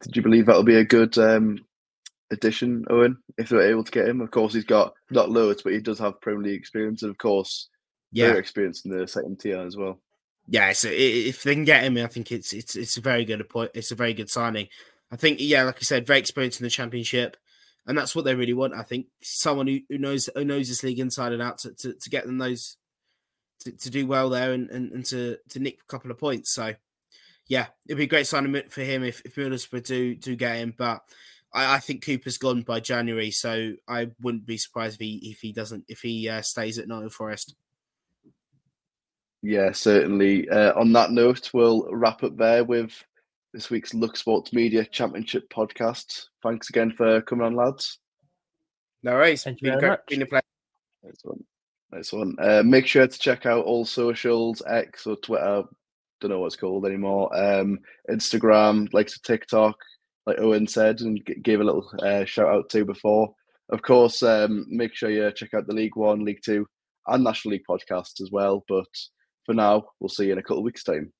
Did 0.02 0.16
you 0.16 0.22
believe 0.22 0.46
that'll 0.46 0.64
be 0.64 0.76
a 0.76 0.84
good 0.84 1.16
um, 1.18 1.64
addition, 2.32 2.84
Owen? 2.90 3.16
If 3.38 3.48
they're 3.48 3.70
able 3.70 3.84
to 3.84 3.92
get 3.92 4.08
him, 4.08 4.20
of 4.20 4.30
course 4.30 4.52
he's 4.52 4.64
got 4.64 4.92
not 5.10 5.30
loads, 5.30 5.62
but 5.62 5.72
he 5.72 5.80
does 5.80 6.00
have 6.00 6.20
Premier 6.20 6.42
League 6.42 6.58
experience, 6.58 7.02
and 7.02 7.10
of 7.10 7.18
course, 7.18 7.68
yeah, 8.10 8.26
very 8.26 8.40
experienced 8.40 8.84
in 8.84 8.98
the 8.98 9.06
second 9.06 9.38
tier 9.38 9.60
as 9.60 9.76
well. 9.76 10.00
Yeah, 10.46 10.72
so 10.72 10.88
if 10.90 11.42
they 11.42 11.54
can 11.54 11.64
get 11.64 11.84
him, 11.84 11.96
I 11.96 12.06
think 12.06 12.30
it's 12.30 12.52
it's 12.52 12.76
it's 12.76 12.96
a 12.96 13.00
very 13.00 13.24
good 13.24 13.48
point. 13.48 13.70
It's 13.74 13.90
a 13.90 13.94
very 13.94 14.12
good 14.12 14.28
signing. 14.28 14.68
I 15.10 15.16
think, 15.16 15.38
yeah, 15.40 15.62
like 15.62 15.76
I 15.76 15.82
said, 15.82 16.06
very 16.06 16.18
experienced 16.18 16.60
in 16.60 16.64
the 16.64 16.70
championship, 16.70 17.36
and 17.86 17.96
that's 17.96 18.14
what 18.14 18.24
they 18.24 18.34
really 18.34 18.52
want. 18.52 18.74
I 18.74 18.82
think 18.82 19.06
someone 19.22 19.66
who, 19.66 19.78
who 19.88 19.98
knows 19.98 20.28
who 20.34 20.44
knows 20.44 20.68
this 20.68 20.82
league 20.82 20.98
inside 20.98 21.32
and 21.32 21.42
out 21.42 21.58
to, 21.58 21.72
to, 21.72 21.94
to 21.94 22.10
get 22.10 22.26
them 22.26 22.38
those 22.38 22.76
to, 23.60 23.72
to 23.72 23.90
do 23.90 24.06
well 24.06 24.28
there 24.28 24.52
and, 24.52 24.70
and, 24.70 24.92
and 24.92 25.04
to 25.06 25.38
to 25.50 25.60
nick 25.60 25.78
a 25.82 25.90
couple 25.90 26.10
of 26.10 26.18
points. 26.18 26.52
So, 26.52 26.74
yeah, 27.46 27.66
it'd 27.86 27.98
be 27.98 28.04
a 28.04 28.08
great 28.08 28.26
signing 28.26 28.60
for 28.68 28.82
him 28.82 29.02
if 29.02 29.22
if 29.24 29.36
Middlesbrough 29.36 29.86
do 29.86 30.14
do 30.14 30.36
get 30.36 30.56
him. 30.56 30.74
But 30.76 31.00
I, 31.52 31.76
I, 31.76 31.78
think 31.78 32.04
Cooper's 32.04 32.38
gone 32.38 32.62
by 32.62 32.80
January, 32.80 33.30
so 33.30 33.74
I 33.88 34.10
wouldn't 34.20 34.46
be 34.46 34.58
surprised 34.58 34.96
if 34.96 35.00
he 35.00 35.30
if 35.30 35.40
he 35.40 35.52
doesn't 35.52 35.84
if 35.88 36.00
he 36.00 36.28
uh, 36.28 36.42
stays 36.42 36.78
at 36.78 36.88
Nottingham 36.88 37.10
Forest. 37.10 37.54
Yeah, 39.46 39.72
certainly. 39.72 40.48
Uh, 40.48 40.72
on 40.74 40.90
that 40.94 41.10
note, 41.10 41.50
we'll 41.52 41.86
wrap 41.90 42.22
up 42.24 42.34
there 42.38 42.64
with 42.64 42.92
this 43.52 43.68
week's 43.68 43.92
Look 43.92 44.16
Sports 44.16 44.54
Media 44.54 44.86
Championship 44.86 45.50
podcast. 45.52 46.28
Thanks 46.42 46.70
again 46.70 46.94
for 46.96 47.20
coming 47.20 47.44
on, 47.44 47.54
lads. 47.54 47.98
No 49.02 49.12
worries. 49.12 49.44
Thank 49.44 49.60
you 49.60 49.72
very 49.72 49.86
much. 49.86 50.00
Been 50.08 50.22
a 50.22 50.26
pleasure. 50.26 50.42
Nice 51.02 51.20
one. 51.22 51.44
Nice 51.92 52.10
one. 52.10 52.36
Uh, 52.40 52.62
make 52.64 52.86
sure 52.86 53.06
to 53.06 53.18
check 53.18 53.44
out 53.44 53.66
all 53.66 53.84
socials, 53.84 54.62
X 54.66 55.06
or 55.06 55.16
Twitter. 55.16 55.64
Don't 56.22 56.30
know 56.30 56.40
what 56.40 56.46
it's 56.46 56.56
called 56.56 56.86
anymore. 56.86 57.28
Um, 57.36 57.80
Instagram, 58.10 58.90
like 58.94 59.08
to 59.08 59.20
TikTok, 59.20 59.76
like 60.24 60.38
Owen 60.38 60.66
said, 60.66 61.02
and 61.02 61.20
g- 61.26 61.34
gave 61.42 61.60
a 61.60 61.64
little 61.64 61.86
uh, 62.02 62.24
shout 62.24 62.48
out 62.48 62.70
to 62.70 62.86
before. 62.86 63.34
Of 63.68 63.82
course, 63.82 64.22
um, 64.22 64.64
make 64.70 64.94
sure 64.94 65.10
you 65.10 65.30
check 65.32 65.52
out 65.52 65.66
the 65.66 65.74
League 65.74 65.96
One, 65.96 66.24
League 66.24 66.40
Two, 66.42 66.66
and 67.06 67.22
National 67.22 67.52
League 67.52 67.64
podcasts 67.68 68.22
as 68.22 68.30
well. 68.32 68.64
But 68.66 68.88
for 69.44 69.54
now, 69.54 69.84
we'll 70.00 70.08
see 70.08 70.26
you 70.26 70.32
in 70.32 70.38
a 70.38 70.42
couple 70.42 70.58
of 70.58 70.64
weeks' 70.64 70.84
time. 70.84 71.12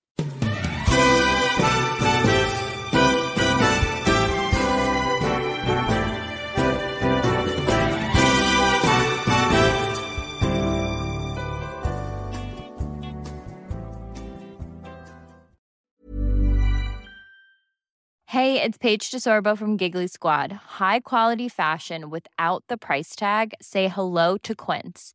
Hey, 18.26 18.60
it's 18.60 18.76
Paige 18.76 19.12
DeSorbo 19.12 19.56
from 19.56 19.76
Giggly 19.76 20.08
Squad. 20.08 20.50
High 20.52 20.98
quality 21.00 21.48
fashion 21.48 22.10
without 22.10 22.64
the 22.68 22.76
price 22.76 23.14
tag. 23.14 23.54
Say 23.62 23.86
hello 23.86 24.36
to 24.38 24.56
Quince. 24.56 25.14